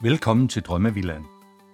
Velkommen 0.00 0.48
til 0.48 0.62
Drømmevillaen. 0.62 1.26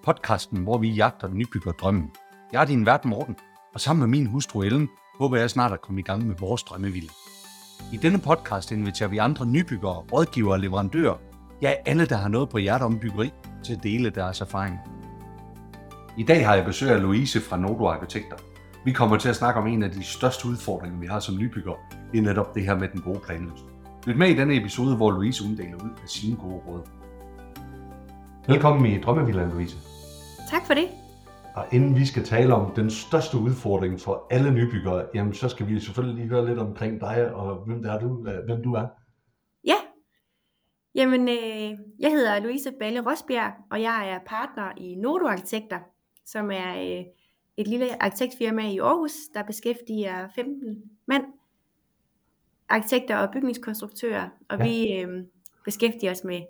Podcasten, 0.05 0.59
hvor 0.59 0.79
vi 0.79 0.91
jagter 0.91 1.29
nybygger 1.29 1.73
drømmen. 1.73 2.11
Jeg 2.53 2.61
er 2.61 2.65
din 2.65 2.87
vært 2.87 3.05
Morten, 3.05 3.37
og 3.75 3.81
sammen 3.81 4.01
med 4.01 4.19
min 4.19 4.27
hustru 4.27 4.63
Ellen, 4.63 4.89
håber 5.19 5.37
jeg 5.37 5.51
snart 5.51 5.73
at 5.73 5.81
komme 5.81 6.01
i 6.01 6.05
gang 6.05 6.27
med 6.27 6.37
vores 6.39 6.63
drømmevilla. 6.63 7.11
I 7.93 7.97
denne 7.97 8.19
podcast 8.19 8.73
inviterer 8.73 9.09
vi 9.09 9.19
andre 9.19 9.47
nybyggere, 9.47 10.05
rådgivere 10.13 10.55
og 10.55 10.61
leverandører, 10.61 11.17
ja 11.63 11.73
alle, 11.87 12.07
der 12.07 12.17
har 12.17 12.29
noget 12.29 12.49
på 12.49 12.59
hjertet 12.59 12.87
om 12.87 12.99
byggeri, 12.99 13.31
til 13.65 13.73
at 13.73 13.83
dele 13.83 14.11
deres 14.11 14.41
erfaring. 14.41 14.79
I 16.19 16.23
dag 16.23 16.47
har 16.47 16.55
jeg 16.55 16.65
besøg 16.65 16.91
af 16.91 17.03
Louise 17.03 17.41
fra 17.41 17.57
Nodo 17.57 17.87
Arkitekter. 17.87 18.37
Vi 18.85 18.93
kommer 18.93 19.17
til 19.17 19.29
at 19.29 19.37
snakke 19.37 19.61
om 19.61 19.67
en 19.67 19.83
af 19.83 19.91
de 19.91 20.05
største 20.05 20.49
udfordringer, 20.49 20.99
vi 21.01 21.07
har 21.07 21.21
som 21.21 21.39
nybyggere, 21.39 21.77
Det 22.13 22.19
er 22.19 22.23
netop 22.23 22.55
det 22.55 22.65
her 22.65 22.79
med 22.79 22.89
den 22.89 23.01
gode 23.01 23.21
planløsning. 23.27 23.73
Lyt 24.07 24.17
med 24.17 24.29
i 24.29 24.35
denne 24.35 24.57
episode, 24.57 24.97
hvor 24.97 25.11
Louise 25.11 25.45
uddeler 25.45 25.85
ud 25.85 25.91
af 26.03 26.09
sine 26.09 26.37
gode 26.37 26.63
råd. 26.69 27.02
Velkommen 28.49 28.93
i 28.93 29.01
Drømmevillaen, 29.01 29.51
Louise. 29.51 29.77
Tak 30.51 30.67
for 30.67 30.75
det. 30.75 30.89
Og 31.55 31.67
inden 31.73 31.97
vi 31.97 32.07
skal 32.07 32.25
tale 32.25 32.55
om 32.55 32.75
den 32.75 32.91
største 32.91 33.39
udfordring 33.39 34.01
for 34.01 34.27
alle 34.31 34.51
nybyggere, 34.51 35.07
jamen 35.15 35.35
så 35.35 35.49
skal 35.49 35.69
vi 35.69 35.81
selvfølgelig 35.81 36.17
lige 36.17 36.29
høre 36.29 36.47
lidt 36.47 36.59
omkring 36.59 37.01
dig 37.01 37.35
og 37.35 37.57
hvem, 37.57 37.83
der 37.83 37.93
er 37.93 38.01
du, 38.01 38.29
hvem 38.47 38.63
du 38.63 38.75
er. 38.75 38.87
Ja, 39.65 39.75
jamen 40.95 41.29
øh, 41.29 41.79
jeg 41.99 42.11
hedder 42.11 42.41
Louise 42.41 42.73
Balle 42.79 43.11
Rosbjerg, 43.11 43.53
og 43.71 43.83
jeg 43.83 44.11
er 44.11 44.19
partner 44.27 44.73
i 44.77 44.95
Nodo 44.95 45.27
Arkitekter, 45.27 45.79
som 46.25 46.51
er 46.51 46.75
øh, 46.75 47.05
et 47.57 47.69
lille 47.69 48.03
arkitektfirma 48.03 48.69
i 48.69 48.79
Aarhus, 48.79 49.13
der 49.35 49.43
beskæftiger 49.43 50.29
15 50.35 50.83
mand, 51.07 51.25
arkitekter 52.69 53.17
og 53.17 53.33
bygningskonstruktører, 53.33 54.29
og 54.49 54.59
ja. 54.59 54.65
vi 54.65 54.93
øh, 54.93 55.25
beskæftiger 55.65 56.11
os 56.11 56.25
med 56.25 56.41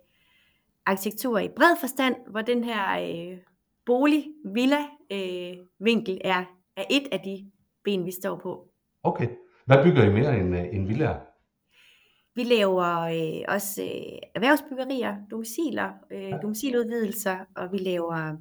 arkitektur 0.87 1.39
i 1.39 1.49
bred 1.57 1.77
forstand, 1.81 2.17
hvor 2.31 2.41
den 2.41 2.65
her 2.65 3.01
øh, 3.01 3.39
bolig, 3.87 4.25
villa 4.45 4.83
øh, 5.13 5.57
vinkel 5.81 6.21
er, 6.25 6.45
er 6.77 6.85
et 6.91 7.09
af 7.13 7.21
de 7.21 7.51
ben, 7.85 8.07
vi 8.07 8.11
står 8.11 8.41
på. 8.43 8.69
Okay. 9.03 9.29
Hvad 9.67 9.85
bygger 9.85 10.05
I 10.05 10.13
mere 10.13 10.39
end, 10.39 10.57
øh, 10.57 10.75
end 10.75 10.87
villaer? 10.87 11.21
Vi 12.35 12.45
laver 12.45 13.01
øh, 13.01 13.55
også 13.55 13.83
øh, 13.83 14.19
erhvervsbyggerier, 14.35 15.17
domiciler, 15.31 15.91
øh, 16.11 16.23
ja. 16.23 16.39
domiciludvidelser, 16.43 17.37
og 17.57 17.73
vi 17.73 17.79
laver 17.79 18.37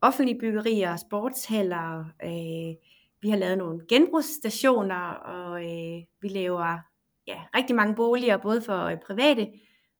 offentlige 0.00 0.38
byggerier, 0.38 0.96
sportshaller. 0.96 2.04
Øh, 2.24 2.74
vi 3.22 3.28
har 3.28 3.36
lavet 3.36 3.58
nogle 3.58 3.80
genbrugsstationer, 3.88 5.10
og 5.10 5.64
øh, 5.64 6.02
vi 6.20 6.28
laver 6.28 6.78
ja, 7.26 7.40
rigtig 7.56 7.76
mange 7.76 7.94
boliger, 7.94 8.36
både 8.36 8.62
for 8.62 8.84
øh, 8.84 8.96
private 9.06 9.48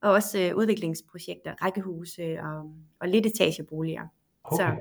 og 0.02 0.12
også 0.12 0.38
øh, 0.40 0.56
udviklingsprojekter, 0.56 1.54
rækkehuse 1.64 2.40
og, 2.42 2.72
og 3.00 3.08
lidt 3.08 3.26
etageboliger. 3.26 4.06
Okay. 4.44 4.56
Så, 4.56 4.76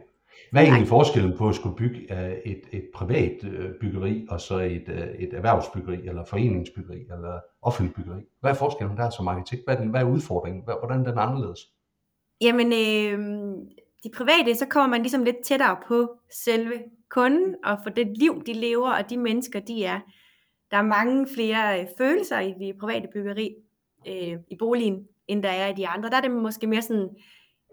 Hvad 0.51 0.61
er 0.61 0.67
egentlig 0.67 0.87
forskellen 0.87 1.37
på 1.37 1.49
at 1.49 1.55
skulle 1.55 1.75
bygge 1.75 2.07
uh, 2.11 2.51
et, 2.51 2.61
et 2.71 2.89
privat 2.93 3.43
uh, 3.43 3.71
byggeri, 3.81 4.27
og 4.29 4.41
så 4.41 4.59
et, 4.59 4.83
uh, 4.87 5.21
et 5.23 5.33
erhvervsbyggeri, 5.33 6.07
eller 6.07 6.25
foreningsbyggeri, 6.25 6.99
eller 6.99 7.39
offentligt 7.61 7.95
byggeri? 7.95 8.21
Hvad 8.39 8.51
er 8.51 8.55
forskellen 8.55 8.97
der 8.97 9.09
som 9.09 9.27
arkitekt? 9.27 9.61
Hvad 9.65 9.75
er, 9.75 9.79
den, 9.79 9.89
hvad 9.89 10.01
er 10.01 10.05
udfordringen? 10.05 10.63
Hvordan 10.63 10.99
er 10.99 11.09
den 11.09 11.19
anderledes? 11.19 11.59
Jamen, 12.41 12.67
øh, 12.67 13.19
de 14.03 14.09
private, 14.17 14.55
så 14.55 14.65
kommer 14.65 14.87
man 14.87 15.01
ligesom 15.01 15.23
lidt 15.23 15.43
tættere 15.43 15.77
på 15.87 16.15
selve 16.45 16.73
kunden, 17.09 17.55
og 17.65 17.77
for 17.83 17.89
det 17.89 18.17
liv, 18.17 18.43
de 18.45 18.53
lever, 18.53 18.91
og 18.91 19.09
de 19.09 19.17
mennesker, 19.17 19.59
de 19.59 19.85
er. 19.85 19.99
Der 20.71 20.77
er 20.77 20.81
mange 20.81 21.27
flere 21.35 21.87
følelser 21.97 22.39
i 22.39 22.53
det 22.59 22.77
private 22.79 23.07
byggeri, 23.13 23.55
øh, 24.07 24.37
i 24.51 24.55
boligen, 24.59 25.07
end 25.27 25.43
der 25.43 25.49
er 25.49 25.67
i 25.67 25.73
de 25.73 25.87
andre. 25.87 26.09
Der 26.09 26.17
er 26.17 26.21
det 26.21 26.31
måske 26.31 26.67
mere 26.67 26.81
sådan 26.81 27.09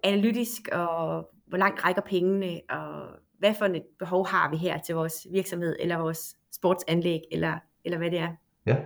analytisk, 0.05 0.69
og 0.73 1.29
hvor 1.47 1.59
langt 1.59 1.85
rækker 1.85 2.03
pengene, 2.03 2.61
og 2.71 3.09
hvad 3.39 3.55
for 3.55 3.65
et 3.65 3.83
behov 3.99 4.27
har 4.27 4.51
vi 4.51 4.57
her 4.57 4.79
til 4.79 4.95
vores 4.95 5.27
virksomhed, 5.33 5.77
eller 5.81 5.99
vores 5.99 6.37
sportsanlæg, 6.53 7.21
eller, 7.33 7.59
eller 7.85 7.99
hvad 7.99 8.11
det 8.11 8.19
er. 8.19 8.29
Ja. 8.67 8.77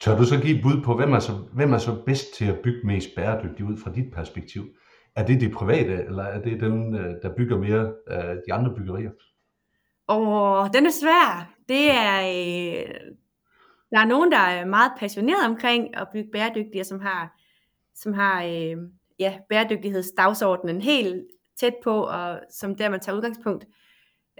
Tør 0.00 0.16
du 0.16 0.24
så 0.24 0.40
give 0.40 0.56
et 0.56 0.62
bud 0.62 0.82
på, 0.84 0.94
hvem 0.94 1.12
er, 1.12 1.18
så, 1.18 1.32
hvem 1.32 1.72
er 1.72 1.78
så 1.78 2.02
bedst 2.06 2.34
til 2.34 2.44
at 2.44 2.58
bygge 2.58 2.86
mest 2.86 3.08
bæredygtigt 3.16 3.68
ud 3.68 3.76
fra 3.76 3.92
dit 3.92 4.12
perspektiv? 4.12 4.62
Er 5.16 5.26
det 5.26 5.40
de 5.40 5.50
private, 5.50 6.04
eller 6.04 6.22
er 6.22 6.42
det 6.42 6.60
dem, 6.60 6.94
øh, 6.94 7.14
der 7.22 7.34
bygger 7.36 7.58
mere 7.58 7.92
af 8.06 8.36
de 8.46 8.52
andre 8.52 8.74
byggerier? 8.74 9.10
Åh, 10.08 10.68
den 10.72 10.86
er 10.86 10.90
svær. 10.90 11.54
Det 11.68 11.90
er, 11.90 12.20
øh, 12.20 12.94
der 13.90 13.98
er 13.98 14.04
nogen, 14.04 14.32
der 14.32 14.38
er 14.38 14.64
meget 14.64 14.92
passioneret 14.98 15.46
omkring 15.46 15.96
at 15.96 16.08
bygge 16.12 16.30
bæredygtige, 16.30 16.82
og 16.82 16.86
som 16.86 17.00
har, 17.00 17.38
som 17.94 18.12
har 18.12 18.44
øh, 18.44 18.76
ja, 19.18 19.38
bæredygtighedsdagsordenen 19.48 20.80
helt 20.80 21.26
tæt 21.60 21.74
på, 21.84 22.02
og 22.04 22.40
som 22.50 22.76
der 22.76 22.88
man 22.88 23.00
tager 23.00 23.16
udgangspunkt. 23.16 23.66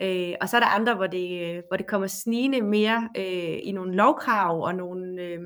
Øh, 0.03 0.35
og 0.41 0.49
så 0.49 0.57
er 0.57 0.61
der 0.61 0.67
andre, 0.67 0.95
hvor 0.95 1.07
det, 1.07 1.57
øh, 1.57 1.63
hvor 1.69 1.77
det 1.77 1.87
kommer 1.87 2.07
snigende 2.07 2.63
mere 2.63 3.09
øh, 3.17 3.59
i 3.63 3.73
nogle 3.73 3.95
lovkrav, 3.95 4.63
og 4.63 4.75
nogle, 4.75 5.23
øh, 5.23 5.41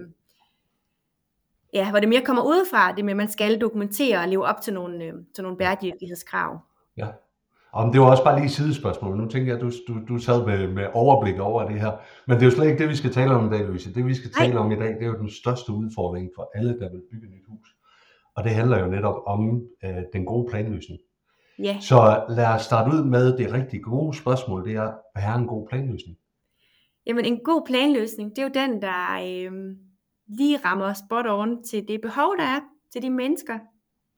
ja, 1.72 1.90
hvor 1.90 2.00
det 2.00 2.08
mere 2.08 2.24
kommer 2.24 2.42
udefra, 2.42 2.92
det 2.92 3.04
med, 3.04 3.12
at 3.12 3.16
man 3.16 3.30
skal 3.30 3.60
dokumentere 3.60 4.18
og 4.18 4.28
leve 4.28 4.44
op 4.44 4.60
til 4.60 4.74
nogle, 4.74 5.04
øh, 5.04 5.14
til 5.34 5.42
nogle 5.42 5.58
bæredygtighedskrav. 5.58 6.60
Ja. 6.96 7.06
Om 7.74 7.92
det 7.92 8.00
var 8.00 8.10
også 8.10 8.24
bare 8.24 8.40
lige 8.40 8.50
sidespørgsmål. 8.50 9.16
Nu 9.16 9.28
tænker 9.28 9.52
jeg, 9.52 9.56
at 9.56 9.62
du, 9.62 9.70
du, 9.88 10.00
du 10.08 10.18
sad 10.18 10.46
med, 10.46 10.68
med 10.68 10.86
overblik 10.94 11.38
over 11.38 11.68
det 11.68 11.80
her. 11.80 11.92
Men 12.26 12.36
det 12.36 12.42
er 12.42 12.46
jo 12.46 12.50
slet 12.50 12.66
ikke 12.66 12.78
det, 12.78 12.88
vi 12.88 12.96
skal 12.96 13.12
tale 13.12 13.34
om 13.34 13.46
i 13.46 13.56
dag, 13.56 13.66
Louise. 13.66 13.94
Det, 13.94 14.06
vi 14.06 14.14
skal 14.14 14.30
tale 14.30 14.58
om 14.58 14.72
i 14.72 14.76
dag, 14.76 14.88
det 14.88 15.02
er 15.02 15.06
jo 15.06 15.18
den 15.18 15.30
største 15.30 15.72
udfordring 15.72 16.30
for 16.34 16.50
alle, 16.54 16.78
der 16.78 16.90
vil 16.90 17.02
bygge 17.12 17.26
et 17.26 17.32
nyt 17.32 17.44
hus. 17.48 17.68
Og 18.36 18.44
det 18.44 18.52
handler 18.52 18.78
jo 18.78 18.86
netop 18.86 19.22
om 19.26 19.62
øh, 19.84 20.02
den 20.12 20.24
gode 20.24 20.50
planløsning. 20.50 21.00
Ja. 21.58 21.76
Så 21.80 22.24
lad 22.28 22.46
os 22.46 22.62
starte 22.62 22.96
ud 22.96 23.04
med 23.04 23.38
det 23.38 23.52
rigtig 23.52 23.82
gode 23.82 24.16
spørgsmål. 24.16 24.64
Det 24.64 24.74
er, 24.74 24.92
hvad 25.14 25.22
er 25.22 25.34
en 25.34 25.46
god 25.46 25.68
planløsning? 25.68 26.18
Jamen 27.06 27.24
en 27.24 27.40
god 27.44 27.62
planløsning, 27.66 28.30
det 28.30 28.38
er 28.38 28.42
jo 28.42 28.52
den, 28.54 28.82
der 28.82 29.14
øh, 29.14 29.76
lige 30.38 30.58
rammer 30.64 30.92
spot 30.92 31.26
on 31.28 31.64
til 31.64 31.88
det 31.88 32.00
behov, 32.00 32.36
der 32.38 32.44
er 32.44 32.60
til 32.92 33.02
de 33.02 33.10
mennesker, 33.10 33.58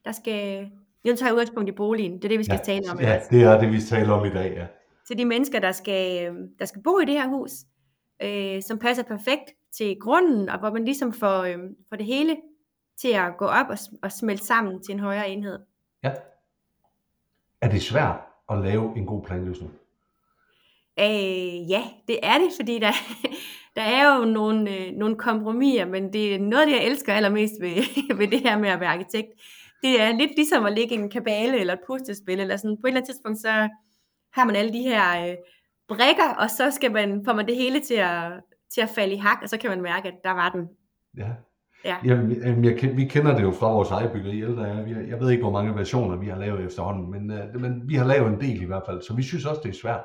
der 0.05 0.13
skal 0.13 0.71
nu 1.13 1.17
tager 1.17 1.33
udgangspunkt 1.33 1.69
i 1.69 1.73
boligen. 1.73 2.17
Det 2.17 2.25
er 2.25 2.29
det, 2.29 2.39
vi 2.39 2.45
skal 2.45 2.61
ja, 2.67 2.73
tale 2.73 2.91
om. 2.91 3.01
Ja, 3.01 3.21
det 3.31 3.43
er 3.43 3.61
det, 3.61 3.73
vi 3.73 3.81
skal 3.81 3.99
tale 3.99 4.13
om 4.13 4.27
i 4.27 4.31
dag, 4.31 4.55
ja. 4.57 4.67
Til 5.07 5.19
de 5.19 5.25
mennesker, 5.25 5.59
der 5.59 5.73
skal, 5.73 6.33
der 6.59 6.65
skal 6.65 6.83
bo 6.83 6.99
i 6.99 7.05
det 7.05 7.15
her 7.15 7.29
hus, 7.29 7.51
øh, 8.23 8.63
som 8.63 8.79
passer 8.79 9.03
perfekt 9.03 9.55
til 9.77 9.97
grunden, 10.01 10.49
og 10.49 10.59
hvor 10.59 10.71
man 10.71 10.85
ligesom 10.85 11.13
får, 11.13 11.43
øh, 11.43 11.59
får 11.89 11.97
det 11.97 12.07
hele 12.07 12.37
til 13.01 13.13
at 13.13 13.37
gå 13.39 13.45
op 13.45 13.67
og, 13.69 13.79
og 14.03 14.13
smelte 14.13 14.47
sammen 14.47 14.83
til 14.83 14.93
en 14.93 15.01
højere 15.01 15.29
enhed. 15.29 15.59
Ja. 16.03 16.13
Er 17.61 17.69
det 17.71 17.83
svært 17.83 18.17
at 18.51 18.59
lave 18.59 18.97
en 18.97 19.07
god 19.07 19.23
planløsning? 19.23 19.73
Øh, 20.99 21.71
ja, 21.71 21.83
det 22.09 22.19
er 22.23 22.39
det, 22.39 22.49
fordi 22.57 22.79
der, 22.79 22.93
der 23.77 23.83
er 23.83 24.17
jo 24.17 24.25
nogle, 24.25 24.77
øh, 24.77 24.93
nogle 24.93 25.17
kompromiser, 25.17 25.85
men 25.85 26.13
det 26.13 26.35
er 26.35 26.39
noget, 26.39 26.71
jeg 26.71 26.85
elsker 26.85 27.15
allermest 27.15 27.55
ved, 27.61 27.75
ved 28.19 28.29
det 28.29 28.41
her 28.41 28.59
med 28.59 28.69
at 28.69 28.81
være 28.81 28.93
arkitekt 28.93 29.29
det 29.83 30.03
er 30.03 30.13
lidt 30.13 30.31
ligesom 30.37 30.67
at 30.67 30.73
ligge 30.73 30.95
i 30.95 30.99
en 30.99 31.11
kabale 31.11 31.61
eller 31.61 31.75
et 31.75 31.81
puslespil, 31.87 32.41
eller 32.41 32.57
sådan. 32.57 32.77
På 32.77 32.87
et 32.87 32.89
eller 32.89 33.01
andet 33.01 33.09
tidspunkt, 33.09 33.39
så 33.39 33.69
har 34.33 34.45
man 34.45 34.57
alle 34.57 34.73
de 34.73 34.83
her 34.83 35.29
øh, 35.29 35.37
brikker, 35.89 36.35
og 36.39 36.51
så 36.51 36.71
skal 36.71 36.93
man, 36.93 37.25
får 37.25 37.33
man 37.33 37.47
det 37.47 37.57
hele 37.57 37.81
til 37.81 37.95
at, 37.95 38.33
til 38.75 38.81
at 38.81 38.89
falde 38.95 39.15
i 39.15 39.17
hak, 39.17 39.39
og 39.43 39.49
så 39.49 39.59
kan 39.59 39.71
man 39.71 39.83
mærke, 39.83 40.09
at 40.09 40.15
der 40.25 40.31
var 40.31 40.51
den. 40.51 40.69
Ja. 41.17 41.31
Ja. 41.85 41.97
Jamen, 42.05 42.65
jeg, 42.65 42.97
vi 42.97 43.05
kender 43.05 43.35
det 43.37 43.43
jo 43.43 43.51
fra 43.51 43.73
vores 43.73 43.91
eget 43.91 44.13
byggeri. 44.13 44.41
Jeg, 44.41 45.09
jeg 45.09 45.21
ved 45.21 45.31
ikke, 45.31 45.43
hvor 45.43 45.53
mange 45.53 45.75
versioner 45.75 46.17
vi 46.17 46.27
har 46.27 46.39
lavet 46.39 46.65
efterhånden, 46.65 47.11
men, 47.11 47.31
uh, 47.31 47.61
men 47.61 47.89
vi 47.89 47.95
har 47.95 48.05
lavet 48.05 48.33
en 48.33 48.41
del 48.41 48.63
i 48.63 48.65
hvert 48.65 48.83
fald, 48.87 49.03
så 49.03 49.15
vi 49.15 49.23
synes 49.23 49.47
også, 49.47 49.61
det 49.65 49.69
er 49.69 49.81
svært. 49.83 50.05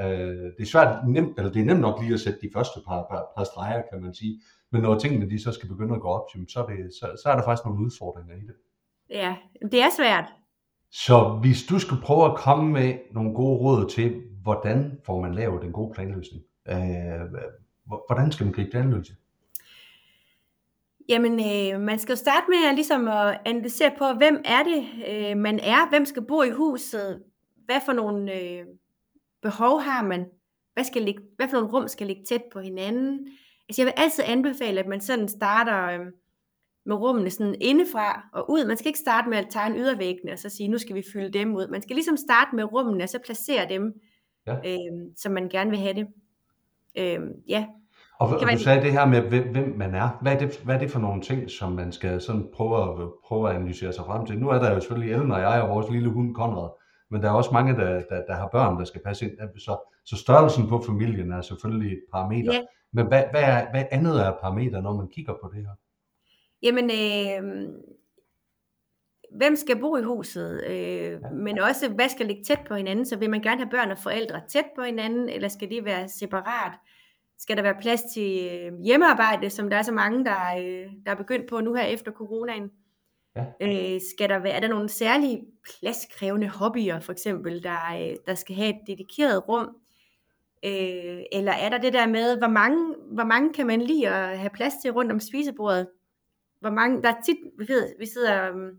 Uh, 0.00 0.44
det 0.56 0.60
er 0.60 0.66
svært, 0.66 1.08
nemt, 1.08 1.38
eller 1.38 1.52
det 1.52 1.62
er 1.62 1.66
nemt 1.66 1.80
nok 1.80 2.00
lige 2.02 2.14
at 2.14 2.20
sætte 2.20 2.38
de 2.42 2.50
første 2.54 2.80
par, 2.86 3.06
par, 3.10 3.26
par 3.36 3.44
streger, 3.44 3.82
kan 3.92 4.02
man 4.02 4.14
sige. 4.14 4.40
Men 4.72 4.82
når 4.82 4.98
tingene 4.98 5.30
de 5.30 5.42
så 5.42 5.52
skal 5.52 5.68
begynde 5.68 5.94
at 5.94 6.00
gå 6.00 6.08
op, 6.08 6.26
så, 6.48 6.60
er 6.60 6.66
det, 6.66 6.94
så, 7.00 7.06
så 7.22 7.28
er 7.28 7.36
der 7.36 7.44
faktisk 7.44 7.64
nogle 7.64 7.84
udfordringer 7.84 8.34
i 8.34 8.40
det. 8.48 8.54
Ja, 9.10 9.36
det 9.62 9.82
er 9.82 9.90
svært. 9.96 10.32
Så 10.90 11.38
hvis 11.42 11.62
du 11.62 11.78
skulle 11.78 12.02
prøve 12.02 12.24
at 12.24 12.36
komme 12.36 12.72
med 12.72 12.94
nogle 13.12 13.34
gode 13.34 13.58
råd 13.58 13.88
til, 13.88 14.22
hvordan 14.42 15.00
får 15.06 15.20
man 15.20 15.34
lavet 15.34 15.62
den 15.62 15.72
gode 15.72 15.94
planløsning? 15.94 16.44
Øh, 16.68 16.76
hvordan 18.06 18.32
skal 18.32 18.46
man 18.46 18.54
gribe 18.54 18.78
den 18.78 18.90
løsning? 18.90 19.18
Jamen, 21.08 21.32
øh, 21.32 21.80
man 21.80 21.98
skal 21.98 22.12
jo 22.12 22.16
starte 22.16 22.46
med 22.48 22.74
ligesom 22.74 23.08
at 23.08 23.40
analysere 23.44 23.92
på, 23.98 24.04
hvem 24.18 24.42
er 24.44 24.62
det, 24.62 24.84
øh, 25.08 25.36
man 25.36 25.58
er, 25.58 25.88
hvem 25.88 26.04
skal 26.04 26.22
bo 26.22 26.42
i 26.42 26.50
huset, 26.50 27.22
hvad 27.64 27.80
for 27.84 27.92
nogle 27.92 28.40
øh, 28.40 28.64
behov 29.42 29.80
har 29.80 30.02
man, 30.02 30.26
hvad, 30.74 30.84
skal 30.84 31.02
ligge, 31.02 31.22
hvad 31.36 31.48
for 31.48 31.56
nogle 31.56 31.72
rum 31.72 31.88
skal 31.88 32.06
ligge 32.06 32.24
tæt 32.24 32.42
på 32.52 32.60
hinanden. 32.60 33.28
Altså, 33.68 33.82
jeg 33.82 33.86
vil 33.86 33.94
altid 33.96 34.24
anbefale, 34.26 34.80
at 34.80 34.86
man 34.86 35.00
sådan 35.00 35.28
starter... 35.28 36.00
Øh, 36.00 36.06
med 36.86 36.96
rummene 36.96 37.30
sådan 37.30 37.54
indefra 37.60 38.28
og 38.32 38.50
ud. 38.50 38.66
Man 38.66 38.76
skal 38.76 38.88
ikke 38.88 38.98
starte 38.98 39.28
med 39.28 39.38
at 39.38 39.46
tegne 39.50 39.78
ydervæggene 39.78 40.32
og 40.32 40.38
så 40.38 40.48
sige, 40.48 40.68
nu 40.68 40.78
skal 40.78 40.96
vi 40.96 41.02
fylde 41.12 41.38
dem 41.38 41.54
ud. 41.54 41.68
Man 41.68 41.82
skal 41.82 41.96
ligesom 41.96 42.16
starte 42.16 42.56
med 42.56 42.72
rummene 42.72 43.04
og 43.04 43.08
så 43.08 43.18
placere 43.24 43.68
dem, 43.68 43.92
ja. 44.46 44.54
øh, 44.54 44.92
som 45.16 45.32
man 45.32 45.48
gerne 45.48 45.70
vil 45.70 45.78
have 45.78 45.94
det. 45.94 46.06
Øh, 46.98 47.20
ja. 47.48 47.66
Og, 48.18 48.28
og 48.28 48.52
du 48.52 48.58
sagde 48.58 48.82
det 48.82 48.92
her 48.92 49.06
med, 49.06 49.20
hvem 49.50 49.74
man 49.76 49.94
er. 49.94 50.18
Hvad 50.22 50.32
er, 50.32 50.38
det, 50.38 50.60
hvad 50.64 50.74
er 50.74 50.78
det 50.78 50.90
for 50.90 51.00
nogle 51.00 51.22
ting, 51.22 51.50
som 51.50 51.72
man 51.72 51.92
skal 51.92 52.20
sådan 52.20 52.48
prøve, 52.54 52.82
at, 52.82 53.08
prøve 53.24 53.50
at 53.50 53.56
analysere 53.56 53.92
sig 53.92 54.04
frem 54.04 54.26
til? 54.26 54.38
Nu 54.38 54.48
er 54.48 54.58
der 54.58 54.74
jo 54.74 54.80
selvfølgelig 54.80 55.14
Ellen 55.14 55.32
og 55.32 55.40
jeg 55.40 55.62
og 55.62 55.68
vores 55.68 55.90
lille 55.90 56.08
hund 56.08 56.34
Konrad, 56.34 56.68
men 57.10 57.22
der 57.22 57.28
er 57.28 57.32
også 57.32 57.50
mange, 57.52 57.76
der, 57.76 58.02
der, 58.10 58.22
der 58.28 58.34
har 58.34 58.48
børn, 58.52 58.78
der 58.78 58.84
skal 58.84 59.00
passe 59.04 59.24
ind. 59.24 59.32
Så, 59.58 59.90
så 60.04 60.16
størrelsen 60.16 60.68
på 60.68 60.82
familien 60.86 61.32
er 61.32 61.40
selvfølgelig 61.40 61.92
et 61.92 62.02
parameter. 62.12 62.54
Ja. 62.54 62.60
Men 62.92 63.06
hvad, 63.06 63.22
hvad, 63.30 63.42
er, 63.42 63.70
hvad 63.70 63.84
andet 63.90 64.26
er 64.26 64.32
parameter, 64.40 64.80
når 64.80 64.96
man 64.96 65.08
kigger 65.08 65.32
på 65.42 65.50
det 65.54 65.62
her? 65.62 65.74
Jamen, 66.64 66.90
øh, 66.90 67.68
hvem 69.34 69.56
skal 69.56 69.80
bo 69.80 69.96
i 69.96 70.02
huset, 70.02 70.64
øh, 70.66 71.32
men 71.32 71.58
også 71.58 71.88
hvad 71.88 72.08
skal 72.08 72.26
ligge 72.26 72.44
tæt 72.44 72.60
på 72.68 72.74
hinanden, 72.74 73.06
så 73.06 73.16
vil 73.16 73.30
man 73.30 73.42
gerne 73.42 73.60
have 73.60 73.70
børn 73.70 73.90
og 73.90 73.98
forældre 73.98 74.40
tæt 74.48 74.66
på 74.76 74.82
hinanden, 74.82 75.28
eller 75.28 75.48
skal 75.48 75.70
de 75.70 75.84
være 75.84 76.08
separat? 76.08 76.72
Skal 77.38 77.56
der 77.56 77.62
være 77.62 77.80
plads 77.80 78.02
til 78.02 78.48
øh, 78.52 78.80
hjemmearbejde, 78.84 79.50
som 79.50 79.70
der 79.70 79.76
er 79.76 79.82
så 79.82 79.92
mange, 79.92 80.24
der, 80.24 80.56
øh, 80.58 80.92
der 81.06 81.10
er 81.10 81.14
begyndt 81.14 81.48
på 81.48 81.60
nu 81.60 81.74
her 81.74 81.84
efter 81.84 82.12
coronaen? 82.12 82.70
Ja. 83.36 83.44
Øh, 83.60 84.00
skal 84.14 84.28
der 84.28 84.38
være, 84.38 84.52
er 84.52 84.60
der 84.60 84.68
nogle 84.68 84.88
særlige 84.88 85.44
pladskrævende 85.64 86.48
hobbyer, 86.48 87.00
for 87.00 87.12
eksempel, 87.12 87.62
der, 87.62 87.94
øh, 87.94 88.16
der 88.26 88.34
skal 88.34 88.56
have 88.56 88.68
et 88.68 88.80
dedikeret 88.86 89.48
rum? 89.48 89.76
Øh, 90.64 91.22
eller 91.32 91.52
er 91.52 91.68
der 91.68 91.78
det 91.78 91.92
der 91.92 92.06
med, 92.06 92.38
hvor 92.38 92.48
mange, 92.48 92.94
hvor 93.12 93.24
mange 93.24 93.52
kan 93.52 93.66
man 93.66 93.82
lige 93.82 94.08
at 94.08 94.38
have 94.38 94.50
plads 94.50 94.74
til 94.82 94.90
rundt 94.90 95.12
om 95.12 95.20
spisebordet? 95.20 95.86
Hvor 96.60 96.70
mange, 96.70 97.02
der 97.02 97.08
er 97.08 97.20
tit, 97.24 97.36
vi, 97.58 97.68
ved, 97.68 97.94
vi 97.98 98.06
sidder 98.06 98.50
um, 98.50 98.70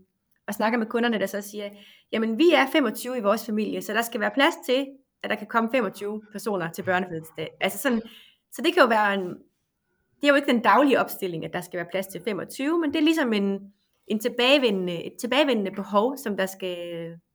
og 0.48 0.54
snakker 0.54 0.78
med 0.78 0.86
kunderne, 0.86 1.18
der 1.18 1.26
så 1.26 1.40
siger, 1.40 1.70
jamen 2.12 2.38
vi 2.38 2.50
er 2.54 2.66
25 2.72 3.18
i 3.18 3.20
vores 3.20 3.46
familie, 3.46 3.82
så 3.82 3.92
der 3.92 4.02
skal 4.02 4.20
være 4.20 4.30
plads 4.34 4.54
til, 4.66 4.86
at 5.22 5.30
der 5.30 5.36
kan 5.36 5.46
komme 5.46 5.70
25 5.72 6.22
personer 6.32 6.70
til 6.70 6.82
børnefødselsdag. 6.82 7.50
Altså 7.60 7.78
sådan, 7.78 8.02
så 8.52 8.62
det 8.62 8.74
kan 8.74 8.82
jo 8.82 8.88
være 8.88 9.14
en, 9.14 9.28
det 10.20 10.24
er 10.24 10.28
jo 10.28 10.34
ikke 10.34 10.52
den 10.52 10.60
daglige 10.60 11.00
opstilling, 11.00 11.44
at 11.44 11.52
der 11.52 11.60
skal 11.60 11.76
være 11.76 11.86
plads 11.90 12.06
til 12.06 12.20
25, 12.24 12.80
men 12.80 12.92
det 12.92 12.98
er 12.98 13.02
ligesom 13.02 13.32
en, 13.32 13.60
en 14.06 14.20
tilbagevendende, 14.20 15.04
et 15.04 15.12
tilbagevendende 15.20 15.70
behov, 15.70 16.16
som 16.16 16.36
der 16.36 16.46
skal, 16.46 16.76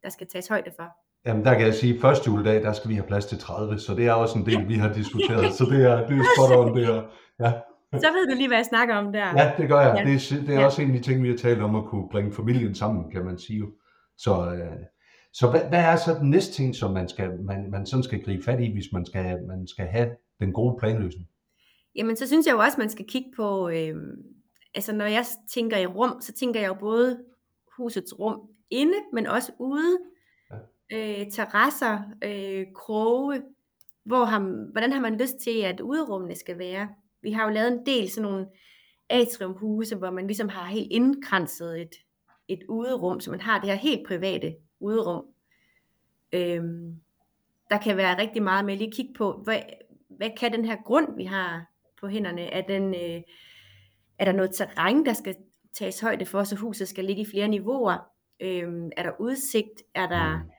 der 0.04 0.10
skal 0.10 0.28
tages 0.28 0.48
højde 0.48 0.72
for. 0.76 0.88
Jamen 1.26 1.46
der 1.46 1.54
kan 1.54 1.66
jeg 1.66 1.74
sige, 1.74 1.96
at 1.96 2.02
første 2.02 2.30
juledag, 2.30 2.64
der 2.64 2.74
skal 2.74 2.90
vi 2.90 2.96
have 2.96 3.08
plads 3.08 3.26
til 3.26 3.40
30, 3.40 3.80
så 3.80 3.96
det 3.96 4.08
er 4.08 4.14
også 4.14 4.40
en 4.40 4.46
del, 4.46 4.68
vi 4.68 4.76
har 4.76 4.94
diskuteret, 4.94 5.54
så 5.58 5.66
det 5.66 5.86
er, 5.86 6.08
det 6.08 6.18
er 6.18 6.24
spot 6.36 6.58
on 6.58 6.78
det 6.78 6.86
her. 6.86 7.02
Ja. 7.40 7.54
Så 8.00 8.08
ved 8.14 8.28
du 8.28 8.36
lige, 8.36 8.48
hvad 8.48 8.58
jeg 8.58 8.66
snakker 8.66 8.96
om 8.96 9.14
der. 9.14 9.28
Ja, 9.38 9.54
det 9.58 9.70
gør 9.70 9.80
jeg. 9.80 9.96
Ja. 9.98 10.12
Det, 10.12 10.32
er, 10.32 10.42
det 10.42 10.56
er 10.56 10.60
ja. 10.60 10.66
også 10.66 10.82
en 10.82 10.92
af 10.92 10.98
de 10.98 11.04
ting, 11.04 11.24
vi 11.24 11.30
har 11.30 11.38
talt 11.38 11.62
om, 11.62 11.76
at 11.76 11.86
kunne 11.86 12.10
bringe 12.12 12.34
familien 12.34 12.76
sammen, 12.76 13.12
kan 13.12 13.26
man 13.26 13.38
sige. 13.40 13.64
Så, 14.18 14.54
øh, 14.54 14.86
så 15.34 15.50
hvad, 15.50 15.62
hvad 15.70 15.80
er 15.80 15.96
så 15.96 16.18
den 16.20 16.30
næste 16.30 16.54
ting, 16.54 16.76
som 16.76 16.92
man, 16.92 17.10
skal, 17.10 17.40
man, 17.44 17.72
man 17.72 17.86
sådan 17.86 18.04
skal 18.04 18.24
gribe 18.24 18.44
fat 18.44 18.62
i, 18.62 18.74
hvis 18.74 18.92
man 18.94 19.06
skal, 19.06 19.44
man 19.48 19.68
skal 19.68 19.86
have 19.86 20.10
den 20.40 20.54
gode 20.54 20.78
planløsning? 20.80 21.28
Jamen, 21.96 22.16
så 22.16 22.28
synes 22.28 22.48
jeg 22.48 22.54
jo 22.54 22.60
også, 22.60 22.78
man 22.78 22.90
skal 22.90 23.06
kigge 23.08 23.32
på, 23.36 23.70
øh, 23.70 23.96
altså 24.76 24.96
når 24.96 25.06
jeg 25.06 25.26
tænker 25.54 25.78
i 25.78 25.86
rum, 25.86 26.22
så 26.22 26.34
tænker 26.34 26.60
jeg 26.60 26.68
jo 26.68 26.74
både 26.74 27.20
husets 27.78 28.20
rum 28.20 28.40
inde, 28.70 28.98
men 29.14 29.28
også 29.28 29.52
ude. 29.60 29.98
Ja. 30.52 31.22
Øh, 31.22 31.32
terrasser, 31.32 32.00
øh, 32.24 32.66
kroge, 32.76 33.42
hvor 34.06 34.26
har, 34.26 34.40
hvordan 34.72 34.92
har 34.92 35.02
man 35.02 35.18
lyst 35.18 35.38
til, 35.44 35.62
at 35.62 35.80
uderummene 35.80 36.36
skal 36.36 36.60
være? 36.60 36.88
Vi 37.22 37.32
har 37.32 37.44
jo 37.44 37.50
lavet 37.50 37.72
en 37.72 37.86
del 37.86 38.12
sådan 38.12 38.32
nogle 38.32 38.48
atriumhuse, 39.10 39.96
hvor 39.96 40.12
man 40.12 40.28
ligesom 40.28 40.50
har 40.50 40.66
helt 40.66 40.88
indkranset 40.92 41.82
et, 41.82 41.96
et 42.48 42.64
uderum, 42.70 43.20
så 43.20 43.32
man 43.32 43.42
har 43.42 43.60
det 43.60 43.70
her 43.70 43.76
helt 43.76 44.08
private 44.08 44.56
uderum. 44.80 45.26
Øhm, 46.34 46.96
der 47.70 47.78
kan 47.78 47.98
være 47.98 48.22
rigtig 48.22 48.44
meget 48.44 48.66
med 48.66 48.78
lige 48.78 48.88
at 48.88 48.94
kigge 48.94 49.14
på, 49.14 49.42
hvad, 49.44 49.60
hvad 50.10 50.30
kan 50.38 50.54
den 50.54 50.66
her 50.66 50.76
grund, 50.86 51.16
vi 51.16 51.24
har 51.24 51.66
på 52.02 52.08
hænderne? 52.08 52.42
Er, 52.42 52.62
den, 52.62 52.94
øh, 52.94 53.22
er 54.20 54.26
der 54.26 54.32
noget 54.32 54.52
terræn, 54.56 55.06
der 55.06 55.14
skal 55.14 55.36
tages 55.74 56.00
højde 56.00 56.26
for, 56.26 56.44
så 56.44 56.56
huset 56.56 56.88
skal 56.88 57.06
ligge 57.06 57.22
i 57.22 57.30
flere 57.32 57.48
niveauer? 57.48 57.98
Øhm, 58.40 58.90
er 58.98 59.04
der 59.04 59.12
udsigt? 59.20 59.84
Er 59.96 60.08
der... 60.08 60.38
Mm. 60.38 60.50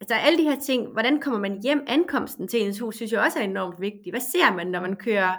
Altså 0.00 0.14
alle 0.14 0.38
de 0.38 0.50
her 0.50 0.60
ting, 0.60 0.92
hvordan 0.92 1.20
kommer 1.20 1.40
man 1.40 1.62
hjem? 1.62 1.84
Ankomsten 1.86 2.48
til 2.48 2.62
ens 2.62 2.78
hus, 2.78 2.96
synes 2.96 3.12
jeg 3.12 3.20
også 3.20 3.38
er 3.38 3.42
enormt 3.42 3.80
vigtigt. 3.80 4.12
Hvad 4.12 4.20
ser 4.20 4.56
man, 4.56 4.66
når 4.66 4.80
man 4.80 4.96
kører 4.96 5.36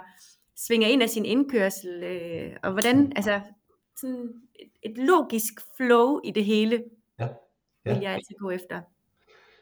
svinger 0.66 0.88
ind 0.88 1.02
af 1.02 1.08
sin 1.08 1.24
indkørsel, 1.24 2.02
øh, 2.02 2.56
og 2.62 2.72
hvordan, 2.72 3.12
altså 3.16 3.40
sådan 3.96 4.28
et, 4.54 4.90
et 4.90 4.98
logisk 4.98 5.52
flow 5.76 6.20
i 6.24 6.30
det 6.30 6.44
hele, 6.44 6.84
ja. 7.18 7.28
Ja. 7.86 7.92
vil 7.92 8.02
jeg 8.02 8.12
altid 8.12 8.34
gå 8.40 8.50
efter. 8.50 8.80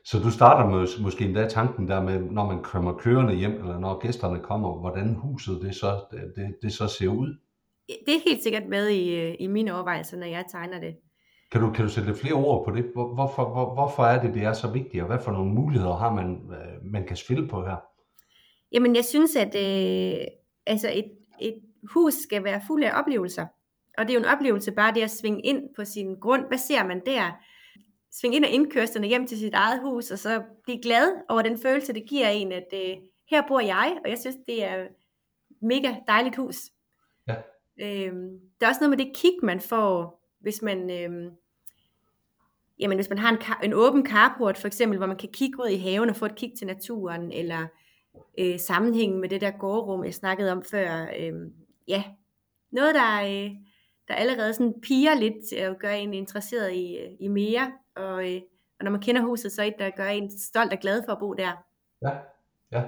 Så 0.05 0.19
du 0.19 0.31
starter 0.31 0.71
med 0.71 1.03
måske 1.03 1.25
endda 1.25 1.49
tanken 1.49 1.89
der 1.89 2.03
med, 2.03 2.21
når 2.21 2.47
man 2.47 2.63
kommer 2.63 2.99
kørende 2.99 3.35
hjem, 3.35 3.53
eller 3.53 3.79
når 3.79 3.99
gæsterne 3.99 4.41
kommer, 4.41 4.81
hvordan 4.81 5.15
huset 5.15 5.63
det 5.63 5.75
så, 5.75 6.01
det, 6.37 6.57
det 6.63 6.73
så 6.73 6.89
ser 6.89 7.09
ud? 7.09 7.37
Det 7.89 8.15
er 8.15 8.29
helt 8.29 8.43
sikkert 8.43 8.67
med 8.69 8.89
i, 8.89 9.35
i 9.35 9.47
mine 9.47 9.75
overvejelser, 9.75 10.17
når 10.17 10.27
jeg 10.27 10.45
tegner 10.51 10.81
det. 10.81 10.97
Kan 11.53 11.61
du, 11.61 11.73
kan 11.73 11.85
du 11.85 11.91
sætte 11.91 12.15
flere 12.15 12.35
ord 12.35 12.65
på 12.65 12.77
det? 12.77 12.85
Hvor, 12.95 13.15
hvorfor, 13.15 13.45
hvor, 13.53 13.75
hvorfor 13.75 14.05
er 14.05 14.23
det, 14.23 14.35
det 14.35 14.43
er 14.43 14.53
så 14.53 14.71
vigtigt, 14.71 15.03
og 15.03 15.07
hvad 15.07 15.19
for 15.25 15.33
nogle 15.33 15.53
muligheder 15.53 15.97
har 15.97 16.15
man, 16.15 16.51
øh, 16.51 16.93
man 16.93 17.07
kan 17.07 17.17
spille 17.17 17.49
på 17.49 17.65
her? 17.65 17.77
Jamen, 18.73 18.97
jeg 18.97 19.05
synes, 19.05 19.37
at, 19.37 19.55
øh, 19.55 20.27
altså 20.67 20.91
et, 20.95 21.13
et 21.41 21.63
hus 21.83 22.15
skal 22.15 22.45
være 22.45 22.63
fuld 22.67 22.85
af 22.85 22.99
oplevelser. 23.01 23.47
Og 23.99 24.07
det 24.07 24.11
er 24.11 24.15
jo 24.15 24.21
en 24.21 24.37
oplevelse 24.37 24.73
bare 24.73 24.95
det 24.95 25.03
at 25.03 25.11
svinge 25.11 25.41
ind 25.43 25.75
på 25.77 25.85
sin 25.85 26.15
grund. 26.21 26.47
Hvad 26.47 26.59
ser 26.59 26.85
man 26.85 27.03
der? 27.07 27.41
Svinge 28.13 28.37
ind 28.37 28.45
og 28.45 28.51
indkørslerne 28.51 29.07
hjem 29.07 29.27
til 29.27 29.39
sit 29.39 29.55
eget 29.55 29.81
hus, 29.81 30.11
og 30.11 30.19
så 30.19 30.43
blive 30.65 30.83
glad 30.83 31.13
over 31.29 31.43
den 31.43 31.59
følelse, 31.59 31.93
det 31.93 32.09
giver 32.09 32.29
en, 32.29 32.53
at 32.53 32.67
øh, 32.75 32.97
her 33.31 33.43
bor 33.49 33.61
jeg, 33.61 33.99
og 34.05 34.11
jeg 34.11 34.19
synes, 34.19 34.37
det 34.47 34.65
er 34.65 34.87
mega 35.61 35.95
dejligt 36.07 36.37
hus. 36.37 36.57
Ja. 37.29 37.35
Øhm, 37.81 38.41
der 38.61 38.67
er 38.67 38.71
også 38.71 38.81
noget 38.81 38.99
med 38.99 39.07
det 39.07 39.17
kig, 39.17 39.33
man 39.43 39.61
får, 39.61 40.23
hvis 40.41 40.63
man, 40.63 40.91
øhm, 40.91 41.31
jamen, 42.79 42.99
hvis 42.99 43.09
man 43.09 43.19
har 43.19 43.31
en, 43.31 43.39
en 43.65 43.75
åben 43.75 44.07
carport, 44.07 44.59
for 44.59 44.67
eksempel, 44.67 44.99
hvor 44.99 45.07
man 45.07 45.17
kan 45.17 45.29
kigge 45.33 45.63
ud 45.63 45.69
i 45.69 45.77
haven 45.77 46.11
og 46.11 46.17
få 46.17 46.27
et 46.27 46.35
kig 46.35 46.53
til 46.59 46.67
naturen, 46.67 47.33
eller 47.33 47.67
øh, 48.39 48.59
sammenhængen 48.59 49.21
med 49.21 49.29
det 49.29 49.41
der 49.41 49.51
gårdrum, 49.51 50.05
jeg 50.05 50.15
snakkede 50.15 50.53
om 50.53 50.63
før. 50.71 51.07
Øh, 51.19 51.33
ja, 51.89 52.05
noget, 52.73 52.95
der, 52.95 53.23
øh, 53.23 53.51
der 54.09 54.15
allerede 54.15 54.55
sådan 54.55 54.75
piger 54.83 55.15
lidt 55.15 55.69
og 55.69 55.77
gør 55.77 55.91
en 55.91 56.15
interesseret 56.15 56.73
i, 56.73 56.97
øh, 56.97 57.11
i 57.21 57.29
mere, 57.29 57.73
og, 57.97 58.35
øh, 58.35 58.41
og 58.79 58.85
når 58.85 58.91
man 58.91 59.01
kender 59.01 59.23
huset, 59.23 59.53
så 59.53 59.63
er 59.63 59.67
det, 59.67 59.79
der 59.79 59.91
gør 59.91 60.09
en 60.09 60.39
stolt 60.39 60.73
og 60.73 60.79
glad 60.79 61.03
for 61.05 61.13
at 61.13 61.19
bo 61.19 61.33
der. 61.33 61.53
Ja, 62.03 62.11
ja. 62.73 62.83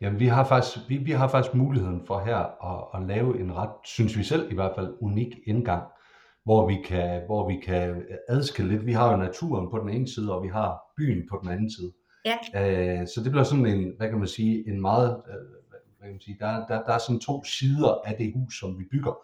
Jamen, 0.00 0.20
vi 0.20 0.26
har 0.26 0.44
faktisk, 0.44 0.88
vi, 0.88 0.96
vi 0.96 1.10
har 1.10 1.28
faktisk 1.28 1.54
muligheden 1.54 2.06
for 2.06 2.18
her 2.18 2.36
at, 2.36 3.00
at 3.00 3.08
lave 3.08 3.40
en 3.40 3.56
ret, 3.56 3.70
synes 3.84 4.18
vi 4.18 4.22
selv 4.22 4.52
i 4.52 4.54
hvert 4.54 4.72
fald, 4.76 4.96
unik 5.00 5.34
indgang, 5.46 5.82
hvor 6.44 6.66
vi 6.66 6.76
kan, 6.84 7.22
hvor 7.26 7.48
vi 7.48 7.56
kan 7.56 8.02
adskille 8.28 8.72
lidt. 8.72 8.86
Vi 8.86 8.92
har 8.92 9.10
jo 9.10 9.16
naturen 9.16 9.70
på 9.70 9.78
den 9.78 9.88
ene 9.88 10.08
side, 10.08 10.34
og 10.34 10.42
vi 10.42 10.48
har 10.48 10.80
byen 10.96 11.28
på 11.30 11.38
den 11.42 11.50
anden 11.50 11.70
side. 11.70 11.92
Ja. 12.24 12.36
Øh, 12.54 13.06
så 13.06 13.20
det 13.24 13.30
bliver 13.30 13.44
sådan 13.44 13.66
en, 13.66 13.92
hvad 13.96 14.08
kan 14.08 14.18
man 14.18 14.28
sige, 14.28 14.68
en 14.68 14.80
meget, 14.80 15.10
øh, 15.28 15.34
hvad 15.68 15.78
kan 16.02 16.12
man 16.12 16.20
sige, 16.20 16.36
der, 16.40 16.66
der, 16.66 16.82
der 16.82 16.92
er 16.92 16.98
sådan 16.98 17.20
to 17.20 17.44
sider 17.44 18.00
af 18.04 18.14
det 18.18 18.32
hus, 18.36 18.60
som 18.60 18.78
vi 18.78 18.84
bygger. 18.90 19.18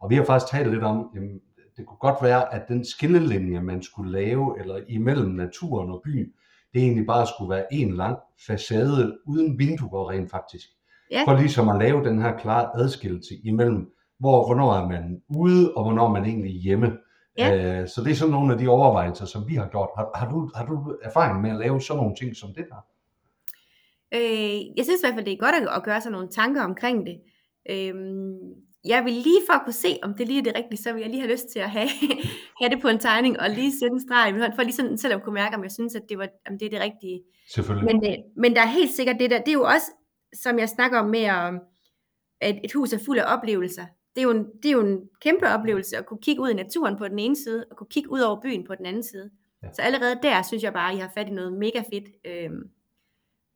Og 0.00 0.10
vi 0.10 0.14
har 0.14 0.24
faktisk 0.24 0.50
talt 0.50 0.70
lidt 0.70 0.84
om, 0.84 1.10
jamen, 1.14 1.40
det 1.76 1.86
kunne 1.86 1.98
godt 1.98 2.22
være, 2.22 2.54
at 2.54 2.68
den 2.68 2.84
skillelinje, 2.84 3.60
man 3.60 3.82
skulle 3.82 4.12
lave, 4.12 4.60
eller 4.60 4.80
imellem 4.88 5.30
naturen 5.30 5.90
og 5.90 6.00
byen, 6.04 6.26
det 6.74 6.82
egentlig 6.82 7.06
bare 7.06 7.26
skulle 7.26 7.50
være 7.50 7.74
en 7.74 7.94
lang 7.94 8.18
facade 8.46 9.18
uden 9.26 9.58
vinduer 9.58 10.10
rent 10.10 10.30
faktisk. 10.30 10.66
Ja. 11.10 11.24
For 11.26 11.36
ligesom 11.36 11.68
at 11.68 11.78
lave 11.78 12.04
den 12.04 12.22
her 12.22 12.38
klare 12.38 12.70
adskillelse 12.74 13.34
imellem, 13.44 13.90
hvor, 14.18 14.46
hvornår 14.46 14.74
er 14.74 14.88
man 14.88 15.22
ude, 15.28 15.74
og 15.74 15.84
hvornår 15.84 16.08
er 16.08 16.12
man 16.12 16.24
egentlig 16.24 16.52
hjemme. 16.52 16.98
Ja. 17.38 17.80
Øh, 17.80 17.88
så 17.88 18.02
det 18.04 18.10
er 18.10 18.14
sådan 18.14 18.32
nogle 18.32 18.52
af 18.52 18.58
de 18.58 18.68
overvejelser, 18.68 19.24
som 19.24 19.48
vi 19.48 19.54
har 19.54 19.68
gjort. 19.68 19.88
Har, 19.96 20.10
har, 20.14 20.30
du, 20.30 20.50
har 20.54 20.66
du 20.66 20.96
erfaring 21.02 21.40
med 21.42 21.50
at 21.50 21.56
lave 21.56 21.80
sådan 21.80 22.02
nogle 22.02 22.16
ting 22.16 22.36
som 22.36 22.54
det 22.54 22.66
der? 22.68 22.86
Øh, 24.14 24.60
jeg 24.76 24.84
synes 24.84 25.00
i 25.00 25.04
hvert 25.04 25.14
fald, 25.14 25.24
det 25.24 25.32
er 25.32 25.36
godt 25.36 25.54
at, 25.54 25.76
at 25.76 25.82
gøre 25.82 26.00
sig 26.00 26.12
nogle 26.12 26.28
tanker 26.28 26.62
omkring 26.62 27.06
det. 27.06 27.20
Øh, 27.70 27.94
jeg 28.84 29.04
vil 29.04 29.12
lige 29.12 29.40
for 29.48 29.52
at 29.52 29.64
kunne 29.64 29.72
se, 29.72 29.98
om 30.02 30.14
det 30.14 30.26
lige 30.26 30.38
er 30.38 30.42
det 30.42 30.56
rigtige, 30.56 30.82
så 30.82 30.92
vil 30.92 31.00
jeg 31.00 31.10
lige 31.10 31.20
have 31.20 31.32
lyst 31.32 31.48
til 31.52 31.58
at 31.58 31.70
have, 31.70 31.88
have 32.60 32.70
det 32.70 32.82
på 32.82 32.88
en 32.88 32.98
tegning, 32.98 33.40
og 33.40 33.50
lige 33.50 33.72
sætte 33.72 33.94
en 33.94 34.00
streg 34.00 34.28
i 34.28 34.40
hånd, 34.40 34.52
for 34.54 34.62
lige 34.62 34.72
sådan 34.72 34.98
selv 34.98 35.14
at 35.14 35.22
kunne 35.22 35.34
mærke, 35.34 35.56
om 35.56 35.62
jeg 35.62 35.72
synes, 35.72 35.94
at 35.94 36.02
det, 36.08 36.18
var, 36.18 36.28
om 36.50 36.58
det 36.58 36.66
er 36.66 36.70
det 36.70 36.80
rigtige. 36.80 37.22
Selvfølgelig. 37.54 37.94
Men, 37.94 38.10
øh, 38.10 38.18
men 38.36 38.54
der 38.54 38.62
er 38.62 38.66
helt 38.66 38.90
sikkert 38.90 39.16
det 39.20 39.30
der, 39.30 39.38
det 39.38 39.48
er 39.48 39.52
jo 39.52 39.64
også, 39.64 39.86
som 40.42 40.58
jeg 40.58 40.68
snakker 40.68 40.98
om 40.98 41.10
med, 41.10 41.24
at 42.40 42.58
et 42.64 42.72
hus 42.72 42.92
er 42.92 42.98
fuld 43.06 43.18
af 43.18 43.36
oplevelser 43.36 43.86
det 44.14 44.20
er, 44.20 44.22
jo 44.22 44.30
en, 44.30 44.46
det 44.62 44.66
er 44.68 44.72
jo 44.72 44.80
en 44.80 45.08
kæmpe 45.20 45.48
oplevelse 45.48 45.96
at 45.96 46.06
kunne 46.06 46.20
kigge 46.22 46.42
ud 46.42 46.50
i 46.50 46.54
naturen 46.54 46.96
på 46.96 47.08
den 47.08 47.18
ene 47.18 47.36
side, 47.36 47.64
og 47.70 47.76
kunne 47.76 47.86
kigge 47.90 48.10
ud 48.10 48.20
over 48.20 48.40
byen 48.40 48.66
på 48.66 48.74
den 48.74 48.86
anden 48.86 49.02
side. 49.02 49.30
Ja. 49.62 49.72
Så 49.72 49.82
allerede 49.82 50.18
der 50.22 50.42
synes 50.42 50.62
jeg 50.62 50.72
bare, 50.72 50.90
at 50.90 50.96
I 50.96 51.00
har 51.00 51.10
fat 51.14 51.28
i 51.28 51.30
noget 51.30 51.52
mega 51.52 51.82
fedt. 51.92 52.08
Øhm, 52.24 52.70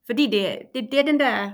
fordi 0.06 0.26
det, 0.26 0.58
det, 0.74 0.88
det 0.92 1.00
er 1.00 1.04
den 1.04 1.20
der 1.20 1.50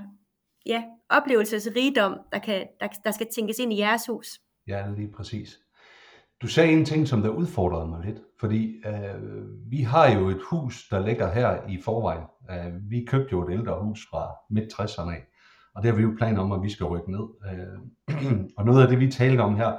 ja, 0.66 0.84
oplevelsesrigdom, 1.08 2.18
der, 2.32 2.38
kan, 2.38 2.66
der, 2.80 2.88
der 3.04 3.10
skal 3.10 3.26
tænkes 3.34 3.58
ind 3.58 3.72
i 3.72 3.78
jeres 3.78 4.06
hus. 4.06 4.40
Ja, 4.66 4.86
lige 4.96 5.12
præcis. 5.12 5.58
Du 6.42 6.46
sagde 6.46 6.72
en 6.72 6.84
ting, 6.84 7.08
som 7.08 7.22
der 7.22 7.28
udfordrede 7.28 7.88
mig 7.88 8.04
lidt, 8.04 8.18
fordi 8.40 8.82
øh, 8.86 9.70
vi 9.70 9.82
har 9.82 10.10
jo 10.18 10.28
et 10.28 10.40
hus, 10.50 10.88
der 10.88 11.06
ligger 11.06 11.32
her 11.32 11.68
i 11.68 11.82
forvejen. 11.82 12.24
Øh, 12.50 12.90
vi 12.90 13.04
købte 13.04 13.32
jo 13.32 13.48
et 13.48 13.52
ældre 13.52 13.84
hus 13.84 14.06
fra 14.10 14.32
midt 14.50 14.72
60'erne 14.72 15.10
af, 15.10 15.26
og 15.74 15.82
det 15.82 15.90
har 15.90 15.96
vi 15.96 16.02
jo 16.02 16.14
planer 16.18 16.40
om, 16.40 16.52
at 16.52 16.62
vi 16.62 16.70
skal 16.70 16.86
rykke 16.86 17.10
ned. 17.10 17.24
Øh, 17.52 18.42
og 18.58 18.64
noget 18.64 18.82
af 18.82 18.88
det, 18.88 19.00
vi 19.00 19.10
talte 19.10 19.40
om 19.40 19.56
her, 19.56 19.72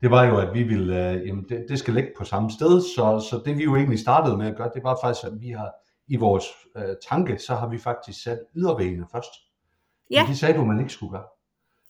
det 0.00 0.10
var 0.10 0.24
jo, 0.24 0.38
at 0.38 0.54
vi 0.54 0.62
ville, 0.62 1.10
øh, 1.10 1.26
jamen 1.26 1.44
det, 1.48 1.66
det 1.68 1.78
skal 1.78 1.94
ligge 1.94 2.10
på 2.18 2.24
samme 2.24 2.50
sted, 2.50 2.80
så, 2.80 3.26
så 3.30 3.42
det 3.44 3.56
vi 3.56 3.64
jo 3.64 3.76
egentlig 3.76 3.98
startede 3.98 4.36
med 4.36 4.46
at 4.46 4.56
gøre, 4.56 4.70
det 4.74 4.84
var 4.84 4.98
faktisk, 5.02 5.26
at 5.26 5.32
vi 5.40 5.50
har 5.50 5.70
i 6.08 6.16
vores 6.16 6.44
øh, 6.76 6.94
tanke, 7.08 7.38
så 7.38 7.54
har 7.54 7.68
vi 7.68 7.78
faktisk 7.78 8.22
sat 8.22 8.38
ydervæggene 8.56 9.06
først. 9.12 9.30
Ja. 10.10 10.22
Men 10.22 10.30
det 10.30 10.38
sagde 10.38 10.58
du, 10.58 10.64
man 10.64 10.80
ikke 10.80 10.92
skulle 10.92 11.10
gøre. 11.10 11.26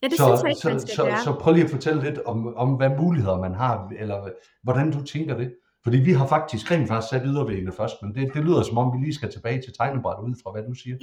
Ja, 0.03 0.09
det 0.09 0.17
så, 0.17 0.25
synes 0.25 0.43
jeg 0.43 0.51
ikke, 0.51 0.61
så, 0.61 0.69
man 0.69 0.81
skal 0.81 0.95
så, 0.95 1.05
gøre. 1.05 1.23
så 1.25 1.33
prøv 1.41 1.53
lige 1.53 1.65
at 1.65 1.71
fortælle 1.71 2.03
lidt 2.03 2.19
om, 2.19 2.57
om, 2.57 2.75
hvad 2.75 2.91
muligheder 2.91 3.39
man 3.39 3.55
har, 3.55 3.93
eller 3.99 4.31
hvordan 4.63 4.91
du 4.91 5.03
tænker 5.03 5.37
det. 5.37 5.55
Fordi 5.85 5.99
vi 5.99 6.13
har 6.13 6.27
faktisk 6.27 6.71
rent 6.71 6.89
faktisk 6.89 7.11
sat 7.11 7.23
ydervæggene 7.25 7.73
først, 7.73 7.95
men 8.03 8.15
det, 8.15 8.35
det 8.35 8.45
lyder 8.45 8.63
som 8.63 8.79
om, 8.79 8.93
vi 8.93 9.05
lige 9.05 9.15
skal 9.15 9.33
tilbage 9.33 9.63
til 9.63 9.73
tegnebrættet 9.73 10.25
ud 10.25 10.35
fra, 10.43 10.53
hvad 10.53 10.63
du 10.63 10.75
siger. 10.75 10.97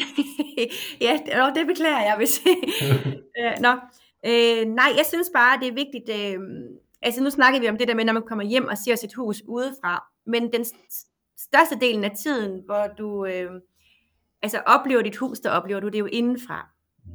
ja, 1.05 1.19
det, 1.25 1.55
det 1.55 1.67
beklager 1.67 2.01
jeg, 2.01 2.15
hvis... 2.17 2.41
øh, 3.39 3.53
nå. 3.59 3.71
Øh, 4.25 4.65
nej, 4.67 4.89
jeg 4.97 5.05
synes 5.07 5.29
bare, 5.33 5.59
det 5.59 5.67
er 5.67 5.73
vigtigt... 5.73 6.09
Øh, 6.09 6.39
altså 7.01 7.23
nu 7.23 7.29
snakker 7.29 7.59
vi 7.59 7.69
om 7.69 7.77
det 7.77 7.87
der 7.87 7.95
med, 7.95 8.05
når 8.05 8.13
man 8.13 8.27
kommer 8.27 8.43
hjem 8.43 8.67
og 8.67 8.77
ser 8.77 8.95
sit 8.95 9.13
hus 9.13 9.43
udefra, 9.47 10.03
men 10.25 10.53
den 10.53 10.65
største 11.37 11.79
delen 11.81 12.03
af 12.03 12.11
tiden, 12.11 12.61
hvor 12.65 12.87
du 12.97 13.25
øh, 13.25 13.51
altså 14.41 14.59
oplever 14.65 15.01
dit 15.01 15.17
hus, 15.17 15.39
der 15.39 15.49
oplever 15.49 15.79
du 15.79 15.87
det 15.87 15.99
jo 15.99 16.05
indenfra. 16.05 16.69
Mm. 17.05 17.11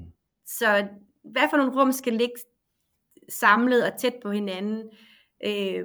Så 0.47 0.89
hvad 1.25 1.43
for 1.51 1.57
nogle 1.57 1.81
rum 1.81 1.93
skal 1.93 2.13
ligge 2.13 2.35
samlet 3.29 3.85
og 3.85 3.99
tæt 3.99 4.15
på 4.23 4.31
hinanden? 4.31 4.83
Øh, 5.47 5.85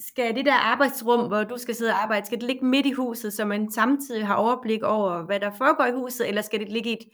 skal 0.00 0.34
det 0.34 0.44
der 0.44 0.52
arbejdsrum, 0.52 1.28
hvor 1.28 1.44
du 1.44 1.56
skal 1.56 1.74
sidde 1.74 1.90
og 1.92 2.02
arbejde, 2.02 2.26
skal 2.26 2.38
det 2.40 2.46
ligge 2.46 2.64
midt 2.64 2.86
i 2.86 2.92
huset, 2.92 3.32
så 3.32 3.44
man 3.44 3.70
samtidig 3.70 4.26
har 4.26 4.34
overblik 4.34 4.82
over, 4.82 5.22
hvad 5.22 5.40
der 5.40 5.50
foregår 5.50 5.84
i 5.84 5.92
huset, 5.92 6.28
eller 6.28 6.42
skal 6.42 6.60
det 6.60 6.68
ligge 6.68 6.90
i 6.90 6.92
et, 6.92 7.08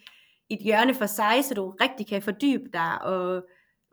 et 0.51 0.59
hjørne 0.59 0.95
for 0.95 1.07
sig, 1.07 1.45
så 1.45 1.55
du 1.55 1.71
rigtig 1.71 2.07
kan 2.07 2.23
fordybe 2.23 2.65
dig 2.73 3.03
og, 3.03 3.43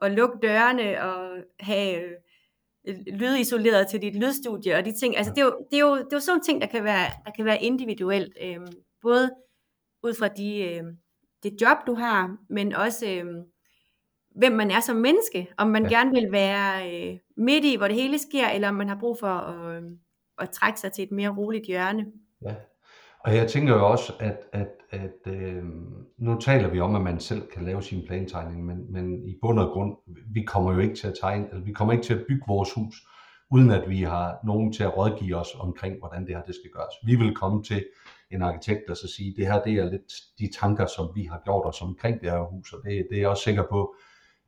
og 0.02 0.12
lukke 0.12 0.38
dørene 0.42 1.04
og 1.04 1.38
have 1.60 2.04
øh, 2.88 2.98
lydisoleret 3.14 3.88
til 3.88 4.02
dit 4.02 4.16
lydstudie 4.16 4.76
og 4.76 4.86
de 4.86 4.92
ting. 4.92 5.18
Altså 5.18 5.34
det 5.34 5.42
er 5.42 5.46
jo, 5.46 5.58
det 5.72 5.78
er 5.78 5.82
jo, 5.82 5.96
det 5.96 6.14
er 6.14 6.18
jo 6.18 6.20
sådan 6.20 6.42
ting, 6.42 6.62
der 6.62 6.68
kan 6.68 6.84
være, 6.84 7.08
der 7.26 7.32
kan 7.32 7.46
være 7.46 7.64
individuelt, 7.64 8.38
øh, 8.42 8.60
både 9.02 9.32
ud 10.04 10.14
fra 10.14 10.28
de, 10.28 10.58
øh, 10.60 10.84
det 11.44 11.62
job, 11.62 11.78
du 11.88 11.94
har, 11.94 12.38
men 12.50 12.74
også 12.74 13.06
øh, 13.10 13.26
hvem 14.36 14.52
man 14.52 14.72
er 14.72 14.80
som 14.80 14.96
menneske. 14.96 15.48
Om 15.58 15.68
man 15.68 15.84
ja. 15.84 15.90
gerne 15.90 16.12
vil 16.12 16.32
være 16.32 16.92
øh, 16.92 17.18
midt 17.38 17.66
i, 17.66 17.76
hvor 17.78 17.88
det 17.88 17.96
hele 17.96 18.20
sker, 18.20 18.48
eller 18.48 18.70
om 18.70 18.76
man 18.76 18.88
har 18.88 18.98
brug 19.00 19.18
for 19.20 19.28
at, 19.28 19.78
øh, 19.78 19.84
at 20.42 20.50
trække 20.50 20.80
sig 20.80 20.92
til 20.92 21.04
et 21.04 21.12
mere 21.12 21.30
roligt 21.38 21.66
hjørne. 21.66 22.06
Ja, 22.46 22.56
og 23.20 23.36
jeg 23.36 23.48
tænker 23.48 23.74
jo 23.74 23.92
også, 23.92 24.14
at, 24.20 24.38
at, 24.54 24.70
at 24.90 25.34
øh, 25.34 25.64
nu 26.18 26.40
taler 26.40 26.70
vi 26.70 26.80
om, 26.80 26.96
at 26.96 27.02
man 27.02 27.20
selv 27.20 27.48
kan 27.54 27.66
lave 27.66 27.82
sin 27.82 28.08
plantegning, 28.08 28.66
men, 28.66 28.92
men 28.92 29.28
i 29.28 29.36
bund 29.42 29.60
og 29.60 29.70
grund, 29.70 29.96
vi 30.34 30.44
kommer 30.44 30.74
jo 30.74 30.80
ikke 30.80 30.96
til 30.96 31.08
at 31.08 31.14
tegne, 31.22 31.50
eller 31.50 31.64
vi 31.64 31.72
kommer 31.72 31.94
ikke 31.94 32.06
til 32.06 32.14
at 32.14 32.26
bygge 32.28 32.44
vores 32.48 32.74
hus, 32.74 32.96
uden 33.52 33.72
at 33.72 33.90
vi 33.90 34.02
har 34.02 34.40
nogen 34.46 34.74
til 34.74 34.84
at 34.84 34.98
rådgive 34.98 35.36
os 35.36 35.56
omkring, 35.60 36.00
hvordan 36.00 36.26
det 36.28 36.36
her 36.36 36.44
det 36.44 36.56
skal 36.56 36.72
gøres. 36.74 36.96
Vi 37.06 37.16
vil 37.16 37.36
komme 37.36 37.64
til 37.64 37.86
en 38.32 38.42
arkitekt 38.42 38.90
og 38.90 38.98
så 38.98 39.08
sige, 39.18 39.34
det 39.38 39.48
her 39.48 39.62
det 39.62 39.74
er 39.74 39.92
lidt 39.92 40.14
de 40.40 40.50
tanker, 40.60 40.86
som 40.86 41.12
vi 41.16 41.24
har 41.24 41.42
gjort 41.46 41.66
os 41.66 41.82
omkring 41.82 42.22
det 42.22 42.32
her 42.32 42.52
hus, 42.52 42.74
og 42.74 42.80
det, 42.84 43.08
det 43.10 43.18
er 43.18 43.22
jeg 43.22 43.30
også 43.30 43.44
sikker 43.44 43.64
på, 43.70 43.96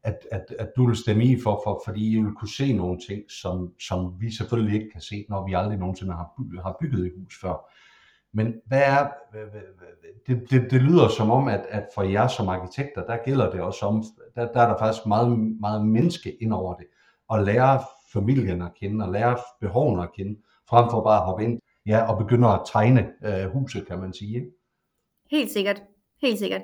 at, 0.06 0.28
at, 0.32 0.56
at 0.60 0.70
du 0.76 0.88
vil 0.88 0.96
stemme 0.96 1.24
i 1.24 1.42
for, 1.44 1.62
for, 1.64 1.82
fordi 1.86 2.12
I 2.12 2.22
vil 2.22 2.34
kunne 2.34 2.50
se 2.50 2.74
nogle 2.74 3.00
ting, 3.10 3.32
som, 3.32 3.74
som 3.80 4.14
vi 4.20 4.32
selvfølgelig 4.32 4.76
ikke 4.76 4.92
kan 4.92 5.02
se, 5.02 5.26
når 5.30 5.48
vi 5.48 5.54
aldrig 5.54 5.78
nogensinde 5.78 6.14
har, 6.14 6.34
by, 6.38 6.60
har 6.60 6.78
bygget 6.82 7.06
et 7.06 7.14
hus 7.18 7.40
før. 7.42 7.72
Men 8.34 8.54
hvad 8.66 8.82
er, 8.82 9.08
det, 10.28 10.50
det, 10.50 10.72
det 10.72 10.82
lyder 10.82 11.08
som 11.08 11.32
om, 11.32 11.48
at, 11.48 11.66
at 11.70 11.88
for 11.96 12.04
jer 12.04 12.28
som 12.28 12.50
arkitekter, 12.50 13.06
der 13.06 13.18
gælder 13.26 13.52
det 13.52 13.62
også 13.62 13.86
om, 13.86 14.04
der, 14.36 14.52
der 14.52 14.62
er 14.62 14.68
der 14.68 14.78
faktisk 14.78 15.06
meget, 15.06 15.40
meget 15.40 15.88
menneske 15.88 16.44
ind 16.44 16.54
over 16.54 16.76
det, 16.76 16.86
og 17.28 17.44
lære 17.44 17.84
familien 18.14 18.62
at 18.62 18.74
kende, 18.80 19.06
og 19.06 19.12
lære 19.12 19.38
behovene 19.62 20.04
at 20.04 20.14
kende, 20.18 20.40
frem 20.70 20.90
for 20.90 21.04
bare 21.04 21.20
at 21.20 21.26
hoppe 21.26 21.44
ind 21.44 21.60
ja, 21.86 22.12
og 22.12 22.18
begynde 22.18 22.48
at 22.48 22.62
tegne 22.74 23.12
øh, 23.26 23.52
huset, 23.52 23.88
kan 23.88 24.00
man 24.00 24.14
sige. 24.14 24.36
Ikke? 24.36 24.52
Helt 25.32 25.52
sikkert, 25.52 25.84
helt 26.22 26.40
sikkert 26.40 26.62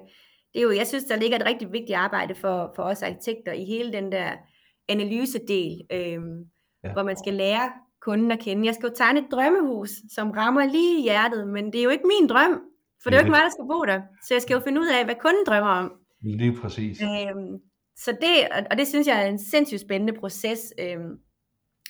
det 0.53 0.59
er 0.59 0.63
jo, 0.63 0.71
jeg 0.71 0.87
synes, 0.87 1.03
der 1.03 1.15
ligger 1.15 1.37
et 1.37 1.45
rigtig 1.45 1.71
vigtigt 1.71 1.97
arbejde 1.97 2.35
for, 2.35 2.71
for 2.75 2.83
os 2.83 3.03
arkitekter 3.03 3.51
i 3.53 3.65
hele 3.65 3.93
den 3.93 4.11
der 4.11 4.31
analysedel, 4.89 5.81
øhm, 5.91 6.45
ja. 6.83 6.93
hvor 6.93 7.03
man 7.03 7.17
skal 7.17 7.33
lære 7.33 7.71
kunden 8.01 8.31
at 8.31 8.39
kende. 8.39 8.65
Jeg 8.65 8.75
skal 8.75 8.89
jo 8.89 8.95
tegne 8.95 9.19
et 9.19 9.31
drømmehus, 9.31 9.89
som 10.15 10.31
rammer 10.31 10.65
lige 10.65 10.99
i 10.99 11.03
hjertet, 11.03 11.47
men 11.47 11.65
det 11.65 11.79
er 11.79 11.83
jo 11.83 11.89
ikke 11.89 12.07
min 12.07 12.29
drøm, 12.29 12.61
for 13.03 13.09
det 13.09 13.15
er 13.15 13.19
jo 13.19 13.25
ikke 13.25 13.31
mig, 13.31 13.41
der 13.43 13.49
skal 13.49 13.65
bo 13.71 13.85
der. 13.85 14.01
Så 14.27 14.33
jeg 14.33 14.41
skal 14.41 14.53
jo 14.53 14.59
finde 14.59 14.81
ud 14.81 14.87
af, 14.87 15.05
hvad 15.05 15.15
kunden 15.15 15.45
drømmer 15.47 15.69
om. 15.69 15.91
Lige 16.21 16.57
præcis. 16.61 17.01
Øhm, 17.01 17.59
så 17.95 18.11
det, 18.11 18.65
og 18.71 18.77
det 18.77 18.87
synes 18.87 19.07
jeg 19.07 19.21
er 19.23 19.25
en 19.25 19.39
sindssygt 19.39 19.81
spændende 19.81 20.13
proces, 20.19 20.73
øhm, 20.79 21.19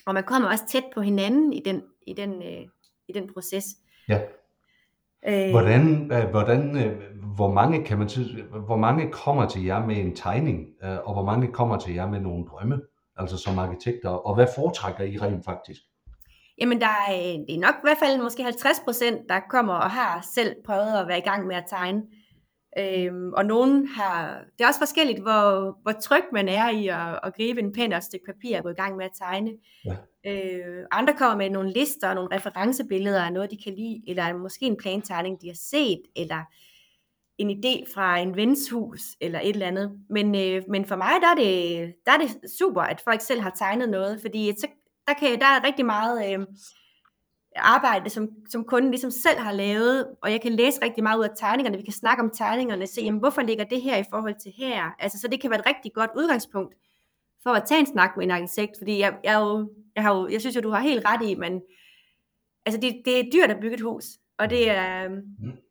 og 0.06 0.14
man 0.14 0.24
kommer 0.24 0.48
også 0.48 0.66
tæt 0.68 0.84
på 0.94 1.00
hinanden 1.00 1.52
i 1.52 1.60
den, 1.64 1.82
i 2.06 2.12
den, 2.12 2.42
øh, 2.42 2.64
i 3.08 3.12
den 3.12 3.32
proces. 3.34 3.64
Ja. 4.08 4.20
Øh, 5.28 5.50
hvordan, 5.50 6.12
øh, 6.12 6.30
hvordan, 6.30 6.76
øh, 6.76 7.02
hvor 7.36 7.52
mange 7.52 7.84
kan 7.84 7.98
man 7.98 8.08
sige, 8.08 8.42
hvor 8.66 8.76
mange 8.76 9.10
kommer 9.10 9.48
til 9.48 9.64
jer 9.64 9.86
med 9.86 9.96
en 9.96 10.16
tegning, 10.16 10.66
og 11.04 11.12
hvor 11.12 11.24
mange 11.24 11.52
kommer 11.52 11.78
til 11.78 11.94
jer 11.94 12.10
med 12.10 12.20
nogle 12.20 12.44
drømme, 12.44 12.80
altså 13.16 13.36
som 13.36 13.58
arkitekter, 13.58 14.08
og 14.10 14.34
hvad 14.34 14.46
foretrækker 14.56 15.04
I 15.04 15.18
rent 15.18 15.44
faktisk? 15.44 15.80
Jamen 16.58 16.80
der 16.80 16.86
er, 16.86 17.12
det 17.48 17.54
er 17.54 17.60
nok 17.60 17.74
i 17.74 17.82
hvert 17.82 17.98
fald 17.98 18.22
måske 18.22 18.42
50 18.42 18.80
procent, 18.84 19.18
der 19.28 19.40
kommer 19.50 19.74
og 19.74 19.90
har 19.90 20.26
selv 20.34 20.56
prøvet 20.66 21.00
at 21.00 21.08
være 21.08 21.18
i 21.18 21.28
gang 21.30 21.46
med 21.46 21.56
at 21.56 21.64
tegne. 21.68 22.02
Øhm, 22.78 23.32
og 23.32 23.44
nogen 23.44 23.86
har, 23.86 24.44
det 24.58 24.64
er 24.64 24.68
også 24.68 24.80
forskelligt, 24.80 25.22
hvor, 25.22 25.78
hvor 25.82 25.92
tryg 25.92 26.24
man 26.32 26.48
er 26.48 26.70
i 26.70 26.88
at, 26.88 27.20
at 27.22 27.34
gribe 27.34 27.60
en 27.60 27.72
pen 27.72 27.92
og 27.92 27.98
et 27.98 28.04
stykke 28.04 28.26
papir 28.26 28.58
og 28.58 28.62
gå 28.62 28.68
i 28.68 28.74
gang 28.74 28.96
med 28.96 29.04
at 29.04 29.10
tegne. 29.18 29.50
Ja. 29.84 29.96
Øh, 30.26 30.86
andre 30.90 31.14
kommer 31.14 31.36
med 31.36 31.50
nogle 31.50 31.72
lister 31.72 32.08
og 32.08 32.14
nogle 32.14 32.36
referencebilleder 32.36 33.22
af 33.22 33.32
noget, 33.32 33.50
de 33.50 33.62
kan 33.64 33.74
lide, 33.74 34.02
eller 34.08 34.36
måske 34.36 34.64
en 34.64 34.76
plantegning, 34.76 35.40
de 35.40 35.46
har 35.46 35.58
set, 35.70 36.02
eller 36.16 36.42
en 37.38 37.50
idé 37.50 37.94
fra 37.94 38.18
en 38.18 38.36
vens 38.36 38.70
hus, 38.70 39.00
eller 39.20 39.40
et 39.40 39.48
eller 39.48 39.66
andet. 39.66 39.92
Men, 40.10 40.34
øh, 40.34 40.62
men 40.68 40.84
for 40.84 40.96
mig, 40.96 41.12
der 41.20 41.28
er, 41.28 41.34
det, 41.34 41.94
der 42.06 42.12
er 42.12 42.18
det 42.18 42.50
super, 42.58 42.82
at 42.82 43.00
folk 43.00 43.20
selv 43.20 43.40
har 43.40 43.54
tegnet 43.58 43.88
noget, 43.88 44.20
fordi 44.20 44.52
så, 44.58 44.66
der, 45.06 45.14
kan, 45.14 45.40
der 45.40 45.46
er 45.46 45.66
rigtig 45.66 45.86
meget... 45.86 46.32
Øh, 46.32 46.46
arbejde, 47.56 48.10
som, 48.10 48.28
som 48.48 48.64
kunden 48.64 48.90
ligesom 48.90 49.10
selv 49.10 49.38
har 49.38 49.52
lavet, 49.52 50.06
og 50.22 50.32
jeg 50.32 50.40
kan 50.40 50.52
læse 50.52 50.84
rigtig 50.84 51.02
meget 51.02 51.18
ud 51.18 51.24
af 51.24 51.30
tegningerne, 51.36 51.76
vi 51.76 51.82
kan 51.82 51.92
snakke 51.92 52.22
om 52.22 52.30
tegningerne, 52.30 52.86
se, 52.86 53.02
jamen, 53.02 53.20
hvorfor 53.20 53.42
ligger 53.42 53.64
det 53.64 53.82
her 53.82 53.96
i 53.96 54.04
forhold 54.10 54.34
til 54.42 54.52
her? 54.56 54.94
Altså, 54.98 55.18
så 55.18 55.28
det 55.28 55.40
kan 55.40 55.50
være 55.50 55.60
et 55.60 55.66
rigtig 55.66 55.92
godt 55.92 56.10
udgangspunkt 56.16 56.74
for 57.42 57.50
at 57.50 57.64
tage 57.66 57.80
en 57.80 57.86
snak 57.86 58.10
med 58.16 58.24
en 58.24 58.30
arkitekt, 58.30 58.72
fordi 58.78 58.98
jeg, 58.98 59.14
jeg, 59.24 59.40
jo, 59.40 59.70
jeg, 59.96 60.02
har 60.02 60.16
jo, 60.16 60.28
jeg 60.28 60.40
synes 60.40 60.56
jo, 60.56 60.60
du 60.60 60.70
har 60.70 60.80
helt 60.80 61.06
ret 61.06 61.28
i, 61.28 61.34
men 61.34 61.62
altså, 62.66 62.80
det, 62.80 63.02
det 63.04 63.20
er 63.20 63.30
dyrt 63.32 63.50
at 63.50 63.60
bygge 63.60 63.74
et 63.74 63.80
hus, 63.80 64.04
og 64.38 64.50
det 64.50 64.70
er, 64.70 65.08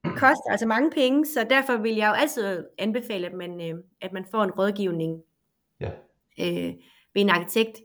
koster 0.03 0.51
altså 0.51 0.65
mange 0.65 0.91
penge, 0.91 1.25
så 1.25 1.45
derfor 1.49 1.77
vil 1.77 1.95
jeg 1.95 2.07
jo 2.07 2.13
altid 2.13 2.65
anbefale, 2.77 3.27
at 3.27 3.33
man, 3.33 3.61
øh, 3.61 3.77
at 4.01 4.13
man 4.13 4.25
får 4.31 4.43
en 4.43 4.51
rådgivning 4.51 5.21
ja. 5.79 5.89
øh, 6.39 6.73
ved 7.13 7.21
en 7.21 7.29
arkitekt, 7.29 7.81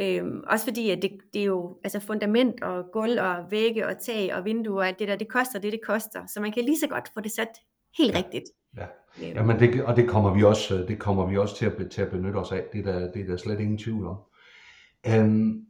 Øhm, 0.00 0.40
også 0.46 0.64
fordi, 0.64 0.90
at 0.90 1.02
det, 1.02 1.10
det 1.34 1.40
er 1.40 1.46
jo 1.46 1.78
altså 1.84 2.00
fundament 2.00 2.62
og 2.62 2.84
gulv 2.92 3.20
og 3.20 3.50
vægge 3.50 3.86
og 3.86 3.98
tag 3.98 4.34
og 4.34 4.44
vinduer 4.44 4.78
og 4.78 4.88
alt 4.88 4.98
det 4.98 5.08
der, 5.08 5.16
det 5.16 5.28
koster 5.28 5.58
det, 5.58 5.72
det 5.72 5.80
koster. 5.86 6.26
Så 6.26 6.40
man 6.40 6.52
kan 6.52 6.64
lige 6.64 6.78
så 6.78 6.86
godt 6.88 7.10
få 7.14 7.20
det 7.20 7.32
sat 7.32 7.48
helt 7.98 8.12
ja. 8.12 8.18
rigtigt. 8.18 8.44
Ja, 8.76 8.86
øhm. 9.22 9.36
ja 9.36 9.42
men 9.42 9.60
det, 9.60 9.84
og 9.84 9.96
det 9.96 10.08
kommer 10.08 10.34
vi 10.34 10.44
også, 10.44 10.84
det 10.88 10.98
kommer 10.98 11.26
vi 11.26 11.36
også 11.36 11.56
til 11.56 11.66
at, 11.66 11.90
til 11.90 12.02
at 12.02 12.10
benytte 12.10 12.36
os 12.36 12.52
af. 12.52 12.64
Det 12.72 12.86
er 12.86 12.92
der, 12.92 13.12
det 13.12 13.22
er 13.22 13.26
der 13.26 13.36
slet 13.36 13.60
ingen 13.60 13.78
tvivl 13.78 14.06
om. 14.06 14.16
Øhm, 15.06 15.64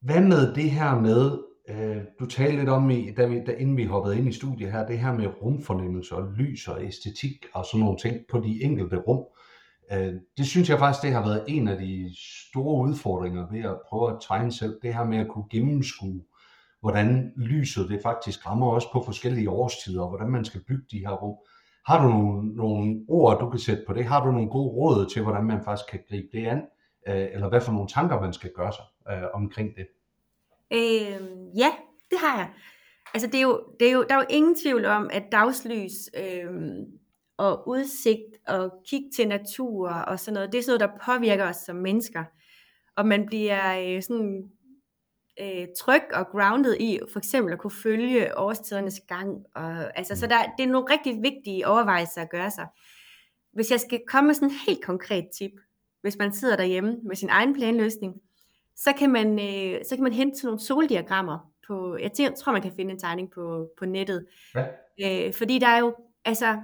hvad 0.00 0.20
med 0.20 0.54
det 0.54 0.70
her 0.70 1.00
med, 1.00 1.38
øh, 1.68 2.02
du 2.20 2.26
talte 2.26 2.56
lidt 2.56 2.68
om, 2.68 2.90
i, 2.90 3.10
da 3.16 3.26
vi, 3.26 3.40
da, 3.46 3.52
inden 3.52 3.76
vi 3.76 3.84
hoppede 3.84 4.18
ind 4.18 4.28
i 4.28 4.32
studiet 4.32 4.72
her, 4.72 4.86
det 4.86 4.98
her 4.98 5.12
med 5.12 5.42
rumfornemmelse 5.42 6.14
og 6.14 6.32
lys 6.32 6.68
og 6.68 6.84
æstetik 6.84 7.46
og 7.52 7.64
sådan 7.64 7.80
nogle 7.80 7.98
ting 7.98 8.20
på 8.30 8.40
de 8.40 8.62
enkelte 8.62 8.96
rum. 8.96 9.24
Øh, 9.92 10.14
det 10.38 10.46
synes 10.46 10.68
jeg 10.68 10.78
faktisk, 10.78 11.02
det 11.02 11.12
har 11.12 11.22
været 11.22 11.44
en 11.48 11.68
af 11.68 11.78
de 11.78 12.14
store 12.50 12.88
udfordringer 12.88 13.46
ved 13.50 13.60
at 13.60 13.78
prøve 13.88 14.10
at 14.10 14.18
tegne 14.28 14.52
selv. 14.52 14.78
Det 14.82 14.94
her 14.94 15.04
med 15.04 15.18
at 15.18 15.28
kunne 15.28 15.48
gennemskue, 15.50 16.22
hvordan 16.80 17.32
lyset 17.36 17.88
det 17.88 18.00
faktisk 18.02 18.46
rammer 18.46 18.66
også 18.66 18.88
på 18.92 19.02
forskellige 19.02 19.50
årstider, 19.50 20.02
og 20.02 20.08
hvordan 20.08 20.28
man 20.28 20.44
skal 20.44 20.60
bygge 20.68 20.84
de 20.90 20.98
her 20.98 21.12
rum. 21.12 21.36
Har 21.86 22.02
du 22.02 22.08
nogle, 22.08 22.56
nogle 22.56 23.04
ord, 23.08 23.40
du 23.40 23.50
kan 23.50 23.58
sætte 23.60 23.84
på 23.86 23.92
det? 23.92 24.04
Har 24.04 24.24
du 24.24 24.32
nogle 24.32 24.50
gode 24.50 24.70
råd 24.70 25.10
til, 25.14 25.22
hvordan 25.22 25.44
man 25.44 25.64
faktisk 25.64 25.90
kan 25.90 26.00
gribe 26.08 26.28
det 26.32 26.46
an? 26.46 26.62
Øh, 27.08 27.28
eller 27.32 27.48
hvad 27.48 27.60
for 27.60 27.72
nogle 27.72 27.88
tanker, 27.88 28.20
man 28.20 28.32
skal 28.32 28.50
gøre 28.56 28.72
sig 28.72 28.84
øh, 29.10 29.28
omkring 29.34 29.76
det? 29.76 29.86
Øh, 30.72 31.28
ja, 31.56 31.70
det 32.10 32.18
har 32.18 32.36
jeg. 32.38 32.50
Altså, 33.14 33.26
det 33.26 33.34
er 33.34 33.42
jo, 33.42 33.62
det 33.80 33.88
er 33.88 33.92
jo, 33.92 34.04
der 34.08 34.14
er 34.14 34.18
jo 34.18 34.26
ingen 34.30 34.56
tvivl 34.62 34.84
om, 34.84 35.10
at 35.12 35.24
dagslys 35.32 35.92
øh, 36.16 36.50
og 37.36 37.68
udsigt 37.68 38.36
og 38.46 38.72
kigge 38.86 39.10
til 39.16 39.28
natur 39.28 39.90
og 39.90 40.20
sådan 40.20 40.34
noget, 40.34 40.52
det 40.52 40.58
er 40.58 40.62
sådan 40.62 40.80
noget, 40.80 40.92
der 40.92 41.04
påvirker 41.04 41.48
os 41.48 41.56
som 41.56 41.76
mennesker. 41.76 42.24
Og 42.96 43.06
man 43.06 43.26
bliver 43.26 43.96
øh, 43.96 44.02
sådan 44.02 44.50
øh, 45.40 45.66
tryg 45.78 46.02
og 46.12 46.26
grounded 46.26 46.76
i 46.80 46.98
for 47.12 47.18
eksempel 47.18 47.52
at 47.52 47.58
kunne 47.58 47.70
følge 47.82 48.38
årstidernes 48.38 49.00
gang. 49.08 49.44
Og, 49.54 49.98
altså, 49.98 50.16
så 50.16 50.26
der, 50.26 50.36
det 50.58 50.64
er 50.64 50.68
nogle 50.68 50.92
rigtig 50.92 51.22
vigtige 51.22 51.66
overvejelser 51.66 52.22
at 52.22 52.30
gøre 52.30 52.50
sig. 52.50 52.66
Hvis 53.52 53.70
jeg 53.70 53.80
skal 53.80 54.00
komme 54.08 54.26
med 54.26 54.34
sådan 54.34 54.48
en 54.48 54.54
helt 54.66 54.84
konkret 54.84 55.28
tip, 55.38 55.52
hvis 56.00 56.18
man 56.18 56.32
sidder 56.32 56.56
derhjemme 56.56 56.96
med 57.02 57.16
sin 57.16 57.28
egen 57.28 57.54
planløsning, 57.54 58.14
så 58.76 58.92
kan 58.98 59.10
man, 59.10 59.38
øh, 59.38 59.84
så 59.84 59.94
kan 59.96 60.02
man 60.02 60.12
hente 60.12 60.44
nogle 60.44 60.60
soldiagrammer 60.60 61.52
på, 61.66 61.96
jeg 61.96 62.34
tror 62.36 62.52
man 62.52 62.62
kan 62.62 62.72
finde 62.76 62.92
en 62.92 62.98
tegning 62.98 63.30
på, 63.30 63.68
på 63.78 63.86
nettet. 63.86 64.26
Ja. 64.98 65.26
Øh, 65.26 65.34
fordi 65.34 65.58
der 65.58 65.66
er 65.66 65.78
jo, 65.78 65.94
altså, 66.24 66.56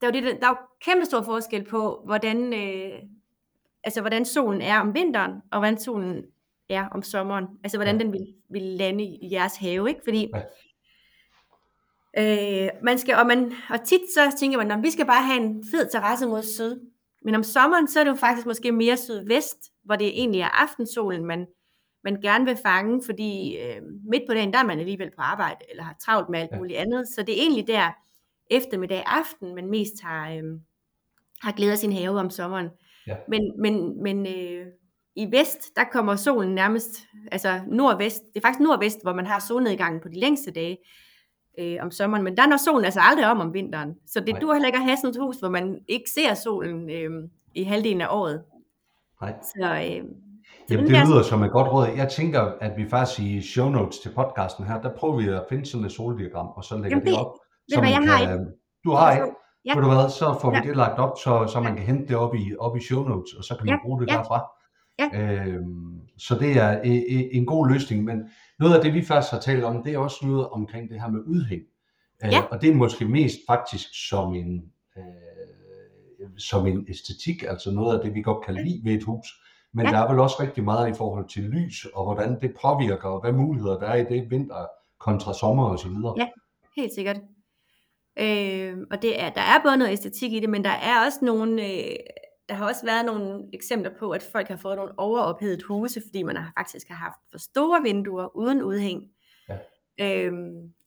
der 0.00 0.06
er 0.06 0.12
jo, 0.14 0.26
det, 0.26 0.40
der 0.40 0.46
er 0.46 0.50
jo 0.50 0.56
kæmpe 0.80 1.04
stor 1.04 1.22
forskel 1.22 1.64
på, 1.64 2.02
hvordan, 2.04 2.52
øh, 2.52 2.98
altså, 3.84 4.00
hvordan 4.00 4.24
solen 4.24 4.62
er 4.62 4.80
om 4.80 4.94
vinteren, 4.94 5.32
og 5.52 5.58
hvordan 5.58 5.78
solen 5.78 6.24
er 6.68 6.88
om 6.88 7.02
sommeren. 7.02 7.46
Altså, 7.64 7.78
hvordan 7.78 7.96
ja. 7.96 8.04
den 8.04 8.12
vil, 8.12 8.26
vil 8.50 8.62
lande 8.62 9.04
i 9.04 9.28
jeres 9.32 9.56
have, 9.56 9.88
ikke? 9.88 10.00
Fordi, 10.04 10.30
ja. 12.16 12.64
øh, 12.64 12.70
man 12.82 12.98
skal, 12.98 13.14
og, 13.14 13.26
man, 13.26 13.52
og 13.70 13.84
tit 13.84 14.00
så 14.14 14.36
tænker 14.38 14.58
man, 14.58 14.70
at 14.70 14.82
vi 14.82 14.90
skal 14.90 15.06
bare 15.06 15.22
have 15.22 15.40
en 15.40 15.64
fed 15.70 15.90
terrasse 15.90 16.26
mod 16.26 16.42
syd. 16.42 16.80
Men 17.22 17.34
om 17.34 17.42
sommeren, 17.42 17.88
så 17.88 18.00
er 18.00 18.04
det 18.04 18.10
jo 18.10 18.16
faktisk 18.16 18.46
måske 18.46 18.72
mere 18.72 18.96
sydvest, 18.96 19.58
hvor 19.84 19.96
det 19.96 20.06
egentlig 20.08 20.40
er 20.40 20.62
aftensolen, 20.62 21.24
man, 21.24 21.46
man 22.04 22.20
gerne 22.20 22.44
vil 22.44 22.56
fange, 22.56 23.02
fordi 23.04 23.58
øh, 23.58 23.82
midt 24.10 24.22
på 24.28 24.34
dagen, 24.34 24.52
der 24.52 24.58
er 24.58 24.64
man 24.64 24.78
alligevel 24.78 25.10
på 25.10 25.22
arbejde, 25.22 25.58
eller 25.70 25.82
har 25.82 25.96
travlt 26.00 26.28
med 26.28 26.40
alt 26.40 26.50
ja. 26.52 26.56
muligt 26.56 26.78
andet. 26.78 27.08
Så 27.08 27.22
det 27.22 27.38
er 27.38 27.42
egentlig 27.42 27.66
der 27.66 27.90
eftermiddag 28.50 29.02
aften, 29.06 29.54
man 29.54 29.70
mest 29.70 30.02
har, 30.02 30.30
øh, 30.30 30.42
har 31.42 31.52
glædet 31.52 31.72
af 31.72 31.78
sin 31.78 31.92
have 31.92 32.20
om 32.20 32.30
sommeren. 32.30 32.68
Ja. 33.06 33.16
Men, 33.28 33.52
men, 33.58 34.02
men 34.02 34.26
øh, 34.26 34.66
i 35.16 35.26
vest, 35.30 35.76
der 35.76 35.84
kommer 35.92 36.16
solen 36.16 36.54
nærmest, 36.54 36.98
altså 37.32 37.60
nordvest, 37.68 38.22
det 38.34 38.36
er 38.36 38.46
faktisk 38.46 38.60
nordvest, 38.60 39.02
hvor 39.02 39.12
man 39.12 39.26
har 39.26 39.38
solnedgangen 39.48 40.00
på 40.00 40.08
de 40.08 40.20
længste 40.20 40.50
dage 40.50 40.78
øh, 41.58 41.76
om 41.82 41.90
sommeren, 41.90 42.24
men 42.24 42.36
der 42.36 42.46
når 42.46 42.56
solen 42.56 42.84
altså 42.84 43.00
aldrig 43.00 43.30
om 43.30 43.40
om 43.40 43.54
vinteren. 43.54 43.94
Så 44.06 44.20
det 44.20 44.36
du 44.40 44.52
heller 44.52 44.66
ikke 44.66 44.78
at 44.78 44.84
have 44.84 44.96
sådan 44.96 45.10
et 45.10 45.16
hus, 45.20 45.36
hvor 45.36 45.48
man 45.48 45.78
ikke 45.88 46.10
ser 46.10 46.34
solen 46.34 46.90
øh, 46.90 47.10
i 47.54 47.62
halvdelen 47.62 48.00
af 48.00 48.08
året. 48.10 48.42
Nej. 49.20 49.34
Så, 49.42 49.64
øh, 49.64 50.04
Jamen, 50.70 50.86
det 50.86 51.08
lyder 51.08 51.22
som 51.22 51.42
et 51.42 51.52
godt 51.52 51.72
råd. 51.72 51.86
Jeg 51.96 52.08
tænker, 52.08 52.40
at 52.60 52.76
vi 52.76 52.88
faktisk 52.88 53.20
i 53.20 53.42
show 53.42 53.68
notes 53.68 53.98
til 53.98 54.10
podcasten 54.14 54.64
her, 54.64 54.80
der 54.80 54.90
prøver 54.98 55.16
vi 55.16 55.28
at 55.28 55.44
finde 55.48 55.66
sådan 55.66 55.86
et 55.86 55.92
soldiagram, 55.92 56.46
og 56.46 56.64
så 56.64 56.74
lægger 56.74 56.90
Jamen, 56.90 57.04
det, 57.04 57.12
det 57.12 57.20
op. 57.20 57.32
Ved 57.70 57.78
hvad, 57.78 57.90
jeg 57.90 58.00
kan, 58.00 58.08
har 58.08 58.20
ikke. 58.20 58.44
Du 58.84 58.90
har 58.90 59.12
ikke? 59.12 59.26
Ja. 59.64 59.74
Ved 59.74 59.82
du 59.82 59.88
hvad, 59.88 60.10
så 60.10 60.38
får 60.40 60.50
vi 60.50 60.56
ja. 60.56 60.62
det 60.62 60.76
lagt 60.76 60.98
op, 60.98 61.18
så, 61.24 61.46
så 61.52 61.60
man 61.60 61.76
kan 61.76 61.86
hente 61.86 62.08
det 62.08 62.16
op 62.16 62.34
i, 62.34 62.54
op 62.58 62.76
i 62.76 62.80
show 62.80 63.08
notes, 63.08 63.32
og 63.32 63.44
så 63.44 63.56
kan 63.56 63.66
man 63.66 63.74
ja. 63.74 63.78
bruge 63.84 64.00
det 64.00 64.10
ja. 64.10 64.16
derfra. 64.16 64.38
Ja. 64.98 65.08
Øhm, 65.20 66.00
så 66.18 66.38
det 66.38 66.56
er 66.56 66.80
en, 66.80 67.28
en 67.32 67.46
god 67.46 67.68
løsning, 67.68 68.04
men 68.04 68.22
noget 68.58 68.74
af 68.74 68.82
det, 68.82 68.94
vi 68.94 69.02
først 69.04 69.30
har 69.30 69.38
talt 69.38 69.64
om, 69.64 69.82
det 69.82 69.94
er 69.94 69.98
også 69.98 70.26
noget 70.26 70.48
omkring 70.48 70.90
det 70.90 71.00
her 71.00 71.08
med 71.08 71.20
udhæng. 71.26 71.62
Øh, 72.24 72.32
ja. 72.32 72.42
Og 72.42 72.60
det 72.60 72.70
er 72.70 72.74
måske 72.74 73.04
mest 73.04 73.36
faktisk 73.48 74.08
som 74.08 74.34
en, 74.34 74.62
øh, 74.96 76.28
som 76.38 76.66
en 76.66 76.86
æstetik, 76.88 77.42
altså 77.42 77.70
noget 77.70 77.98
af 77.98 78.04
det, 78.04 78.14
vi 78.14 78.22
godt 78.22 78.44
kan 78.44 78.54
lide 78.54 78.80
ved 78.84 78.92
et 78.92 79.04
hus. 79.04 79.26
Men 79.74 79.86
ja. 79.86 79.92
der 79.92 79.98
er 79.98 80.10
vel 80.10 80.20
også 80.20 80.36
rigtig 80.40 80.64
meget 80.64 80.90
i 80.90 80.94
forhold 80.94 81.28
til 81.28 81.42
lys, 81.42 81.86
og 81.94 82.04
hvordan 82.04 82.40
det 82.40 82.54
påvirker, 82.62 83.08
og 83.08 83.20
hvad 83.20 83.32
muligheder 83.32 83.78
der 83.78 83.86
er 83.86 83.96
i 83.96 84.04
det 84.04 84.30
vinter 84.30 84.66
kontra 85.00 85.34
sommer 85.34 85.64
og 85.64 85.78
så 85.78 85.88
videre. 85.88 86.14
Ja, 86.18 86.26
helt 86.76 86.94
sikkert. 86.94 87.16
Øh, 88.18 88.76
og 88.90 89.02
det 89.02 89.22
er, 89.22 89.30
der 89.30 89.40
er 89.40 89.62
både 89.62 89.76
noget 89.76 89.92
æstetik 89.92 90.32
i 90.32 90.40
det, 90.40 90.50
men 90.50 90.64
der 90.64 90.70
er 90.70 91.04
også 91.06 91.18
nogle, 91.22 91.66
øh, 91.66 91.96
der 92.48 92.54
har 92.54 92.68
også 92.68 92.86
været 92.86 93.06
nogle 93.06 93.44
eksempler 93.52 93.90
på, 93.98 94.10
at 94.10 94.22
folk 94.32 94.48
har 94.48 94.56
fået 94.56 94.76
nogle 94.76 94.98
overophedet 94.98 95.62
huse, 95.62 96.02
fordi 96.06 96.22
man 96.22 96.36
har 96.36 96.52
faktisk 96.58 96.88
har 96.88 96.94
haft 96.94 97.18
for 97.30 97.38
store 97.38 97.82
vinduer 97.82 98.36
uden 98.36 98.62
udhæng. 98.62 99.02
Ja. 99.48 99.56
Øh, 100.00 100.32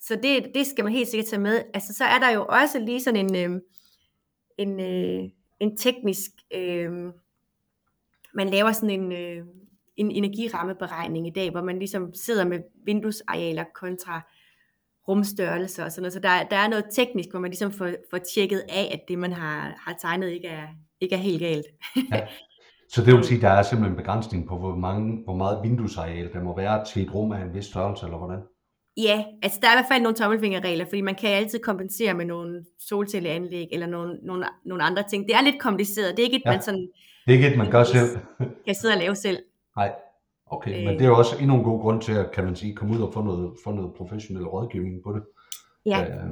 så 0.01 0.15
det, 0.15 0.51
det 0.55 0.67
skal 0.67 0.83
man 0.83 0.93
helt 0.93 1.07
sikkert 1.07 1.27
tage 1.27 1.41
med. 1.41 1.63
Altså, 1.73 1.93
så 1.93 2.03
er 2.03 2.19
der 2.19 2.29
jo 2.29 2.45
også 2.49 2.79
lige 2.79 3.01
sådan 3.01 3.35
en, 3.35 3.35
øh, 3.35 3.61
en, 4.57 4.79
øh, 4.79 5.29
en 5.59 5.77
teknisk, 5.77 6.31
øh, 6.53 6.91
man 8.33 8.49
laver 8.49 8.71
sådan 8.71 9.01
en, 9.01 9.11
øh, 9.11 9.45
en 9.97 10.11
energirammeberegning 10.11 11.27
i 11.27 11.33
dag, 11.35 11.51
hvor 11.51 11.61
man 11.61 11.79
ligesom 11.79 12.13
sidder 12.13 12.45
med 12.45 12.59
vinduesarealer 12.85 13.63
kontra 13.75 14.21
rumstørrelse 15.09 15.85
og 15.85 15.91
sådan 15.91 16.01
noget. 16.01 16.13
Så 16.13 16.19
der, 16.19 16.43
der 16.51 16.57
er 16.57 16.67
noget 16.67 16.85
teknisk, 16.91 17.29
hvor 17.31 17.39
man 17.39 17.51
ligesom 17.51 17.71
får, 17.71 17.89
får 18.11 18.17
tjekket 18.17 18.63
af, 18.69 18.89
at 18.93 18.99
det 19.07 19.19
man 19.19 19.33
har, 19.33 19.73
har 19.85 19.95
tegnet 20.01 20.29
ikke 20.29 20.47
er, 20.47 20.67
ikke 21.01 21.15
er 21.15 21.19
helt 21.19 21.39
galt. 21.39 21.65
ja. 22.13 22.21
Så 22.91 23.05
det 23.05 23.13
vil 23.13 23.23
sige, 23.23 23.35
at 23.35 23.41
der 23.41 23.49
er 23.49 23.63
simpelthen 23.63 23.93
en 23.93 23.97
begrænsning 23.97 24.47
på, 24.47 24.57
hvor, 24.57 24.75
mange, 24.75 25.23
hvor 25.23 25.35
meget 25.35 25.59
vinduesareal 25.63 26.33
der 26.33 26.43
må 26.43 26.55
være 26.55 26.85
til 26.85 27.01
et 27.03 27.13
rum 27.13 27.31
af 27.31 27.41
en 27.41 27.53
vis 27.53 27.65
størrelse, 27.65 28.05
eller 28.05 28.17
hvordan? 28.17 28.39
Ja, 28.97 29.23
altså 29.43 29.59
der 29.61 29.67
er 29.67 29.71
i 29.71 29.75
hvert 29.75 29.91
fald 29.91 30.01
nogle 30.01 30.17
tommelfingerregler, 30.17 30.85
fordi 30.85 31.01
man 31.01 31.15
kan 31.15 31.29
altid 31.29 31.59
kompensere 31.59 32.13
med 32.13 32.25
nogle 32.25 32.65
solcelleanlæg 32.79 33.67
eller 33.71 33.87
nogle, 33.87 34.19
nogle, 34.23 34.45
nogle 34.65 34.83
andre 34.83 35.03
ting. 35.09 35.27
Det 35.27 35.35
er 35.35 35.41
lidt 35.41 35.59
kompliceret. 35.59 36.17
Det 36.17 36.19
er 36.19 36.23
ikke 36.23 36.37
et, 36.37 36.41
ja. 36.45 36.51
man 36.51 36.61
sådan... 36.61 36.87
Det 37.25 37.33
er 37.33 37.37
ikke 37.37 37.47
et, 37.47 37.57
man 37.57 37.71
gør 37.71 37.83
selv. 37.83 38.09
kan 38.65 38.75
sidde 38.75 38.93
og 38.93 38.99
lave 38.99 39.15
selv. 39.15 39.37
Nej. 39.75 39.91
Okay, 40.49 40.79
øh, 40.79 40.85
men 40.85 40.99
det 40.99 41.05
er 41.07 41.11
også 41.11 41.35
endnu 41.41 41.55
en 41.55 41.63
god 41.63 41.81
grund 41.81 42.01
til 42.01 42.13
at, 42.13 42.31
kan 42.31 42.43
man 42.43 42.55
sige, 42.55 42.75
komme 42.75 42.95
ud 42.95 43.01
og 43.01 43.13
få 43.13 43.21
noget, 43.21 43.53
få 43.63 43.71
noget 43.71 43.93
professionel 43.93 44.47
rådgivning 44.47 45.03
på 45.03 45.13
det. 45.13 45.23
Ja. 45.85 46.03
Øh, 46.03 46.31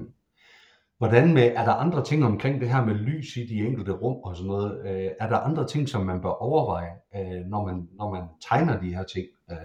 hvordan 0.98 1.34
med, 1.34 1.44
er 1.44 1.66
der 1.66 1.72
andre 1.72 2.04
ting 2.04 2.26
omkring 2.26 2.62
det 2.62 2.70
her 2.70 2.86
med 2.86 2.96
lys 2.96 3.38
i 3.38 3.46
de 3.46 3.68
enkelte 3.68 3.92
rum 3.92 4.24
og 4.24 4.36
sådan 4.36 4.48
noget? 4.48 4.82
Øh, 4.88 5.12
er 5.20 5.30
der 5.30 5.38
andre 5.38 5.68
ting, 5.68 5.90
som 5.90 6.06
man 6.06 6.22
bør 6.22 6.30
overveje, 6.30 6.92
øh, 7.16 7.46
når, 7.46 7.66
man, 7.66 7.88
når 7.94 8.12
man 8.12 8.24
tegner 8.50 8.82
de 8.82 8.96
her 8.96 9.04
ting? 9.04 9.28
Øh, 9.52 9.58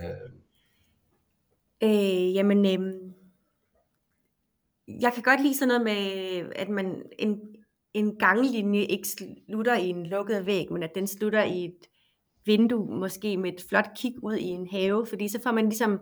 øh, 1.82 2.34
jamen, 2.34 2.58
øh, 2.58 2.94
jeg 5.02 5.12
kan 5.12 5.22
godt 5.22 5.42
lide 5.42 5.56
sådan 5.56 5.68
noget 5.68 5.84
med, 5.84 6.52
at 6.56 6.68
man 6.68 7.02
en, 7.18 7.40
en 7.94 8.16
ganglinje 8.16 8.80
ikke 8.80 9.08
slutter 9.08 9.76
i 9.76 9.88
en 9.88 10.06
lukket 10.06 10.46
væg, 10.46 10.72
men 10.72 10.82
at 10.82 10.94
den 10.94 11.06
slutter 11.06 11.44
i 11.44 11.64
et 11.64 11.88
vindue, 12.46 12.98
måske 12.98 13.36
med 13.36 13.52
et 13.52 13.64
flot 13.68 13.88
kig 13.96 14.14
ud 14.22 14.34
i 14.34 14.44
en 14.44 14.68
have, 14.70 15.06
fordi 15.06 15.28
så 15.28 15.40
får 15.42 15.52
man 15.52 15.64
ligesom 15.64 16.00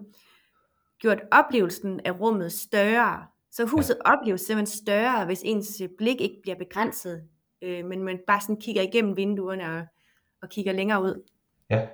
gjort 0.98 1.20
oplevelsen 1.32 2.00
af 2.04 2.20
rummet 2.20 2.52
større. 2.52 3.26
Så 3.50 3.64
huset 3.64 3.96
ja. 4.06 4.12
opleves 4.12 4.40
simpelthen 4.40 4.78
større, 4.78 5.26
hvis 5.26 5.42
ens 5.44 5.82
blik 5.98 6.20
ikke 6.20 6.38
bliver 6.42 6.56
begrænset, 6.56 7.22
øh, 7.62 7.84
men 7.84 8.02
man 8.02 8.18
bare 8.26 8.40
sådan 8.40 8.60
kigger 8.60 8.82
igennem 8.82 9.16
vinduerne 9.16 9.76
og, 9.76 9.86
og 10.42 10.48
kigger 10.48 10.72
længere 10.72 11.02
ud. 11.02 11.22
Ja. 11.70 11.86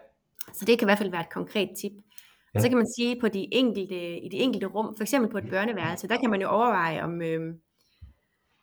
Så 0.52 0.64
det 0.64 0.78
kan 0.78 0.86
i 0.86 0.88
hvert 0.88 0.98
fald 0.98 1.10
være 1.10 1.20
et 1.20 1.32
konkret 1.32 1.70
tip. 1.80 1.92
Ja. 1.92 1.98
Og 2.54 2.60
så 2.62 2.68
kan 2.68 2.76
man 2.76 2.86
sige 2.96 3.20
på 3.20 3.28
de 3.28 3.54
enkelte, 3.54 4.18
i 4.18 4.28
de 4.28 4.36
enkelte 4.36 4.66
rum, 4.66 4.96
for 4.96 5.02
eksempel 5.02 5.30
på 5.30 5.38
et 5.38 5.50
børneværelse, 5.50 6.08
der 6.08 6.16
kan 6.16 6.30
man 6.30 6.40
jo 6.40 6.48
overveje, 6.48 7.02
om, 7.02 7.22
øh, 7.22 7.54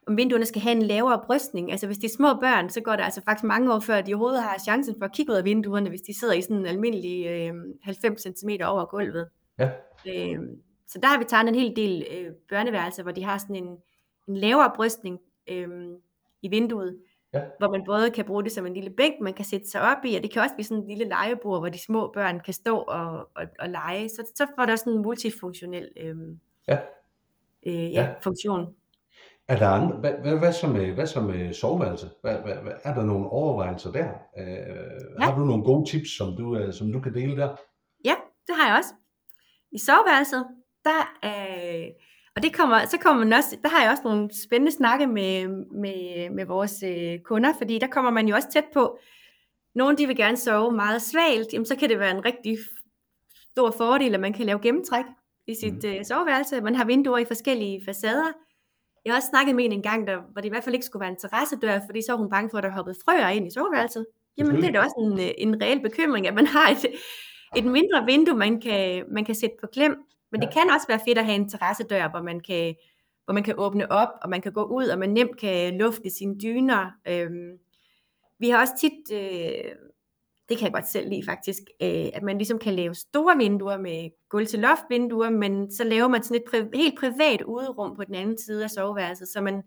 om 0.07 0.17
vinduerne 0.17 0.45
skal 0.45 0.61
have 0.61 0.75
en 0.75 0.81
lavere 0.81 1.21
brystning. 1.25 1.71
Altså 1.71 1.87
hvis 1.87 1.97
de 1.97 2.05
er 2.05 2.09
små 2.17 2.33
børn, 2.33 2.69
så 2.69 2.81
går 2.81 2.95
det 2.95 3.03
altså 3.03 3.21
faktisk 3.25 3.43
mange 3.43 3.73
år 3.73 3.79
før, 3.79 3.95
at 3.95 4.07
de 4.07 4.13
overhovedet 4.13 4.43
har 4.43 4.57
chancen 4.57 4.95
for 4.99 5.05
at 5.05 5.13
kigge 5.13 5.31
ud 5.31 5.37
af 5.37 5.45
vinduerne, 5.45 5.89
hvis 5.89 6.01
de 6.01 6.19
sidder 6.19 6.33
i 6.33 6.41
sådan 6.41 6.57
en 6.57 6.65
almindelig 6.65 7.27
øh, 7.27 7.53
90 7.83 8.21
cm 8.21 8.49
over 8.65 8.85
gulvet. 8.85 9.29
Ja. 9.59 9.69
Øh, 10.07 10.39
så 10.87 10.99
der 10.99 11.07
har 11.07 11.17
vi 11.17 11.23
taget 11.23 11.47
en 11.47 11.55
hel 11.55 11.75
del 11.75 12.05
øh, 12.11 12.31
børneværelser, 12.49 13.03
hvor 13.03 13.11
de 13.11 13.23
har 13.23 13.37
sådan 13.37 13.55
en, 13.55 13.77
en 14.27 14.37
lavere 14.37 14.71
brystning 14.75 15.19
øh, 15.49 15.67
i 16.41 16.47
vinduet, 16.47 16.99
ja. 17.33 17.41
hvor 17.57 17.71
man 17.71 17.83
både 17.85 18.11
kan 18.11 18.25
bruge 18.25 18.43
det 18.43 18.51
som 18.51 18.65
en 18.65 18.73
lille 18.73 18.89
bænk, 18.89 19.15
man 19.21 19.33
kan 19.33 19.45
sætte 19.45 19.69
sig 19.69 19.81
op 19.81 20.05
i, 20.05 20.15
og 20.15 20.23
det 20.23 20.31
kan 20.31 20.41
også 20.41 20.55
blive 20.55 20.65
sådan 20.65 20.83
en 20.83 20.89
lille 20.89 21.05
legebord, 21.05 21.61
hvor 21.61 21.69
de 21.69 21.79
små 21.79 22.11
børn 22.13 22.39
kan 22.39 22.53
stå 22.53 22.77
og, 22.77 23.29
og, 23.35 23.43
og 23.59 23.69
lege. 23.69 24.09
Så, 24.09 24.31
så 24.35 24.47
får 24.55 24.65
der 24.65 24.75
sådan 24.75 24.93
en 24.93 25.01
multifunktionel 25.01 25.89
øh, 25.97 26.15
ja. 26.67 26.77
Øh, 27.65 27.93
ja, 27.93 28.01
ja. 28.01 28.13
funktion. 28.21 28.75
Er 29.47 29.57
der 29.59 29.67
andre, 29.67 29.97
hvad, 29.97 30.13
hvad, 30.21 30.37
hvad, 30.39 30.53
så 30.53 30.67
med, 30.67 30.93
hvad 30.93 31.07
så 31.07 31.21
med 31.21 31.53
soveværelse? 31.53 32.09
Hvad, 32.21 32.35
hvad, 32.35 32.55
hvad, 32.55 32.73
er 32.83 32.93
der 32.93 33.03
nogle 33.03 33.29
overvejelser 33.29 33.91
der? 33.91 34.09
Øh, 34.37 34.45
ja. 35.19 35.25
Har 35.25 35.35
du 35.35 35.45
nogle 35.45 35.63
gode 35.63 35.89
tips, 35.89 36.17
som 36.17 36.35
du, 36.37 36.57
øh, 36.57 36.73
som 36.73 36.91
du 36.91 36.99
kan 36.99 37.13
dele 37.13 37.37
der? 37.37 37.55
Ja, 38.05 38.15
det 38.47 38.55
har 38.55 38.67
jeg 38.69 38.77
også. 38.77 38.93
I 39.71 39.77
soveværelset, 39.77 40.45
der 40.83 41.01
øh, 41.25 41.87
og 42.35 42.43
det 42.43 42.53
kommer, 42.53 42.85
så 42.85 42.97
kommer 42.97 43.23
man 43.23 43.33
også, 43.33 43.57
der 43.63 43.69
har 43.69 43.81
jeg 43.81 43.91
også 43.91 44.03
nogle 44.03 44.29
spændende 44.45 44.71
snakke 44.71 45.07
med, 45.07 45.47
med, 45.71 46.29
med 46.29 46.45
vores 46.45 46.83
øh, 46.83 47.19
kunder, 47.19 47.53
fordi 47.57 47.79
der 47.79 47.87
kommer 47.87 48.11
man 48.11 48.27
jo 48.27 48.35
også 48.35 48.47
tæt 48.51 48.65
på, 48.73 48.97
nogle 49.75 49.97
de 49.97 50.07
vil 50.07 50.15
gerne 50.15 50.37
sove 50.37 50.71
meget 50.71 51.01
svalt, 51.01 51.53
jamen 51.53 51.65
så 51.65 51.75
kan 51.75 51.89
det 51.89 51.99
være 51.99 52.11
en 52.11 52.25
rigtig 52.25 52.57
stor 53.51 53.71
fordel, 53.71 54.13
at 54.13 54.19
man 54.19 54.33
kan 54.33 54.45
lave 54.45 54.59
gennemtræk 54.59 55.05
i 55.47 55.55
sit 55.55 55.83
mm. 55.83 55.89
øh, 55.89 56.05
soveværelse. 56.05 56.61
Man 56.61 56.75
har 56.75 56.85
vinduer 56.85 57.17
i 57.17 57.25
forskellige 57.25 57.81
facader, 57.85 58.31
jeg 59.05 59.13
har 59.13 59.17
også 59.17 59.29
snakket 59.29 59.55
med 59.55 59.65
en 59.65 59.71
en 59.71 59.81
gang, 59.81 60.07
der, 60.07 60.17
hvor 60.31 60.41
det 60.41 60.45
i 60.45 60.49
hvert 60.49 60.63
fald 60.63 60.75
ikke 60.75 60.85
skulle 60.85 61.01
være 61.01 61.09
en 61.09 61.19
terrassedør, 61.19 61.79
fordi 61.85 62.01
så 62.01 62.11
var 62.11 62.19
hun 62.19 62.29
bange 62.29 62.49
for, 62.49 62.57
at 62.57 62.63
der 62.63 62.69
hoppede 62.69 62.95
frøer 63.05 63.29
ind 63.29 63.47
i 63.47 63.51
soveværelset. 63.51 64.05
Jamen 64.37 64.55
det 64.55 64.65
er 64.65 64.71
da 64.71 64.79
også 64.79 64.95
en, 64.97 65.19
øh, 65.19 65.31
en 65.37 65.61
reel 65.61 65.81
bekymring, 65.81 66.27
at 66.27 66.33
man 66.33 66.47
har 66.47 66.69
et, 66.69 66.85
et 67.55 67.65
mindre 67.65 68.05
vindue, 68.05 68.37
man 68.37 68.61
kan, 68.61 69.05
man 69.11 69.25
kan 69.25 69.35
sætte 69.35 69.55
på 69.61 69.67
klem. 69.67 69.95
Men 70.31 70.41
det 70.41 70.53
kan 70.53 70.69
også 70.69 70.87
være 70.87 70.99
fedt 71.07 71.17
at 71.17 71.25
have 71.25 71.35
en 71.35 71.49
terrassedør, 71.49 72.09
hvor 72.09 72.21
man 72.21 72.39
kan, 72.39 72.75
hvor 73.25 73.33
man 73.33 73.43
kan 73.43 73.55
åbne 73.57 73.91
op, 73.91 74.09
og 74.21 74.29
man 74.29 74.41
kan 74.41 74.51
gå 74.51 74.63
ud, 74.63 74.87
og 74.87 74.99
man 74.99 75.09
nemt 75.09 75.37
kan 75.37 75.77
lufte 75.77 76.09
sine 76.09 76.39
dyner. 76.39 76.91
Øhm, 77.07 77.57
vi 78.39 78.49
har 78.49 78.61
også 78.61 78.73
tit 78.79 79.17
øh, 79.19 79.71
det 80.49 80.57
kan 80.57 80.65
jeg 80.65 80.73
godt 80.73 80.87
selv 80.87 81.09
lide 81.09 81.25
faktisk, 81.25 81.61
øh, 81.81 82.09
at 82.13 82.23
man 82.23 82.37
ligesom 82.37 82.59
kan 82.59 82.73
lave 82.73 82.95
store 82.95 83.37
vinduer 83.37 83.77
med 83.77 84.09
gulv 84.29 84.47
til 84.47 84.59
loft 84.59 84.83
vinduer, 84.89 85.29
men 85.29 85.71
så 85.71 85.83
laver 85.83 86.07
man 86.07 86.23
sådan 86.23 86.41
et 86.41 86.43
pri- 86.53 86.77
helt 86.77 86.99
privat 86.99 87.41
uderum 87.41 87.95
på 87.95 88.03
den 88.03 88.15
anden 88.15 88.37
side 88.37 88.63
af 88.63 88.69
soveværelset, 88.69 89.27
så 89.27 89.41
man, 89.41 89.63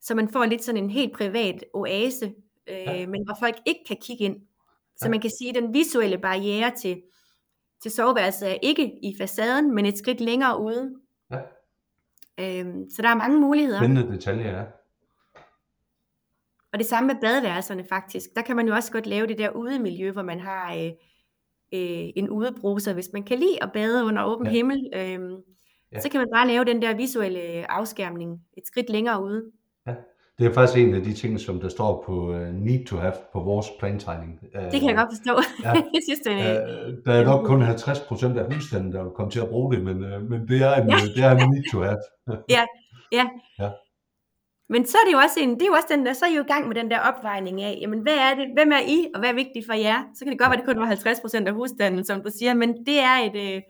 så 0.00 0.14
man 0.14 0.28
får 0.28 0.44
lidt 0.44 0.64
sådan 0.64 0.84
en 0.84 0.90
helt 0.90 1.12
privat 1.12 1.64
oase, 1.74 2.34
øh, 2.66 2.76
ja. 2.76 3.06
men 3.06 3.24
hvor 3.24 3.36
folk 3.40 3.56
ikke 3.66 3.80
kan 3.88 3.96
kigge 4.00 4.24
ind. 4.24 4.36
Så 4.96 5.06
ja. 5.06 5.10
man 5.10 5.20
kan 5.20 5.30
sige, 5.30 5.48
at 5.50 5.62
den 5.62 5.74
visuelle 5.74 6.18
barriere 6.18 6.72
til, 6.76 7.02
til 7.82 7.90
soveværelset 7.90 8.50
er 8.50 8.58
ikke 8.62 8.92
i 9.02 9.16
facaden, 9.20 9.74
men 9.74 9.86
et 9.86 9.98
skridt 9.98 10.20
længere 10.20 10.60
ude. 10.60 10.94
Ja. 11.30 11.40
Øhm, 12.40 12.90
så 12.90 13.02
der 13.02 13.08
er 13.08 13.14
mange 13.14 13.40
muligheder. 13.40 13.78
Spændende 13.78 14.12
detaljer, 14.12 14.58
ja. 14.58 14.64
Og 16.76 16.80
det 16.80 16.86
samme 16.86 17.06
med 17.06 17.14
badeværelserne 17.20 17.84
faktisk. 17.88 18.30
Der 18.36 18.42
kan 18.42 18.56
man 18.56 18.66
jo 18.68 18.74
også 18.74 18.92
godt 18.92 19.06
lave 19.06 19.26
det 19.26 19.38
der 19.38 19.50
udemiljø, 19.50 20.10
hvor 20.10 20.22
man 20.22 20.40
har 20.40 20.74
øh, 20.74 20.86
øh, 21.74 22.08
en 22.16 22.30
udebruser, 22.30 22.92
hvis 22.94 23.10
man 23.12 23.22
kan 23.22 23.38
lide 23.38 23.62
at 23.62 23.70
bade 23.72 24.04
under 24.04 24.24
åben 24.24 24.46
ja. 24.46 24.52
himmel. 24.52 24.90
Øh, 24.94 25.20
ja. 25.92 26.00
Så 26.00 26.08
kan 26.10 26.20
man 26.20 26.28
bare 26.34 26.48
lave 26.48 26.64
den 26.64 26.82
der 26.82 26.96
visuelle 26.96 27.70
afskærmning 27.70 28.40
et 28.56 28.62
skridt 28.66 28.90
længere 28.90 29.22
ude. 29.24 29.42
Ja. 29.86 29.94
Det 30.38 30.46
er 30.46 30.52
faktisk 30.52 30.78
en 30.78 30.94
af 30.94 31.02
de 31.02 31.12
ting, 31.12 31.40
som 31.40 31.60
der 31.60 31.68
står 31.68 32.02
på 32.06 32.12
uh, 32.12 32.54
need 32.54 32.86
to 32.86 32.96
have 32.96 33.12
på 33.32 33.40
vores 33.40 33.66
plantegning. 33.78 34.40
Uh, 34.54 34.62
det 34.72 34.80
kan 34.80 34.88
jeg 34.88 34.96
godt 34.96 35.08
forstå. 35.16 35.42
Ja. 35.64 35.72
jeg 35.94 36.02
synes, 36.08 36.20
det 36.24 36.32
er, 36.32 36.86
uh, 36.88 36.94
der 37.04 37.12
er 37.12 37.24
nok 37.24 37.46
kun 37.46 37.62
50 37.62 38.00
procent 38.00 38.38
af 38.38 38.54
husstanden, 38.54 38.92
der 38.92 39.02
vil 39.02 39.12
komme 39.12 39.30
til 39.30 39.40
at 39.40 39.48
bruge 39.48 39.74
det, 39.74 39.84
men, 39.84 39.96
uh, 39.96 40.30
men 40.30 40.48
det, 40.48 40.62
er 40.62 40.74
en, 40.74 40.88
ja. 40.88 40.96
det 41.16 41.24
er 41.24 41.30
en 41.30 41.50
need 41.50 41.70
to 41.72 41.80
have. 41.80 41.98
ja, 42.56 42.64
ja. 43.12 43.26
ja. 43.58 43.70
Men 44.68 44.86
så 44.86 44.96
er 44.98 45.04
det 45.06 45.12
jo 45.12 45.18
også 45.18 45.40
en, 45.40 45.54
det 45.54 45.62
er 45.62 45.66
jo 45.66 45.72
også 45.72 45.88
den 45.90 46.06
der, 46.06 46.12
så 46.12 46.24
er 46.24 46.30
I 46.30 46.36
jo 46.36 46.42
i 46.42 46.46
gang 46.46 46.68
med 46.68 46.74
den 46.74 46.90
der 46.90 47.00
opvejning 47.00 47.62
af, 47.62 47.78
jamen 47.80 48.00
hvad 48.00 48.16
er 48.16 48.34
det, 48.34 48.46
hvem 48.54 48.72
er 48.72 48.80
I, 48.86 49.06
og 49.14 49.20
hvad 49.20 49.30
er 49.30 49.34
vigtigt 49.34 49.66
for 49.66 49.74
jer? 49.74 50.02
Så 50.14 50.24
kan 50.24 50.32
det 50.32 50.38
godt 50.38 50.50
være, 50.50 50.58
at 50.60 50.66
det 50.66 50.74
kun 50.74 50.80
var 50.80 50.86
50 50.86 51.20
procent 51.20 51.48
af 51.48 51.54
husstanden, 51.54 52.04
som 52.04 52.22
du 52.22 52.30
siger, 52.38 52.54
men 52.54 52.86
det 52.86 52.98
er 53.00 53.16
et, 53.16 53.36
øh, 53.36 53.62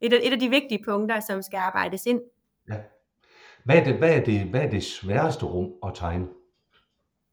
et, 0.00 0.26
et 0.26 0.32
af 0.32 0.38
de 0.38 0.50
vigtige 0.50 0.84
punkter, 0.84 1.20
som 1.20 1.42
skal 1.42 1.56
arbejdes 1.56 2.06
ind. 2.06 2.20
Ja. 2.68 2.76
Hvad 3.64 3.76
er 3.76 3.84
det, 3.84 3.94
hvad 3.94 4.14
er 4.16 4.24
det, 4.24 4.40
hvad 4.40 4.60
er 4.60 4.70
det 4.70 4.84
sværeste 4.84 5.46
rum 5.46 5.72
at 5.86 5.92
tegne? 5.94 6.26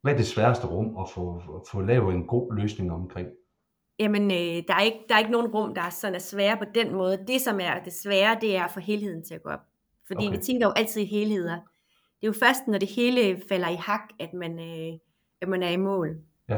Hvad 0.02 0.14
er 0.14 0.18
det 0.18 0.28
sværeste 0.28 0.68
rum 0.68 0.98
at 0.98 1.10
få, 1.10 1.42
få 1.72 1.82
lavet 1.82 2.16
en 2.16 2.28
god 2.28 2.56
løsning 2.56 2.92
omkring? 2.92 3.28
Jamen, 4.00 4.32
øh, 4.32 4.64
der, 4.68 4.74
er 4.74 4.82
ikke, 4.82 5.00
der 5.10 5.16
er 5.16 5.20
ikke 5.20 5.32
nogen 5.32 5.48
rum, 5.48 5.76
der 5.76 5.82
er 5.82 5.90
sådan 5.90 6.16
er 6.16 6.20
svære 6.20 6.58
på 6.58 6.66
den 6.76 6.94
måde. 6.94 7.26
Det, 7.28 7.42
som 7.42 7.60
er 7.60 7.80
det 7.86 7.94
svære, 7.94 8.38
det 8.42 8.58
er 8.58 8.64
at 8.64 8.72
få 8.72 8.80
helheden 8.80 9.24
til 9.24 9.34
at 9.34 9.44
gå 9.44 9.50
op. 9.50 9.60
Fordi 10.08 10.28
okay. 10.28 10.38
vi 10.38 10.44
tænker 10.44 10.68
jo 10.68 10.74
altid 10.76 11.02
i 11.02 11.06
helheder 11.06 11.60
det 12.22 12.28
er 12.28 12.28
jo 12.28 12.34
først, 12.34 12.68
når 12.68 12.78
det 12.78 12.90
hele 12.90 13.42
falder 13.50 13.70
i 13.70 13.76
hak, 13.76 14.10
at 14.20 14.34
man, 14.34 14.60
øh, 14.60 15.00
at 15.42 15.48
man 15.48 15.64
er 15.64 15.70
i 15.70 15.78
mål. 15.78 16.18
Ja. 16.50 16.58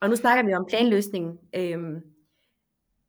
Og 0.00 0.08
nu 0.08 0.16
snakker 0.16 0.44
vi 0.44 0.54
om 0.54 0.66
planløsningen, 0.68 1.38
øhm, 1.54 2.00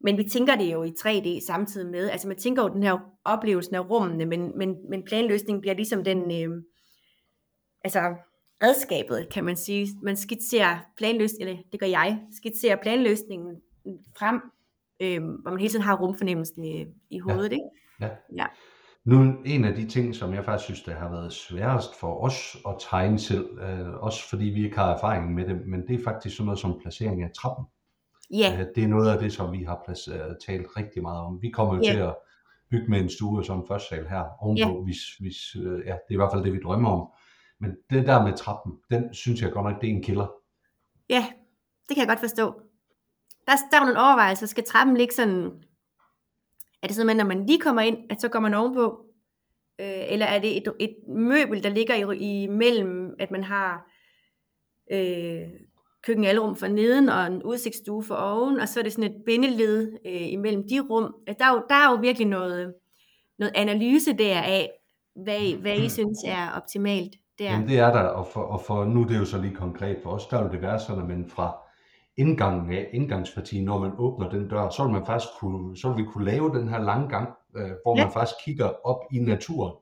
men 0.02 0.18
vi 0.18 0.24
tænker 0.24 0.56
det 0.56 0.74
jo 0.74 0.84
i 0.84 0.94
3D 1.00 1.46
samtidig 1.46 1.92
med, 1.92 2.10
altså 2.10 2.28
man 2.28 2.38
tænker 2.38 2.64
jo 2.64 2.70
den 2.70 2.84
her 2.84 2.98
oplevelse 3.26 3.76
af 3.76 3.90
rummene, 3.90 4.26
men, 4.26 4.58
men, 4.58 4.90
men 4.90 5.04
planløsningen 5.04 5.62
bliver 5.62 5.74
ligesom 5.74 6.04
den, 6.04 6.20
øh, 6.32 6.64
altså 7.84 8.16
redskabet, 8.64 9.30
kan 9.32 9.44
man 9.44 9.56
sige. 9.56 9.88
Man 10.04 10.16
skitserer 10.16 10.78
planløsningen, 10.98 11.48
eller 11.48 11.64
det 11.72 11.80
gør 11.80 11.88
jeg, 11.88 12.22
skitserer 12.32 12.76
planløsningen 12.76 13.62
frem, 14.18 14.42
øh, 15.00 15.24
hvor 15.42 15.52
man 15.52 15.60
hele 15.60 15.72
tiden 15.72 15.86
har 15.86 15.98
rumfornemmelsen 15.98 16.64
i, 16.64 16.86
i 17.10 17.20
hovedet, 17.20 17.52
ja. 17.52 17.56
ikke? 17.56 17.66
Ja. 18.02 18.10
ja. 18.36 18.46
Nu 19.08 19.36
en 19.46 19.66
af 19.66 19.76
de 19.76 19.88
ting, 19.88 20.16
som 20.16 20.34
jeg 20.34 20.46
faktisk 20.46 20.64
synes, 20.64 20.84
der 20.84 20.96
har 20.96 21.10
været 21.10 21.34
sværest 21.34 22.00
for 22.00 22.24
os 22.24 22.58
at 22.68 22.76
tegne 22.80 23.20
selv, 23.20 23.60
øh, 23.60 23.94
også 23.94 24.30
fordi 24.30 24.46
vi 24.46 24.64
ikke 24.64 24.78
har 24.78 24.94
erfaring 24.94 25.34
med 25.34 25.46
det, 25.48 25.68
men 25.68 25.88
det 25.88 26.00
er 26.00 26.04
faktisk 26.04 26.36
sådan 26.36 26.46
noget 26.46 26.60
som 26.60 26.80
placering 26.82 27.24
af 27.24 27.32
trappen. 27.36 27.66
Ja. 28.32 28.50
Yeah. 28.52 28.60
Øh, 28.60 28.66
det 28.76 28.84
er 28.84 28.88
noget 28.88 29.12
af 29.12 29.20
det, 29.20 29.34
som 29.34 29.52
vi 29.52 29.64
har 29.64 29.82
placeret, 29.86 30.30
øh, 30.30 30.36
talt 30.46 30.68
rigtig 30.78 31.02
meget 31.02 31.20
om. 31.20 31.42
Vi 31.42 31.50
kommer 31.50 31.76
jo 31.76 31.84
yeah. 31.84 31.96
til 31.96 32.02
at 32.02 32.16
bygge 32.70 32.88
med 32.88 33.00
en 33.00 33.10
stue 33.10 33.46
som 33.46 33.68
første 33.68 33.90
sal 33.90 34.08
her 34.08 34.24
ovenpå, 34.40 34.70
yeah. 34.70 34.84
hvis, 34.84 35.00
hvis 35.20 35.56
øh, 35.56 35.80
ja, 35.86 35.92
det 35.92 36.10
er 36.10 36.14
i 36.14 36.16
hvert 36.16 36.32
fald 36.34 36.44
det, 36.44 36.54
vi 36.54 36.60
drømmer 36.64 36.90
om. 36.90 37.08
Men 37.60 37.72
det 37.90 38.08
der 38.08 38.24
med 38.24 38.34
trappen, 38.38 38.74
den 38.92 39.14
synes 39.14 39.42
jeg 39.42 39.52
godt 39.52 39.66
nok, 39.66 39.82
det 39.82 39.90
er 39.90 39.94
en 39.94 40.04
kilder. 40.04 40.28
Ja, 41.10 41.26
det 41.90 41.96
kan 41.96 41.98
jeg 41.98 42.08
godt 42.08 42.20
forstå. 42.20 42.62
Der, 43.48 43.54
der 43.72 43.78
er 43.78 43.86
nogle 43.86 44.02
overvejelser. 44.02 44.48
Skal 44.48 44.64
trappen 44.64 44.98
ligge 44.98 45.14
sådan 45.14 45.52
er 46.84 46.88
det 46.88 46.96
sådan, 46.96 47.10
at 47.10 47.18
når 47.18 47.26
man 47.26 47.46
lige 47.46 47.60
kommer 47.60 47.82
ind, 47.82 47.98
at 48.10 48.22
så 48.22 48.30
går 48.30 48.40
man 48.40 48.54
ovenpå? 48.54 49.06
Øh, 49.82 50.12
eller 50.12 50.26
er 50.26 50.40
det 50.40 50.58
et, 50.58 50.74
et 50.80 50.96
møbel, 51.08 51.64
der 51.64 51.70
ligger 51.70 51.96
i, 51.96 52.18
i 52.18 52.48
mellem, 52.48 53.16
at 53.20 53.32
man 53.32 53.44
har 53.44 53.92
øh, 54.92 55.48
køkkenalrum 56.04 56.56
for 56.56 56.68
neden 56.68 57.10
og 57.10 57.28
en 57.28 57.44
udsigtsstue 57.44 58.04
for 58.04 58.16
oven, 58.16 58.60
og 58.60 58.68
så 58.68 58.80
er 58.80 58.84
det 58.84 58.94
sådan 58.94 59.12
et 59.12 59.24
bindeled 59.26 59.92
øh, 60.06 60.32
imellem 60.32 60.64
de 60.70 60.80
rum. 60.80 61.16
Der 61.40 61.46
er, 61.46 61.54
jo, 61.54 61.64
der 61.70 61.76
er 61.76 61.92
jo 61.92 61.98
virkelig 62.02 62.28
noget, 62.28 62.74
noget 63.40 63.52
analyse 63.56 64.14
der 64.14 64.42
af, 64.42 64.70
hvad, 65.16 65.58
hvad 65.62 65.78
I 65.78 65.90
synes 65.90 66.18
er 66.28 66.52
optimalt. 66.52 67.16
Der. 67.40 67.52
Jamen 67.52 67.68
det 67.68 67.80
er 67.80 67.92
der, 67.92 68.00
og 68.00 68.28
for, 68.28 68.42
og 68.42 68.62
for 68.62 68.86
nu 68.86 69.04
det 69.04 69.16
er 69.16 69.20
jo 69.20 69.26
så 69.26 69.42
lige 69.42 69.56
konkret 69.56 69.98
for 70.04 70.10
os, 70.10 70.28
der 70.28 70.44
vil 70.44 70.52
det 70.52 70.62
være 70.62 70.80
sådan, 70.80 71.08
men 71.08 71.30
fra 71.30 71.58
indgangen 72.18 72.74
af 72.74 72.90
indgangspartiet, 72.94 73.64
når 73.64 73.80
man 73.80 73.92
åbner 73.98 74.30
den 74.30 74.50
dør, 74.50 74.70
så 74.70 74.84
vil 74.84 74.94
man 74.94 75.06
faktisk 75.06 75.30
kunne, 75.40 75.78
så 75.78 75.90
vil 75.90 75.98
vi 75.98 76.10
kunne 76.12 76.26
lave 76.26 76.60
den 76.60 76.70
her 76.70 76.80
lange 76.80 77.10
gang, 77.10 77.30
øh, 77.56 77.72
hvor 77.84 77.98
ja. 77.98 78.04
man 78.04 78.14
faktisk 78.14 78.36
kigger 78.46 78.88
op 78.88 79.00
i 79.12 79.20
naturen. 79.20 79.74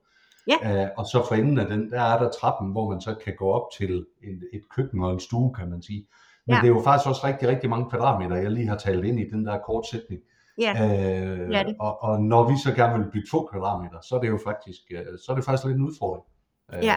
Ja. 0.47 0.83
Øh, 0.83 0.89
og 0.97 1.05
så 1.05 1.25
for 1.27 1.35
enden 1.35 1.57
af 1.57 1.67
den, 1.67 1.91
der 1.91 2.01
er 2.01 2.19
der 2.23 2.29
trappen, 2.29 2.71
hvor 2.71 2.89
man 2.89 3.01
så 3.01 3.15
kan 3.25 3.33
gå 3.37 3.51
op 3.51 3.67
til 3.77 4.05
et, 4.23 4.41
et 4.53 4.61
køkken 4.75 5.03
og 5.03 5.13
en 5.13 5.19
stue, 5.19 5.53
kan 5.53 5.69
man 5.69 5.81
sige. 5.81 6.07
Men 6.47 6.55
ja. 6.55 6.61
det 6.61 6.67
er 6.67 6.73
jo 6.75 6.81
faktisk 6.83 7.09
også 7.09 7.27
rigtig, 7.27 7.47
rigtig 7.47 7.69
mange 7.69 7.89
kvadratmeter, 7.89 8.35
jeg 8.35 8.51
lige 8.51 8.67
har 8.67 8.77
talt 8.77 9.05
ind 9.05 9.19
i 9.19 9.29
den 9.29 9.45
der 9.45 9.59
kort 9.59 9.85
sætning. 9.87 10.21
Ja. 10.57 10.71
Øh, 10.71 11.51
ja, 11.51 11.63
det. 11.63 11.75
Og, 11.79 12.03
og 12.03 12.21
når 12.21 12.49
vi 12.49 12.53
så 12.63 12.73
gerne 12.73 13.03
vil 13.03 13.11
bygge 13.11 13.27
få 13.31 13.49
kvadratmeter, 13.51 14.01
så 14.01 14.15
er 14.15 14.19
det 14.19 14.27
jo 14.27 14.39
faktisk, 14.45 14.81
øh, 14.91 15.05
så 15.25 15.31
er 15.31 15.35
det 15.35 15.45
faktisk 15.45 15.65
lidt 15.65 15.77
en 15.77 15.83
udfordring. 15.83 16.25
Øh, 16.73 16.83
ja. 16.83 16.95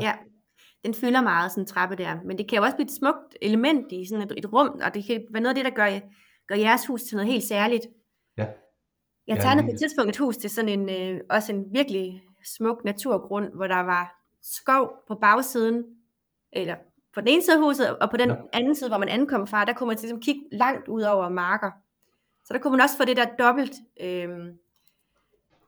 ja 0.00 0.12
den 0.84 0.94
fylder 0.94 1.22
meget, 1.22 1.50
sådan 1.50 1.62
en 1.62 1.66
trappe 1.66 1.96
der. 1.96 2.16
Men 2.24 2.38
det 2.38 2.48
kan 2.48 2.56
jo 2.56 2.64
også 2.64 2.76
blive 2.76 2.86
et 2.86 2.92
smukt 2.92 3.36
element 3.42 3.92
i 3.92 4.06
sådan 4.08 4.30
et, 4.30 4.34
et 4.36 4.52
rum, 4.52 4.80
og 4.84 4.94
det 4.94 5.04
kan 5.06 5.24
være 5.30 5.42
noget 5.42 5.56
af 5.56 5.64
det, 5.64 5.64
der 5.64 5.76
gør, 5.76 6.00
gør 6.48 6.54
jeres 6.54 6.86
hus 6.86 7.02
til 7.02 7.16
noget 7.16 7.32
helt 7.32 7.44
særligt. 7.44 7.86
Ja. 8.36 8.46
Jeg 9.26 9.40
tegnede 9.40 9.64
ja, 9.64 9.70
på 9.70 9.74
et 9.74 9.78
tidspunkt 9.78 10.10
et 10.10 10.16
hus 10.16 10.36
til 10.36 10.50
sådan 10.50 10.68
en, 10.68 10.88
øh, 10.90 11.20
også 11.30 11.52
en 11.52 11.64
virkelig 11.72 12.22
smuk 12.44 12.84
naturgrund, 12.84 13.52
hvor 13.54 13.66
der 13.66 13.80
var 13.80 14.24
skov 14.42 14.92
på 15.08 15.14
bagsiden, 15.14 15.84
eller 16.52 16.76
på 17.14 17.20
den 17.20 17.28
ene 17.28 17.42
side 17.42 17.56
af 17.56 17.62
huset, 17.62 17.98
og 17.98 18.10
på 18.10 18.16
den 18.16 18.28
ja. 18.28 18.36
anden 18.52 18.74
side, 18.74 18.90
hvor 18.90 18.98
man 18.98 19.08
ankom 19.08 19.46
fra, 19.46 19.64
der 19.64 19.72
kunne 19.72 19.86
man 19.86 19.96
ligesom 20.00 20.20
kigge 20.20 20.40
langt 20.52 20.88
ud 20.88 21.02
over 21.02 21.28
marker. 21.28 21.70
Så 22.44 22.52
der 22.52 22.58
kunne 22.58 22.70
man 22.70 22.80
også 22.80 22.96
få 22.96 23.04
det 23.04 23.16
der 23.16 23.26
dobbelt, 23.38 23.74
øh, 24.00 24.28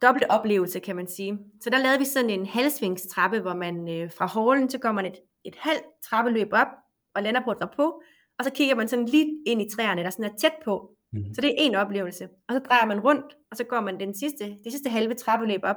dobbelt 0.02 0.24
oplevelse, 0.28 0.80
kan 0.80 0.96
man 0.96 1.06
sige. 1.06 1.38
Så 1.60 1.70
der 1.70 1.78
lavede 1.78 1.98
vi 1.98 2.04
sådan 2.04 2.30
en 2.30 2.46
halvsvingstrappe, 2.46 3.40
hvor 3.40 3.54
man 3.54 3.88
øh, 3.88 4.10
fra 4.12 4.26
hallen, 4.26 4.70
så 4.70 4.78
går 4.78 4.92
man 4.92 5.06
et, 5.06 5.14
et 5.44 5.54
halvt 5.58 5.84
trappeløb 6.10 6.48
op, 6.52 6.68
og 7.14 7.22
lander 7.22 7.40
på 7.44 7.50
et 7.50 7.70
på, 7.76 8.02
og 8.38 8.44
så 8.44 8.50
kigger 8.50 8.74
man 8.74 8.88
sådan 8.88 9.06
lige 9.06 9.42
ind 9.46 9.62
i 9.62 9.70
træerne, 9.76 10.02
der 10.02 10.10
sådan 10.10 10.24
er 10.24 10.36
tæt 10.36 10.52
på. 10.64 10.90
Mm. 11.12 11.34
Så 11.34 11.40
det 11.40 11.50
er 11.50 11.54
en 11.58 11.74
oplevelse. 11.74 12.28
Og 12.48 12.54
så 12.54 12.58
drejer 12.58 12.86
man 12.86 13.00
rundt, 13.00 13.36
og 13.50 13.56
så 13.56 13.64
går 13.64 13.80
man 13.80 14.00
den 14.00 14.14
sidste, 14.14 14.44
det 14.64 14.72
sidste 14.72 14.90
halve 14.90 15.14
trappeløb 15.14 15.60
op. 15.64 15.76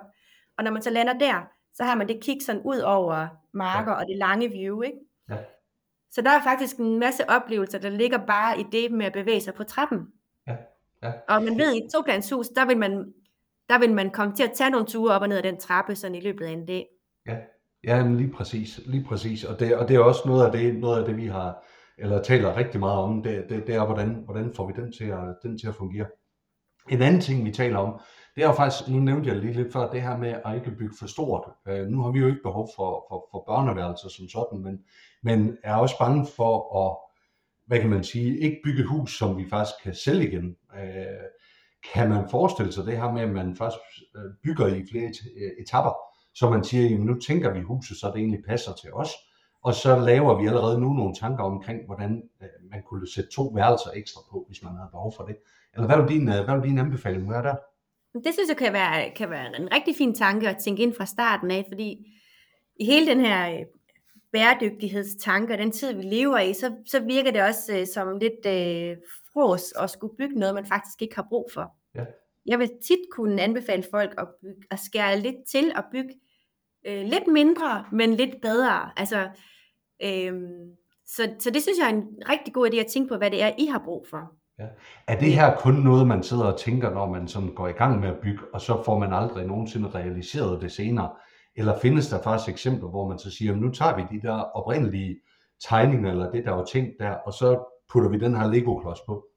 Og 0.58 0.64
når 0.64 0.72
man 0.72 0.82
så 0.82 0.90
lander 0.90 1.14
der, 1.14 1.48
så 1.74 1.84
har 1.84 1.96
man 1.96 2.08
det 2.08 2.24
kig 2.24 2.38
sådan 2.42 2.62
ud 2.66 2.80
over 2.80 3.28
marker 3.54 3.92
ja. 3.92 3.98
og 3.98 4.06
det 4.08 4.18
lange 4.18 4.50
view, 4.50 4.82
ikke? 4.82 4.98
Ja. 5.30 5.38
Så 6.12 6.22
der 6.22 6.30
er 6.30 6.44
faktisk 6.44 6.78
en 6.78 7.00
masse 7.00 7.30
oplevelser, 7.30 7.80
der 7.80 7.90
ligger 7.90 8.26
bare 8.26 8.60
i 8.60 8.64
det 8.72 8.92
med 8.92 9.06
at 9.06 9.14
bevæge 9.14 9.42
sig 9.42 9.54
på 9.54 9.64
trappen. 9.64 10.08
Ja. 10.48 10.56
Ja. 11.04 11.12
Og 11.28 11.44
man 11.44 11.58
ved, 11.58 11.74
i 11.74 11.78
et 11.78 11.92
toplanshus, 11.94 12.48
der 12.48 12.66
vil 12.66 12.78
man 12.78 13.14
der 13.70 13.80
vil 13.80 13.94
man 13.94 14.10
komme 14.10 14.36
til 14.36 14.44
at 14.44 14.52
tage 14.56 14.70
nogle 14.70 14.86
ture 14.86 15.16
op 15.16 15.22
og 15.22 15.28
ned 15.28 15.38
ad 15.38 15.44
den 15.44 15.58
trappe 15.58 15.96
sådan 15.96 16.16
i 16.16 16.20
løbet 16.20 16.46
af 16.46 16.52
en 16.52 16.66
dag. 16.66 16.88
Ja, 17.28 17.38
ja 17.84 18.04
men 18.04 18.18
lige 18.18 18.32
præcis, 18.32 18.80
lige 18.86 19.04
præcis. 19.04 19.44
Og 19.44 19.60
det, 19.60 19.76
og 19.76 19.88
det 19.88 19.96
er 19.96 20.00
også 20.00 20.22
noget 20.26 20.46
af 20.46 20.52
det, 20.52 20.76
noget 20.76 21.00
af 21.00 21.06
det 21.06 21.18
vi 21.18 21.26
har, 21.26 21.66
eller 21.98 22.22
taler 22.22 22.58
rigtig 22.58 22.80
meget 22.80 23.00
om, 23.00 23.24
det, 23.24 23.46
det, 23.50 23.68
det 23.68 23.76
er, 23.76 23.86
hvordan, 23.86 24.22
hvordan 24.26 24.54
får 24.54 24.68
vi 24.68 24.74
den 24.82 24.92
til, 24.92 25.06
at, 25.06 25.36
den 25.44 25.58
til 25.58 25.68
at 25.68 25.76
fungere. 25.76 26.06
En 26.90 27.02
anden 27.02 27.22
ting, 27.22 27.46
vi 27.46 27.52
taler 27.52 27.78
om, 27.78 28.00
det 28.36 28.44
er 28.44 28.48
jo 28.48 28.54
faktisk, 28.54 28.90
nu 28.90 29.00
nævnte 29.00 29.30
jeg 29.30 29.38
lige 29.38 29.54
lidt 29.54 29.74
før, 29.74 29.92
det 29.92 30.02
her 30.02 30.18
med 30.18 30.36
at 30.46 30.56
ikke 30.56 30.72
bygge 30.72 30.96
for 31.00 31.08
stort. 31.08 31.50
Øh, 31.68 31.88
nu 31.88 32.02
har 32.02 32.12
vi 32.12 32.20
jo 32.20 32.28
ikke 32.28 32.44
behov 32.44 32.70
for, 32.76 33.06
for, 33.10 33.28
for 33.32 33.44
børneværelser 33.48 34.10
som 34.10 34.28
sådan, 34.30 34.60
men, 34.60 34.80
men 35.24 35.58
er 35.64 35.76
også 35.76 35.96
bange 36.00 36.28
for 36.36 36.78
at, 36.82 36.98
hvad 37.66 37.80
kan 37.80 37.90
man 37.90 38.04
sige, 38.04 38.40
ikke 38.40 38.62
bygge 38.64 38.84
hus, 38.84 39.18
som 39.18 39.38
vi 39.38 39.50
faktisk 39.50 39.84
kan 39.84 39.96
sælge 39.96 40.28
igen. 40.28 40.56
Øh, 40.76 41.26
kan 41.94 42.10
man 42.10 42.30
forestille 42.32 42.72
sig 42.72 42.86
det 42.86 42.98
her 42.98 43.12
med, 43.12 43.22
at 43.22 43.30
man 43.30 43.56
først 43.56 43.78
øh, 44.16 44.22
bygger 44.44 44.68
i 44.68 44.86
flere 44.92 45.08
øh, 45.08 45.52
etapper, 45.64 45.94
så 46.34 46.50
man 46.50 46.64
siger, 46.64 46.96
at 46.96 47.02
nu 47.02 47.20
tænker 47.20 47.54
vi 47.54 47.62
huset, 47.62 47.98
så 47.98 48.08
det 48.08 48.16
egentlig 48.16 48.44
passer 48.48 48.74
til 48.82 48.94
os, 48.94 49.10
og 49.64 49.74
så 49.74 50.00
laver 50.00 50.42
vi 50.42 50.48
allerede 50.48 50.80
nu 50.80 50.94
nogle 50.94 51.16
tanker 51.16 51.44
omkring, 51.44 51.80
hvordan 51.86 52.24
øh, 52.42 52.70
man 52.72 52.82
kunne 52.90 53.08
sætte 53.08 53.30
to 53.30 53.44
værelser 53.56 53.90
ekstra 53.96 54.22
på, 54.32 54.44
hvis 54.48 54.64
man 54.64 54.74
havde 54.76 54.90
behov 54.92 55.14
for 55.18 55.24
det. 55.24 55.36
Eller 55.74 55.88
hvad 55.88 55.98
vil 55.98 56.16
din, 56.16 56.30
øh, 56.30 56.46
hvad 56.46 56.56
vil 56.56 56.70
din 56.70 56.80
anbefaling 56.80 57.30
være 57.30 57.44
der? 57.44 57.56
Det 58.14 58.34
synes 58.34 58.50
jeg 58.50 58.58
kan 58.58 58.74
være, 58.74 59.12
kan 59.16 59.30
være 59.30 59.60
en 59.60 59.74
rigtig 59.74 59.96
fin 59.96 60.16
tanke 60.16 60.50
at 60.50 60.58
tænke 60.58 60.84
ind 60.84 60.94
fra 60.98 61.06
starten 61.06 61.52
af, 61.52 61.66
fordi 61.68 61.90
i 62.80 62.86
hele 62.86 63.08
den 63.08 63.20
her 63.20 63.66
bæredygtighedstanker, 64.32 65.56
den 65.56 65.72
tid 65.72 65.94
vi 65.94 66.04
lever 66.04 66.40
i, 66.40 66.54
så, 66.54 66.76
så 66.86 67.00
virker 67.00 67.32
det 67.32 67.42
også 67.42 67.78
øh, 67.78 67.88
som 67.88 68.18
lidt 68.18 68.46
øh, 68.46 68.98
fros 69.40 69.74
at 69.84 69.90
skulle 69.90 70.16
bygge 70.18 70.40
noget, 70.40 70.56
man 70.56 70.66
faktisk 70.66 71.02
ikke 71.02 71.16
har 71.16 71.26
brug 71.30 71.50
for. 71.54 71.72
Ja. 71.96 72.06
Jeg 72.46 72.60
vil 72.60 72.70
tit 72.84 73.00
kunne 73.12 73.42
anbefale 73.42 73.84
folk 73.92 74.14
at, 74.18 74.28
bygge, 74.42 74.64
at 74.72 74.80
skære 74.80 75.20
lidt 75.20 75.36
til 75.52 75.72
og 75.76 75.84
bygge 75.92 76.14
øh, 76.88 77.04
lidt 77.06 77.28
mindre, 77.28 77.86
men 77.92 78.14
lidt 78.14 78.42
bedre. 78.42 79.00
Altså, 79.00 79.30
øh, 80.04 80.34
så, 81.08 81.36
så 81.40 81.50
det 81.50 81.62
synes 81.62 81.80
jeg 81.80 81.86
er 81.86 81.96
en 81.96 82.06
rigtig 82.30 82.54
god 82.54 82.70
idé 82.70 82.78
at 82.78 82.88
tænke 82.88 83.10
på, 83.10 83.18
hvad 83.18 83.32
det 83.32 83.44
er, 83.44 83.52
I 83.58 83.66
har 83.66 83.82
brug 83.86 84.08
for. 84.10 84.34
Ja. 84.60 84.68
Er 85.08 85.20
det 85.20 85.34
her 85.34 85.56
kun 85.56 85.74
noget, 85.74 86.08
man 86.08 86.24
sidder 86.24 86.46
og 86.46 86.60
tænker, 86.60 86.90
når 86.90 87.10
man 87.10 87.28
sådan 87.28 87.56
går 87.56 87.68
i 87.68 87.72
gang 87.72 88.00
med 88.00 88.10
at 88.10 88.20
bygge, 88.24 88.40
og 88.54 88.62
så 88.62 88.84
får 88.84 89.00
man 89.00 89.14
aldrig 89.14 89.48
nogensinde 89.48 89.90
realiseret 89.90 90.62
det 90.62 90.72
senere? 90.72 91.10
Eller 91.56 91.80
findes 91.80 92.10
der 92.10 92.22
faktisk 92.22 92.50
eksempler, 92.50 92.90
hvor 92.90 93.08
man 93.08 93.20
så 93.20 93.32
siger, 93.32 93.56
nu 93.56 93.72
tager 93.72 93.96
vi 93.96 94.04
de 94.12 94.28
der 94.28 94.34
oprindelige 94.34 95.20
tegninger, 95.70 96.12
eller 96.12 96.32
det 96.32 96.46
der 96.46 96.52
var 96.52 96.66
tænkt 96.66 96.92
der, 97.00 97.12
og 97.12 97.34
så 97.34 97.66
putter 97.90 98.10
vi 98.10 98.20
den 98.20 98.36
her 98.36 98.48
Lego-klods 98.48 99.00
på? 99.06 99.29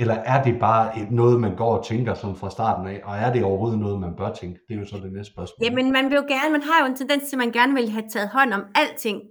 Eller 0.00 0.14
er 0.14 0.42
det 0.42 0.60
bare 0.60 0.98
et, 0.98 1.10
noget, 1.10 1.40
man 1.40 1.56
går 1.56 1.78
og 1.78 1.84
tænker 1.84 2.14
sådan 2.14 2.36
fra 2.36 2.50
starten 2.50 2.86
af, 2.86 3.00
og 3.04 3.16
er 3.16 3.32
det 3.32 3.44
overhovedet 3.44 3.78
noget, 3.78 4.00
man 4.00 4.16
bør 4.16 4.32
tænke? 4.32 4.60
Det 4.68 4.74
er 4.74 4.78
jo 4.80 4.86
så 4.86 4.96
det 4.96 5.12
næste 5.12 5.32
spørgsmål. 5.32 5.64
Jamen, 5.64 5.92
man 5.92 6.04
vil 6.04 6.14
jo 6.16 6.24
gerne, 6.28 6.52
man 6.52 6.62
har 6.62 6.80
jo 6.80 6.86
en 6.90 6.96
tendens 6.96 7.22
til, 7.28 7.36
at 7.36 7.38
man 7.38 7.52
gerne 7.52 7.74
vil 7.74 7.88
have 7.90 8.08
taget 8.08 8.28
hånd 8.28 8.52
om 8.52 8.64
alting, 8.74 9.22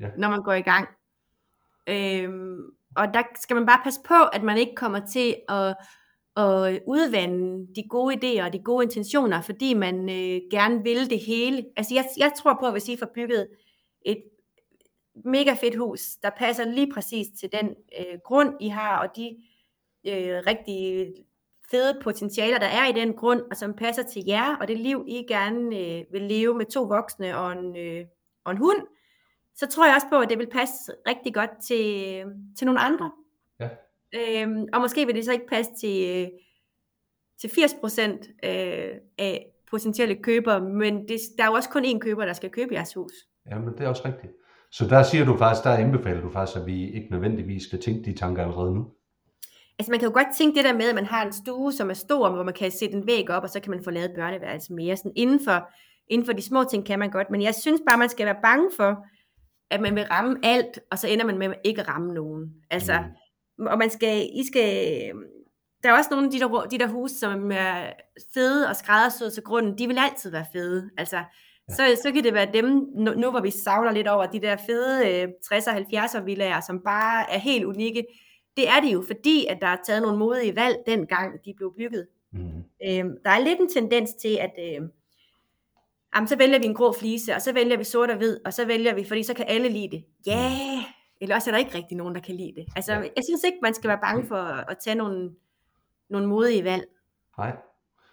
Ja. 0.00 0.08
når 0.18 0.28
man 0.28 0.42
går 0.42 0.52
i 0.52 0.60
gang. 0.60 0.88
Øhm, 1.88 2.58
og 2.96 3.14
der 3.14 3.22
skal 3.40 3.54
man 3.56 3.66
bare 3.66 3.80
passe 3.84 4.00
på, 4.08 4.14
at 4.32 4.42
man 4.42 4.58
ikke 4.58 4.74
kommer 4.76 5.00
til 5.06 5.36
at, 5.48 5.68
at 6.36 6.80
udvande 6.86 7.66
de 7.76 7.82
gode 7.90 8.14
idéer 8.14 8.44
og 8.44 8.52
de 8.52 8.62
gode 8.64 8.84
intentioner, 8.84 9.40
fordi 9.40 9.74
man 9.74 9.94
øh, 10.10 10.40
gerne 10.50 10.82
vil 10.82 11.10
det 11.10 11.20
hele. 11.20 11.64
Altså, 11.76 11.94
jeg, 11.94 12.04
jeg 12.18 12.32
tror 12.38 12.56
på, 12.60 12.66
at 12.66 12.72
hvis 12.72 12.88
I 12.88 12.96
får 12.96 13.08
bygget 13.14 13.48
et 14.06 14.22
mega 15.24 15.52
fedt 15.60 15.76
hus, 15.78 16.00
der 16.22 16.30
passer 16.36 16.64
lige 16.64 16.92
præcis 16.94 17.26
til 17.40 17.48
den 17.52 17.68
øh, 17.98 18.18
grund, 18.24 18.54
I 18.60 18.68
har, 18.68 18.98
og 18.98 19.16
de 19.16 19.36
øh, 20.08 20.42
rigtig 20.46 21.12
fede 21.70 22.00
potentialer, 22.02 22.58
der 22.58 22.66
er 22.66 22.88
i 22.88 22.92
den 22.92 23.14
grund, 23.14 23.42
og 23.50 23.56
som 23.56 23.74
passer 23.74 24.02
til 24.02 24.22
jer, 24.26 24.56
og 24.60 24.68
det 24.68 24.78
liv, 24.78 25.04
I 25.08 25.24
gerne 25.28 25.78
øh, 25.78 26.04
vil 26.12 26.22
leve 26.22 26.54
med 26.54 26.66
to 26.66 26.82
voksne 26.82 27.38
og 27.38 27.52
en, 27.52 27.76
øh, 27.76 28.04
og 28.44 28.52
en 28.52 28.58
hund, 28.58 28.78
så 29.56 29.66
tror 29.66 29.86
jeg 29.86 29.94
også 29.94 30.06
på, 30.10 30.18
at 30.18 30.28
det 30.30 30.38
vil 30.38 30.50
passe 30.52 30.92
rigtig 31.08 31.34
godt 31.34 31.50
til, 31.66 32.14
øh, 32.14 32.26
til 32.58 32.66
nogle 32.66 32.80
andre. 32.80 33.10
Ja. 33.60 33.68
Øhm, 34.14 34.66
og 34.72 34.80
måske 34.80 35.06
vil 35.06 35.14
det 35.14 35.24
så 35.24 35.32
ikke 35.32 35.46
passe 35.46 35.72
til, 35.80 36.08
øh, 36.08 36.28
til 37.40 37.48
80% 37.48 38.48
øh, 38.48 38.94
af 39.18 39.46
potentielle 39.70 40.22
købere, 40.22 40.60
men 40.60 41.08
det, 41.08 41.18
der 41.38 41.44
er 41.44 41.48
jo 41.48 41.52
også 41.52 41.68
kun 41.68 41.84
én 41.84 41.98
køber, 41.98 42.24
der 42.24 42.32
skal 42.32 42.50
købe 42.50 42.74
jeres 42.74 42.94
hus. 42.94 43.12
Ja, 43.50 43.58
men 43.58 43.74
det 43.74 43.80
er 43.80 43.88
også 43.88 44.02
rigtigt. 44.04 44.32
Så 44.70 44.86
der 44.88 45.02
siger 45.02 45.24
du 45.24 45.36
faktisk, 45.36 45.64
der 45.64 45.70
anbefaler 45.70 46.20
du 46.20 46.30
faktisk, 46.30 46.58
at 46.58 46.66
vi 46.66 46.90
ikke 46.90 47.10
nødvendigvis 47.10 47.62
skal 47.62 47.80
tænke 47.80 48.10
de 48.10 48.18
tanker 48.18 48.42
allerede 48.42 48.74
nu. 48.74 48.86
Altså 49.78 49.90
man 49.90 50.00
kan 50.00 50.08
jo 50.08 50.14
godt 50.14 50.36
tænke 50.36 50.56
det 50.56 50.64
der 50.64 50.72
med, 50.72 50.88
at 50.88 50.94
man 50.94 51.06
har 51.06 51.26
en 51.26 51.32
stue, 51.32 51.72
som 51.72 51.90
er 51.90 51.94
stor, 51.94 52.30
hvor 52.30 52.42
man 52.42 52.54
kan 52.54 52.70
sætte 52.70 52.96
en 52.96 53.06
væg 53.06 53.30
op, 53.30 53.42
og 53.42 53.50
så 53.50 53.60
kan 53.60 53.70
man 53.70 53.84
få 53.84 53.90
lavet 53.90 54.12
børneværelse 54.16 54.72
mere. 54.72 54.96
Sådan 54.96 55.12
inden 55.16 55.44
for, 55.44 55.68
inden 56.08 56.26
for 56.26 56.32
de 56.32 56.42
små 56.42 56.64
ting 56.64 56.86
kan 56.86 56.98
man 56.98 57.10
godt, 57.10 57.30
men 57.30 57.42
jeg 57.42 57.54
synes 57.54 57.80
bare, 57.88 57.98
man 57.98 58.08
skal 58.08 58.26
være 58.26 58.42
bange 58.42 58.70
for, 58.76 59.04
at 59.70 59.80
man 59.80 59.94
vil 59.94 60.04
ramme 60.04 60.38
alt, 60.42 60.80
og 60.90 60.98
så 60.98 61.08
ender 61.08 61.26
man 61.26 61.38
med 61.38 61.54
ikke 61.64 61.80
at 61.80 61.88
ramme 61.88 62.14
nogen. 62.14 62.52
Altså, 62.70 63.04
mm. 63.58 63.66
og 63.66 63.78
man 63.78 63.90
skal, 63.90 64.28
I 64.34 64.46
skal, 64.46 64.64
der 65.82 65.88
er 65.88 65.98
også 65.98 66.10
nogle 66.10 66.26
af 66.26 66.32
de 66.32 66.40
der, 66.40 66.66
de 66.70 66.78
der 66.78 66.86
huse, 66.86 67.18
som 67.18 67.52
er 67.52 67.92
fede 68.34 68.68
og 68.68 68.76
skræddersyede 68.76 69.30
til 69.30 69.42
grunden, 69.42 69.78
de 69.78 69.86
vil 69.86 69.98
altid 69.98 70.30
være 70.30 70.46
fede. 70.52 70.90
Altså, 70.98 71.16
ja. 71.16 71.74
så, 71.74 72.00
så 72.02 72.12
kan 72.12 72.24
det 72.24 72.34
være 72.34 72.52
dem, 72.52 72.64
nu, 72.96 73.14
nu 73.14 73.30
hvor 73.30 73.40
vi 73.40 73.50
savler 73.50 73.90
lidt 73.90 74.08
over 74.08 74.26
de 74.26 74.40
der 74.40 74.56
fede 74.66 75.08
øh, 75.08 75.28
60'er 75.44 75.70
og 75.70 75.76
70'er 75.76 76.20
villager, 76.20 76.60
som 76.60 76.80
bare 76.84 77.30
er 77.30 77.38
helt 77.38 77.64
unikke, 77.64 78.04
det 78.58 78.68
er 78.68 78.80
det 78.80 78.92
jo, 78.92 79.04
fordi 79.06 79.46
at 79.46 79.58
der 79.60 79.66
er 79.66 79.76
taget 79.86 80.02
nogle 80.02 80.18
modige 80.18 80.56
valg, 80.56 80.76
dengang 80.86 81.32
de 81.44 81.54
blev 81.56 81.74
bygget. 81.76 82.06
Mm. 82.32 82.38
Øhm, 82.86 83.16
der 83.24 83.30
er 83.30 83.38
lidt 83.38 83.60
en 83.60 83.68
tendens 83.72 84.14
til, 84.14 84.38
at 84.40 84.52
øh, 84.58 84.88
jamen, 86.14 86.28
så 86.28 86.36
vælger 86.38 86.58
vi 86.58 86.64
en 86.64 86.74
grå 86.74 86.92
flise, 86.92 87.34
og 87.34 87.42
så 87.42 87.52
vælger 87.52 87.76
vi 87.76 87.84
sort 87.84 88.10
og 88.10 88.16
hvid, 88.16 88.36
og 88.46 88.52
så 88.52 88.66
vælger 88.66 88.94
vi, 88.94 89.04
fordi 89.04 89.22
så 89.22 89.34
kan 89.34 89.44
alle 89.48 89.68
lide 89.68 89.90
det. 89.90 90.04
Ja, 90.26 90.32
yeah! 90.32 90.84
eller 91.20 91.34
også 91.34 91.50
er 91.50 91.52
der 91.52 91.58
ikke 91.58 91.74
rigtig 91.74 91.96
nogen, 91.96 92.14
der 92.14 92.20
kan 92.20 92.34
lide 92.34 92.52
det. 92.56 92.66
Altså, 92.76 92.92
Ja. 92.92 92.98
jeg 93.16 93.24
synes 93.24 93.44
ikke, 93.44 93.58
man 93.62 93.74
skal 93.74 93.88
være 93.88 93.98
bange 94.02 94.26
for 94.26 94.36
at 94.70 94.76
tage 94.84 94.94
nogle, 94.96 95.30
nogle 96.10 96.26
modige 96.26 96.64
valg. 96.64 96.84
Nej. 97.38 97.56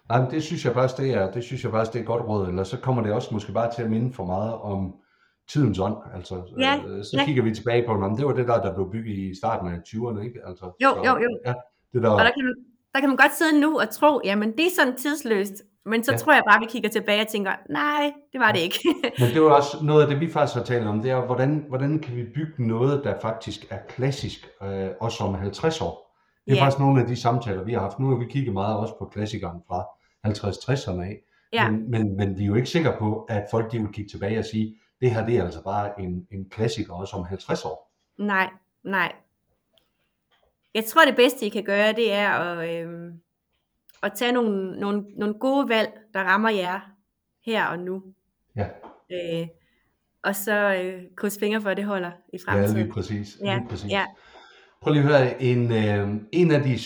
Nej, 0.08 0.28
det 0.30 0.42
synes 0.42 0.64
jeg 0.64 0.72
faktisk, 0.74 1.00
det 1.00 1.10
er, 1.14 1.32
det 1.32 1.44
synes 1.44 1.64
jeg 1.64 1.70
faktisk, 1.70 1.92
det 1.92 1.98
er 1.98 2.02
et 2.02 2.06
godt 2.06 2.22
råd. 2.28 2.48
Eller 2.48 2.64
så 2.64 2.78
kommer 2.80 3.02
det 3.02 3.12
også 3.12 3.34
måske 3.34 3.52
bare 3.52 3.74
til 3.74 3.82
at 3.82 3.90
minde 3.90 4.12
for 4.12 4.24
meget 4.24 4.54
om 4.54 4.94
tidens 5.48 5.78
ånd. 5.78 5.96
Altså, 6.14 6.42
Ja, 6.58 6.80
øh, 6.88 7.04
så 7.04 7.16
ja. 7.18 7.24
kigger 7.24 7.42
vi 7.42 7.54
tilbage 7.54 7.86
på, 7.86 7.92
om 7.92 8.16
det 8.16 8.26
var 8.26 8.32
det 8.32 8.48
der, 8.48 8.60
der 8.62 8.74
blev 8.74 8.90
bygget 8.92 9.14
i 9.18 9.34
starten 9.38 9.68
af 9.68 9.76
20'erne, 9.88 10.20
ikke? 10.24 10.40
Altså, 10.46 10.64
Jo, 10.82 10.88
så, 10.90 10.96
jo, 11.06 11.12
jo. 11.22 11.38
Ja, 11.46 11.54
det 11.92 12.02
der, 12.02 12.10
Og 12.10 12.18
der 12.24 12.30
kan, 12.30 12.44
man, 12.44 12.54
der 12.94 13.00
kan 13.00 13.08
man 13.08 13.16
godt 13.16 13.34
sidde 13.38 13.60
nu 13.60 13.80
og 13.80 13.90
tro, 13.90 14.20
jamen 14.24 14.52
det 14.52 14.66
er 14.66 14.70
sådan 14.80 14.96
tidsløst. 14.96 15.52
Men 15.86 16.04
så 16.04 16.10
Ja. 16.12 16.14
ja. 16.14 16.18
tror 16.18 16.32
jeg 16.32 16.42
bare, 16.50 16.60
vi 16.60 16.66
kigger 16.68 16.88
tilbage 16.88 17.20
og 17.20 17.28
tænker, 17.28 17.52
nej, 17.70 18.12
det 18.32 18.40
var 18.40 18.52
det 18.52 18.60
ikke. 18.60 18.78
Men 19.20 19.28
det 19.34 19.42
var 19.42 19.50
også 19.50 19.76
noget 19.84 20.02
af 20.02 20.08
det, 20.08 20.20
vi 20.20 20.30
faktisk 20.30 20.56
har 20.58 20.64
talt 20.64 20.86
om, 20.86 21.02
det 21.02 21.10
er, 21.10 21.20
hvordan, 21.26 21.64
hvordan 21.68 21.98
kan 21.98 22.16
vi 22.16 22.24
bygge 22.34 22.66
noget, 22.68 23.04
der 23.04 23.14
faktisk 23.22 23.66
er 23.70 23.78
klassisk, 23.88 24.48
øh, 24.62 24.88
også 25.00 25.24
om 25.24 25.34
50 25.34 25.80
år. 25.80 26.16
Det 26.46 26.52
er 26.52 26.56
Ja. 26.56 26.62
faktisk 26.64 26.78
nogle 26.80 27.00
af 27.00 27.06
de 27.06 27.16
samtaler, 27.16 27.64
vi 27.64 27.72
har 27.72 27.80
haft. 27.80 27.98
Nu 27.98 28.08
har 28.08 28.16
vi 28.16 28.24
kigget 28.24 28.52
meget 28.52 28.76
også 28.76 28.94
på 28.98 29.04
klassikeren 29.04 29.60
fra 29.68 29.84
50-60'erne 30.28 31.02
af. 31.02 31.20
Ja. 31.52 31.70
Men, 31.70 31.90
men, 31.90 32.16
men 32.16 32.38
vi 32.38 32.42
er 32.42 32.46
jo 32.46 32.54
ikke 32.54 32.68
sikre 32.68 32.92
på, 32.98 33.26
at 33.28 33.44
folk 33.50 33.72
de 33.72 33.78
vil 33.78 33.88
kigge 33.92 34.10
tilbage 34.10 34.38
og 34.38 34.44
sige, 34.44 34.74
det 35.00 35.10
her 35.10 35.26
det 35.26 35.36
er 35.36 35.44
altså 35.44 35.62
bare 35.62 36.00
en, 36.00 36.26
en 36.30 36.48
klassiker 36.50 36.92
også 36.94 37.16
om 37.16 37.24
50 37.24 37.64
år. 37.64 37.92
nej, 38.18 38.50
nej. 38.82 39.12
Jeg 40.74 40.84
tror, 40.84 41.04
det 41.04 41.16
bedste, 41.16 41.46
I 41.46 41.48
kan 41.48 41.64
gøre, 41.64 41.92
det 41.92 42.12
er 42.12 42.28
at, 42.30 42.70
øhm, 42.80 43.20
at 44.02 44.12
tage 44.16 44.32
nogle, 44.32 44.80
nogle, 44.80 45.04
nogle 45.16 45.34
gode 45.34 45.68
valg, 45.68 45.90
der 46.14 46.20
rammer 46.20 46.50
jer 46.50 46.80
her 47.44 47.66
og 47.66 47.78
nu. 47.78 48.02
Ja, 48.56 48.68
Øh, 49.10 49.46
og 50.22 50.36
så 50.36 50.74
øh, 50.74 51.02
kryds 51.16 51.38
fingre 51.38 51.60
for, 51.60 51.70
at 51.70 51.76
det 51.76 51.84
holder 51.84 52.10
i 52.32 52.38
ja 52.46 52.52
fremtiden. 52.52 52.76
lige 52.76 52.92
præcis. 52.92 53.36
Ja, 53.44 53.54
Lige 53.58 53.68
præcis. 53.68 53.90
ja. 53.90 54.06
Prøv 54.82 54.92
lige 54.92 55.02
at 55.04 55.08
høre, 55.08 55.42
en, 55.42 55.72
øh, 55.72 56.20
en 56.32 56.50
af 56.50 56.62
de 56.62 56.78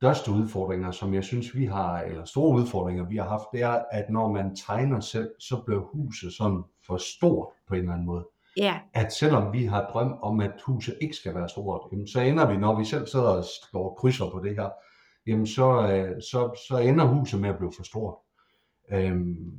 største 0.00 0.30
udfordringer, 0.30 0.90
som 0.90 1.14
jeg 1.14 1.24
synes, 1.24 1.54
vi 1.54 1.64
har, 1.64 2.00
eller 2.00 2.24
store 2.24 2.60
udfordringer, 2.60 3.04
vi 3.08 3.16
har 3.16 3.28
haft, 3.28 3.44
det 3.52 3.62
er, 3.62 3.82
at 3.90 4.10
når 4.10 4.32
man 4.32 4.56
tegner 4.56 5.00
selv, 5.00 5.30
så 5.38 5.62
bliver 5.66 5.80
huset 5.80 6.32
sådan 6.32 6.62
for 6.86 6.96
stort 6.96 7.48
på 7.68 7.74
en 7.74 7.80
eller 7.80 7.92
anden 7.92 8.06
måde. 8.06 8.28
ja, 8.56 8.80
At 8.94 9.12
selvom 9.12 9.52
vi 9.52 9.64
har 9.64 9.90
drøm 9.92 10.18
om, 10.22 10.40
at 10.40 10.52
huset 10.66 10.98
ikke 11.00 11.16
skal 11.16 11.34
være 11.34 11.48
stort, 11.48 11.80
jamen, 11.92 12.06
så 12.06 12.20
ender 12.20 12.46
vi, 12.50 12.56
når 12.56 12.78
vi 12.78 12.84
selv 12.84 13.06
sidder 13.06 13.28
og 13.28 13.44
slår 13.70 13.94
krydser 13.94 14.30
på 14.30 14.40
det 14.44 14.56
her, 14.56 14.68
jamen 15.26 15.46
så, 15.46 15.88
øh, 15.92 16.22
så, 16.22 16.66
så 16.68 16.78
ender 16.78 17.04
huset 17.04 17.40
med 17.40 17.48
at 17.48 17.58
blive 17.58 17.72
for 17.76 17.82
stort. 17.82 18.14
Øhm, 18.92 19.52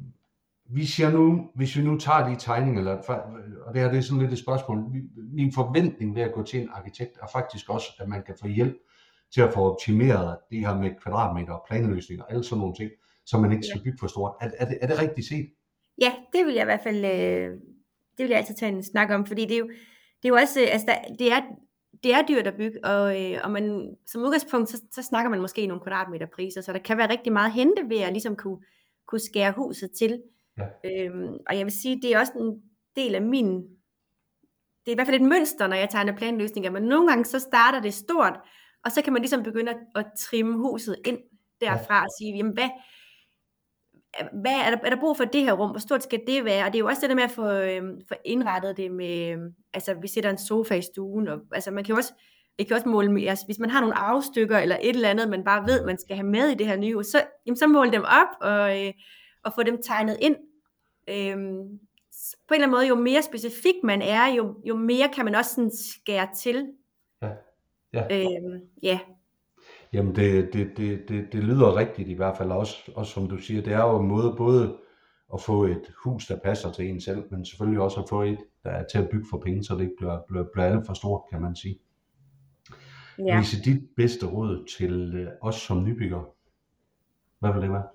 vi 0.72 0.86
siger 0.86 1.12
nu, 1.12 1.50
hvis 1.56 1.78
vi 1.78 1.84
nu 1.84 1.98
tager 1.98 2.30
de 2.30 2.36
tegninger, 2.36 2.80
eller, 2.80 2.98
og 3.66 3.74
det 3.74 3.82
her 3.82 3.90
det 3.90 3.98
er 3.98 4.02
sådan 4.02 4.22
lidt 4.22 4.32
et 4.32 4.40
spørgsmål, 4.40 4.86
min 5.34 5.54
forventning 5.54 6.16
ved 6.16 6.22
at 6.22 6.34
gå 6.34 6.44
til 6.44 6.62
en 6.62 6.70
arkitekt 6.74 7.18
er 7.22 7.28
faktisk 7.32 7.70
også, 7.70 7.88
at 8.00 8.08
man 8.08 8.24
kan 8.24 8.36
få 8.42 8.48
hjælp 8.48 8.76
til 9.34 9.42
at 9.42 9.54
få 9.54 9.60
optimeret 9.72 10.38
det 10.52 10.60
her 10.60 10.76
med 10.76 10.92
kvadratmeter 11.02 11.54
og 11.54 11.66
planløsninger 11.68 12.24
og 12.24 12.32
alle 12.32 12.44
sådan 12.44 12.60
nogle 12.60 12.76
ting, 12.76 12.92
så 13.26 13.38
man 13.38 13.52
ikke 13.52 13.68
skal 13.68 13.84
bygge 13.84 13.98
for 14.00 14.08
stort. 14.08 14.34
Er, 14.42 14.50
er, 14.58 14.66
det, 14.66 14.78
er 14.82 14.88
det 14.88 15.00
rigtigt 15.02 15.28
set? 15.28 15.50
ja, 16.02 16.14
det 16.34 16.46
vil 16.46 16.54
jeg 16.54 16.62
i 16.62 16.66
hvert 16.66 16.84
fald, 16.84 17.06
øh, 17.06 17.50
det 18.18 18.24
vil 18.24 18.30
jeg 18.30 18.38
altid 18.38 18.56
tage 18.56 18.72
en 18.72 18.84
snak 18.84 19.10
om, 19.10 19.26
fordi 19.26 19.46
det 19.46 19.54
er 19.54 19.60
jo, 19.60 19.68
det 19.68 20.26
er 20.26 20.30
jo 20.30 20.36
også, 20.36 20.62
øh, 20.62 20.68
altså 20.72 20.88
der, 20.88 21.16
det 21.20 21.32
er, 21.32 21.42
det 22.04 22.14
er 22.14 22.22
dyrt 22.28 22.48
at 22.48 22.58
bygge, 22.58 22.86
og, 22.86 23.22
øh, 23.22 23.40
og 23.44 23.52
man, 23.52 23.96
som 24.08 24.22
udgangspunkt, 24.22 24.70
så, 24.70 24.82
så 24.92 25.04
snakker 25.04 25.30
man 25.30 25.42
måske 25.42 25.62
i 25.62 25.68
nogle 25.68 25.82
kvadratmeterpriser, 25.82 26.62
så 26.62 26.74
der 26.74 26.80
kan 26.80 26.98
være 26.98 27.10
rigtig 27.10 27.34
meget 27.34 27.48
at 27.48 27.54
hente 27.54 27.90
ved 27.90 27.98
at 27.98 28.12
ligesom 28.12 28.36
kunne, 28.36 28.58
kunne 29.08 29.20
skære 29.20 29.52
huset 29.52 29.92
til. 29.92 30.22
Ja. 30.58 30.66
Øhm, 30.92 31.34
og 31.48 31.58
jeg 31.58 31.66
vil 31.66 31.74
sige, 31.74 32.02
det 32.02 32.14
er 32.14 32.20
også 32.20 32.34
en 32.40 32.62
del 32.96 33.16
af 33.16 33.22
min, 33.22 33.56
det 34.86 34.88
er 34.88 34.92
i 34.92 34.96
hvert 34.96 35.08
fald 35.08 35.22
et 35.22 35.28
mønster, 35.28 35.68
når 35.68 35.76
jeg 35.76 35.90
tegner 35.90 36.18
planløsninger, 36.18 36.72
men 36.72 36.84
nogle 36.84 37.08
gange 37.08 37.26
så 37.26 37.40
starter 37.40 37.82
det 37.82 37.94
stort, 37.94 38.40
og 38.86 38.92
så 38.92 39.02
kan 39.02 39.14
man 39.14 39.22
ligesom 39.22 39.44
begynde 39.44 39.72
at, 39.72 39.78
at 39.96 40.06
trimme 40.18 40.58
huset 40.58 40.96
ind 41.06 41.20
derfra 41.62 42.04
og 42.04 42.10
sige, 42.20 42.36
jamen 42.36 42.54
hvad, 42.54 42.70
hvad 44.42 44.52
er, 44.52 44.70
der, 44.70 44.78
er 44.84 44.90
der 44.90 45.00
brug 45.00 45.18
for 45.18 45.26
det 45.26 45.44
her 45.44 45.54
rum? 45.54 45.70
Hvor 45.70 45.80
stort 45.80 46.04
skal 46.04 46.22
det 46.28 46.46
være? 46.46 46.66
Og 46.66 46.74
det 46.74 46.76
er 46.76 46.80
jo 46.80 46.88
også 46.88 47.02
det 47.02 47.10
der 47.10 47.16
med 47.16 47.24
at 47.24 47.32
få, 47.32 47.52
øhm, 47.52 48.02
få 48.08 48.14
indrettet 48.26 48.78
det 48.78 48.92
med, 48.92 49.32
øhm, 49.32 49.54
altså 49.74 49.94
vi 49.94 50.08
sætter 50.08 50.30
en 50.30 50.38
sofa 50.38 50.76
i 50.76 50.82
stuen, 50.82 51.28
og 51.28 51.40
altså 51.52 51.72
man 51.72 51.84
kan 51.84 51.94
jo 51.94 51.98
også, 51.98 52.14
det 52.60 52.68
kan 52.68 52.76
også 52.76 52.90
måle 52.90 53.12
med, 53.12 53.28
altså, 53.28 53.46
hvis 53.46 53.60
man 53.60 53.70
har 53.70 53.80
nogle 53.82 53.98
afstykker 53.98 54.58
eller 54.58 54.78
et 54.82 54.96
eller 54.96 55.10
andet, 55.10 55.30
man 55.30 55.44
bare 55.44 55.68
ved, 55.68 55.86
man 55.86 55.98
skal 55.98 56.16
have 56.16 56.28
med 56.28 56.50
i 56.50 56.56
det 56.56 56.68
her 56.68 56.78
nye 56.78 56.96
hus, 56.96 57.06
så, 57.06 57.24
jamen, 57.46 57.58
så 57.58 57.68
måle 57.68 57.92
dem 57.92 58.04
op 58.04 58.28
og, 58.42 58.86
øh, 58.86 58.94
og 59.44 59.54
få 59.54 59.64
dem 59.64 59.82
tegnet 59.84 60.18
ind. 60.22 60.36
Øhm, 61.10 61.80
på 62.48 62.54
en 62.54 62.56
eller 62.56 62.68
anden 62.68 62.72
måde, 62.72 62.88
jo 62.88 62.96
mere 62.96 63.22
specifik 63.22 63.76
man 63.84 64.02
er, 64.02 64.28
jo, 64.28 64.56
jo 64.66 64.76
mere 64.76 65.10
kan 65.14 65.26
man 65.26 65.36
også 65.36 65.56
sådan 65.56 65.72
skære 65.72 66.28
til. 66.36 66.68
Ja. 67.94 68.04
Øhm, 68.12 68.62
ja. 68.84 69.00
Jamen 69.94 70.16
det, 70.16 70.54
det, 70.54 70.78
det, 70.78 71.10
det, 71.10 71.34
det 71.34 71.44
lyder 71.44 71.76
rigtigt 71.76 72.10
i 72.10 72.14
hvert 72.14 72.38
fald 72.38 72.52
også, 72.52 72.92
også 72.96 73.14
som 73.14 73.28
du 73.28 73.38
siger, 73.38 73.62
det 73.62 73.74
er 73.74 73.84
jo 73.84 74.00
en 74.00 74.08
måde 74.08 74.36
både 74.38 74.78
at 75.34 75.42
få 75.42 75.64
et 75.64 75.82
hus, 76.04 76.28
der 76.28 76.40
passer 76.40 76.72
til 76.72 76.90
en 76.90 77.02
selv, 77.02 77.24
men 77.32 77.46
selvfølgelig 77.46 77.82
også 77.82 78.02
at 78.02 78.10
få 78.10 78.22
et, 78.24 78.38
der 78.64 78.70
er 78.70 78.84
til 78.88 78.98
at 78.98 79.10
bygge 79.10 79.26
for 79.30 79.38
penge, 79.38 79.64
så 79.64 79.76
det 79.76 79.82
ikke 79.82 79.96
bliver, 79.98 80.22
bliver, 80.28 80.46
bliver 80.54 80.66
alt 80.66 80.86
for 80.86 80.94
stort, 80.94 81.22
kan 81.32 81.42
man 81.42 81.56
sige. 81.56 81.80
Ja. 83.20 83.40
Lise, 83.40 83.62
dit 83.64 83.82
bedste 83.96 84.26
råd 84.28 84.66
til 84.78 85.16
øh, 85.16 85.32
os 85.42 85.56
som 85.56 85.84
nybygger, 85.84 86.34
hvad 87.40 87.54
vil 87.54 87.62
det 87.62 87.72
være? 87.72 87.88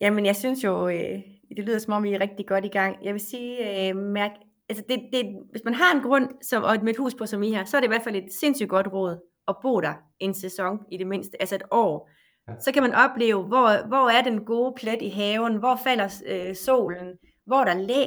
Jamen, 0.00 0.26
jeg 0.26 0.36
synes 0.36 0.64
jo, 0.64 0.88
øh, 0.88 1.22
det 1.56 1.64
lyder 1.64 1.78
som 1.78 1.92
om, 1.92 2.02
vi 2.02 2.12
er 2.12 2.20
rigtig 2.20 2.46
godt 2.46 2.64
i 2.64 2.68
gang. 2.68 3.04
Jeg 3.04 3.12
vil 3.12 3.20
sige, 3.20 3.88
øh, 3.88 3.96
mærk, 3.96 4.30
altså 4.70 4.84
det, 4.88 5.00
det, 5.12 5.26
hvis 5.50 5.64
man 5.64 5.74
har 5.74 5.94
en 5.94 6.02
grund 6.02 6.28
som, 6.42 6.62
og 6.62 6.74
et 6.74 6.96
hus 6.96 7.14
på 7.14 7.26
som 7.26 7.42
I 7.42 7.52
har, 7.52 7.64
så 7.64 7.76
er 7.76 7.80
det 7.80 7.86
i 7.86 7.94
hvert 7.94 8.02
fald 8.02 8.16
et 8.16 8.32
sindssygt 8.40 8.68
godt 8.68 8.92
råd 8.92 9.18
at 9.48 9.56
bo 9.62 9.80
der 9.80 9.94
en 10.20 10.34
sæson 10.34 10.78
i 10.90 10.96
det 10.96 11.06
mindste, 11.06 11.42
altså 11.42 11.54
et 11.54 11.62
år. 11.70 12.10
Ja. 12.48 12.52
Så 12.60 12.72
kan 12.72 12.82
man 12.82 12.94
opleve, 12.94 13.42
hvor, 13.42 13.86
hvor 13.86 14.10
er 14.10 14.22
den 14.22 14.44
gode 14.44 14.74
plet 14.76 15.02
i 15.02 15.08
haven, 15.08 15.56
hvor 15.56 15.80
falder 15.84 16.22
øh, 16.26 16.54
solen, 16.54 17.18
hvor 17.46 17.60
er 17.60 17.64
der 17.64 17.74
læ. 17.74 18.04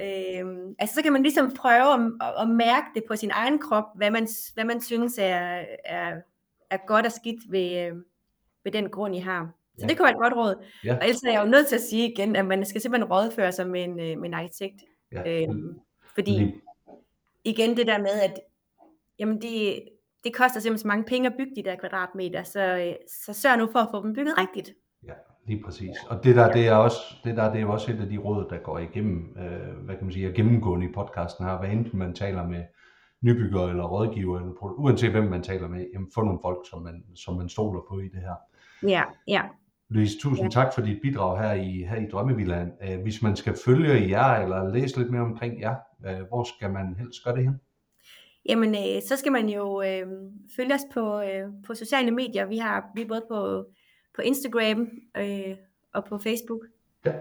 Øh, 0.00 0.74
altså 0.78 0.94
så 0.94 1.02
kan 1.02 1.12
man 1.12 1.22
ligesom 1.22 1.54
prøve 1.54 1.94
at, 1.94 2.00
at, 2.20 2.42
at 2.42 2.48
mærke 2.48 2.86
det 2.94 3.04
på 3.08 3.16
sin 3.16 3.30
egen 3.32 3.58
krop, 3.58 3.84
hvad 3.96 4.10
man, 4.10 4.28
hvad 4.54 4.64
man 4.64 4.80
synes 4.80 5.18
er, 5.18 5.64
er, 5.84 6.16
er 6.70 6.86
godt 6.86 7.06
og 7.06 7.12
skidt 7.12 7.40
ved, 7.50 7.86
øh, 7.86 7.96
ved 8.64 8.72
den 8.72 8.90
grund, 8.90 9.16
I 9.16 9.18
har. 9.18 9.50
Så 9.78 9.84
ja. 9.84 9.88
det 9.88 9.96
kan 9.96 10.04
være 10.04 10.12
et 10.12 10.18
godt 10.18 10.36
råd. 10.36 10.64
Ja. 10.84 10.96
Og 10.96 11.02
ellers 11.02 11.22
er 11.22 11.32
jeg 11.32 11.44
jo 11.44 11.50
nødt 11.50 11.66
til 11.66 11.74
at 11.74 11.82
sige 11.82 12.12
igen, 12.12 12.36
at 12.36 12.46
man 12.46 12.64
skal 12.64 12.80
simpelthen 12.80 13.10
rådføre 13.12 13.52
sig 13.52 13.68
med 13.68 13.84
en, 13.84 14.00
øh, 14.00 14.18
med 14.18 14.28
en 14.28 14.34
arkitekt. 14.34 14.82
Ja. 15.12 15.42
Øhm, 15.42 15.80
fordi 16.14 16.30
Lige. 16.30 16.60
igen 17.44 17.76
det 17.76 17.86
der 17.86 17.98
med, 17.98 18.20
at 18.24 18.40
jamen 19.18 19.42
det, 19.42 19.82
det 20.24 20.34
koster 20.34 20.60
simpelthen 20.60 20.78
så 20.78 20.88
mange 20.88 21.04
penge 21.04 21.28
at 21.28 21.34
bygge 21.38 21.56
de 21.56 21.62
der 21.62 21.76
kvadratmeter, 21.76 22.42
så, 22.42 22.60
øh, 22.60 22.94
så 23.08 23.32
sørg 23.32 23.58
nu 23.58 23.68
for 23.72 23.78
at 23.78 23.88
få 23.90 24.02
dem 24.02 24.14
bygget 24.14 24.38
rigtigt. 24.38 24.70
Ja, 25.04 25.12
lige 25.46 25.62
præcis. 25.64 25.96
Og 26.08 26.24
det 26.24 26.36
der, 26.36 26.52
det 26.52 26.68
er 26.68 26.74
også, 26.74 27.00
det 27.24 27.36
der, 27.36 27.52
det 27.52 27.60
er 27.60 27.66
også 27.66 27.92
et 27.92 28.00
af 28.00 28.08
de 28.08 28.18
råd, 28.18 28.46
der 28.50 28.58
går 28.58 28.78
igennem, 28.78 29.36
øh, 29.38 29.84
hvad 29.84 29.94
kan 29.96 30.04
man 30.04 30.12
sige, 30.12 30.28
er 30.28 30.32
gennemgående 30.32 30.86
i 30.86 30.92
podcasten 30.92 31.46
her, 31.46 31.58
hvad 31.58 31.70
enten 31.70 31.98
man 31.98 32.14
taler 32.14 32.46
med 32.46 32.64
nybygger 33.20 33.68
eller 33.68 33.84
rådgiver, 33.84 34.38
eller, 34.38 34.52
uanset 34.78 35.10
hvem 35.10 35.24
man 35.24 35.42
taler 35.42 35.68
med, 35.68 35.86
jamen, 35.94 36.10
få 36.14 36.22
nogle 36.22 36.38
folk, 36.42 36.58
som 36.70 36.82
man, 36.82 37.04
som 37.14 37.36
man 37.36 37.48
stoler 37.48 37.80
på 37.88 37.98
i 37.98 38.08
det 38.08 38.20
her. 38.20 38.34
Ja, 38.88 39.02
ja. 39.28 39.42
Louise, 39.90 40.18
tusind 40.18 40.44
ja. 40.44 40.60
tak 40.60 40.74
for 40.74 40.80
dit 40.80 40.98
bidrag 41.02 41.42
her 41.42 41.52
i, 41.52 41.84
her 41.88 41.96
i 41.96 42.06
Drømmevillaen. 42.12 42.72
Øh, 42.82 43.00
hvis 43.02 43.22
man 43.22 43.36
skal 43.36 43.54
følge 43.64 44.08
jer 44.08 44.42
eller 44.42 44.72
læse 44.72 44.98
lidt 44.98 45.10
mere 45.10 45.22
omkring 45.22 45.60
jer, 45.60 45.74
øh, 46.06 46.20
hvor 46.28 46.44
skal 46.44 46.72
man 46.72 46.96
helst 46.98 47.24
gøre 47.24 47.36
det 47.36 47.44
hen? 47.44 47.60
Jamen, 48.48 48.74
øh, 48.74 49.02
så 49.08 49.16
skal 49.16 49.32
man 49.32 49.48
jo 49.48 49.82
øh, 49.82 50.06
følge 50.56 50.74
os 50.74 50.80
på, 50.94 51.20
øh, 51.20 51.44
på 51.66 51.74
sociale 51.74 52.10
medier. 52.10 52.46
Vi 52.46 52.58
har 52.58 52.90
vi 52.94 53.02
er 53.02 53.08
både 53.08 53.22
på, 53.28 53.66
på 54.16 54.22
Instagram 54.22 54.88
øh, 55.16 55.56
og 55.94 56.04
på 56.04 56.18
Facebook. 56.18 56.60
Ja, 57.06 57.12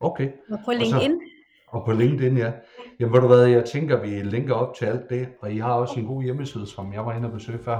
okay. 0.00 0.30
Og 0.50 0.58
på 0.64 0.70
LinkedIn. 0.70 1.12
Og, 1.12 1.20
så, 1.20 1.78
og 1.78 1.84
på 1.84 1.92
LinkedIn, 1.92 2.36
ja. 2.36 2.52
Jamen, 3.00 3.10
hvor 3.10 3.20
du 3.20 3.26
hvad, 3.26 3.46
jeg 3.46 3.64
tænker, 3.64 4.00
vi 4.00 4.08
linker 4.08 4.54
op 4.54 4.74
til 4.74 4.84
alt 4.84 5.10
det, 5.10 5.28
og 5.40 5.52
I 5.52 5.58
har 5.58 5.72
også 5.72 6.00
en 6.00 6.06
god 6.06 6.22
hjemmeside, 6.22 6.66
som 6.66 6.92
jeg 6.92 7.06
var 7.06 7.16
inde 7.16 7.28
og 7.28 7.32
besøge 7.32 7.58
før, 7.58 7.76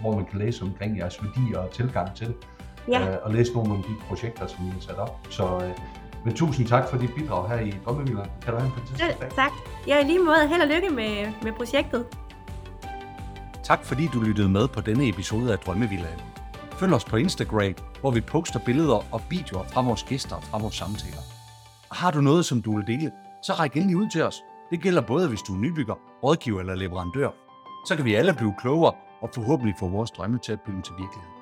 hvor 0.00 0.16
man 0.16 0.26
kan 0.26 0.38
læse 0.38 0.64
omkring 0.64 0.98
jeres 0.98 1.18
værdier 1.22 1.58
og 1.58 1.70
tilgang 1.70 2.16
til 2.16 2.26
det 2.26 2.36
ja. 2.90 3.10
øh, 3.10 3.16
og 3.22 3.32
læse 3.32 3.52
nogle 3.54 3.74
af 3.74 3.82
de 3.82 3.94
projekter, 4.08 4.46
som 4.46 4.66
I 4.66 4.70
har 4.70 4.80
sat 4.80 4.96
op. 4.96 5.26
Så 5.30 5.44
øh, 5.44 5.70
men 6.24 6.34
tusind 6.34 6.66
tak 6.66 6.88
for 6.90 6.98
dit 6.98 7.10
bidrag 7.14 7.48
her 7.48 7.60
i 7.60 7.74
Drømmeviller. 7.84 8.24
Kan 8.42 8.52
du 8.52 8.58
have 8.58 8.66
en 8.66 8.74
fantastisk 8.74 9.20
dag? 9.20 9.30
Tak. 9.30 9.52
Ja, 9.86 10.00
i 10.00 10.04
lige 10.04 10.18
måde. 10.18 10.48
Held 10.48 10.62
og 10.62 10.68
lykke 10.68 10.90
med, 10.90 11.32
med 11.42 11.52
projektet. 11.52 12.06
Tak 13.62 13.84
fordi 13.84 14.06
du 14.14 14.20
lyttede 14.20 14.48
med 14.48 14.68
på 14.68 14.80
denne 14.80 15.08
episode 15.08 15.52
af 15.52 15.58
Drømmevillaen. 15.58 16.20
Følg 16.72 16.94
os 16.94 17.04
på 17.04 17.16
Instagram, 17.16 17.74
hvor 18.00 18.10
vi 18.10 18.20
poster 18.20 18.60
billeder 18.66 19.14
og 19.14 19.20
videoer 19.30 19.64
fra 19.64 19.82
vores 19.82 20.02
gæster 20.02 20.36
og 20.36 20.42
fra 20.42 20.58
vores 20.58 20.74
samtaler. 20.74 21.22
Og 21.90 21.96
har 21.96 22.10
du 22.10 22.20
noget, 22.20 22.44
som 22.44 22.62
du 22.62 22.76
vil 22.76 22.86
dele, 22.86 23.12
så 23.42 23.52
ræk 23.52 23.76
endelig 23.76 23.96
ud 23.96 24.10
til 24.12 24.22
os. 24.22 24.42
Det 24.70 24.80
gælder 24.80 25.00
både, 25.00 25.28
hvis 25.28 25.42
du 25.42 25.54
er 25.54 25.58
nybygger, 25.58 25.94
rådgiver 26.24 26.60
eller 26.60 26.74
leverandør. 26.74 27.30
Så 27.86 27.96
kan 27.96 28.04
vi 28.04 28.14
alle 28.14 28.34
blive 28.34 28.54
klogere 28.58 28.92
og 29.20 29.30
forhåbentlig 29.34 29.74
få 29.78 29.88
vores 29.88 30.10
drømme 30.10 30.38
til 30.38 30.52
at 30.52 30.60
blive 30.60 30.82
til 30.82 30.92
virkelighed. 30.98 31.37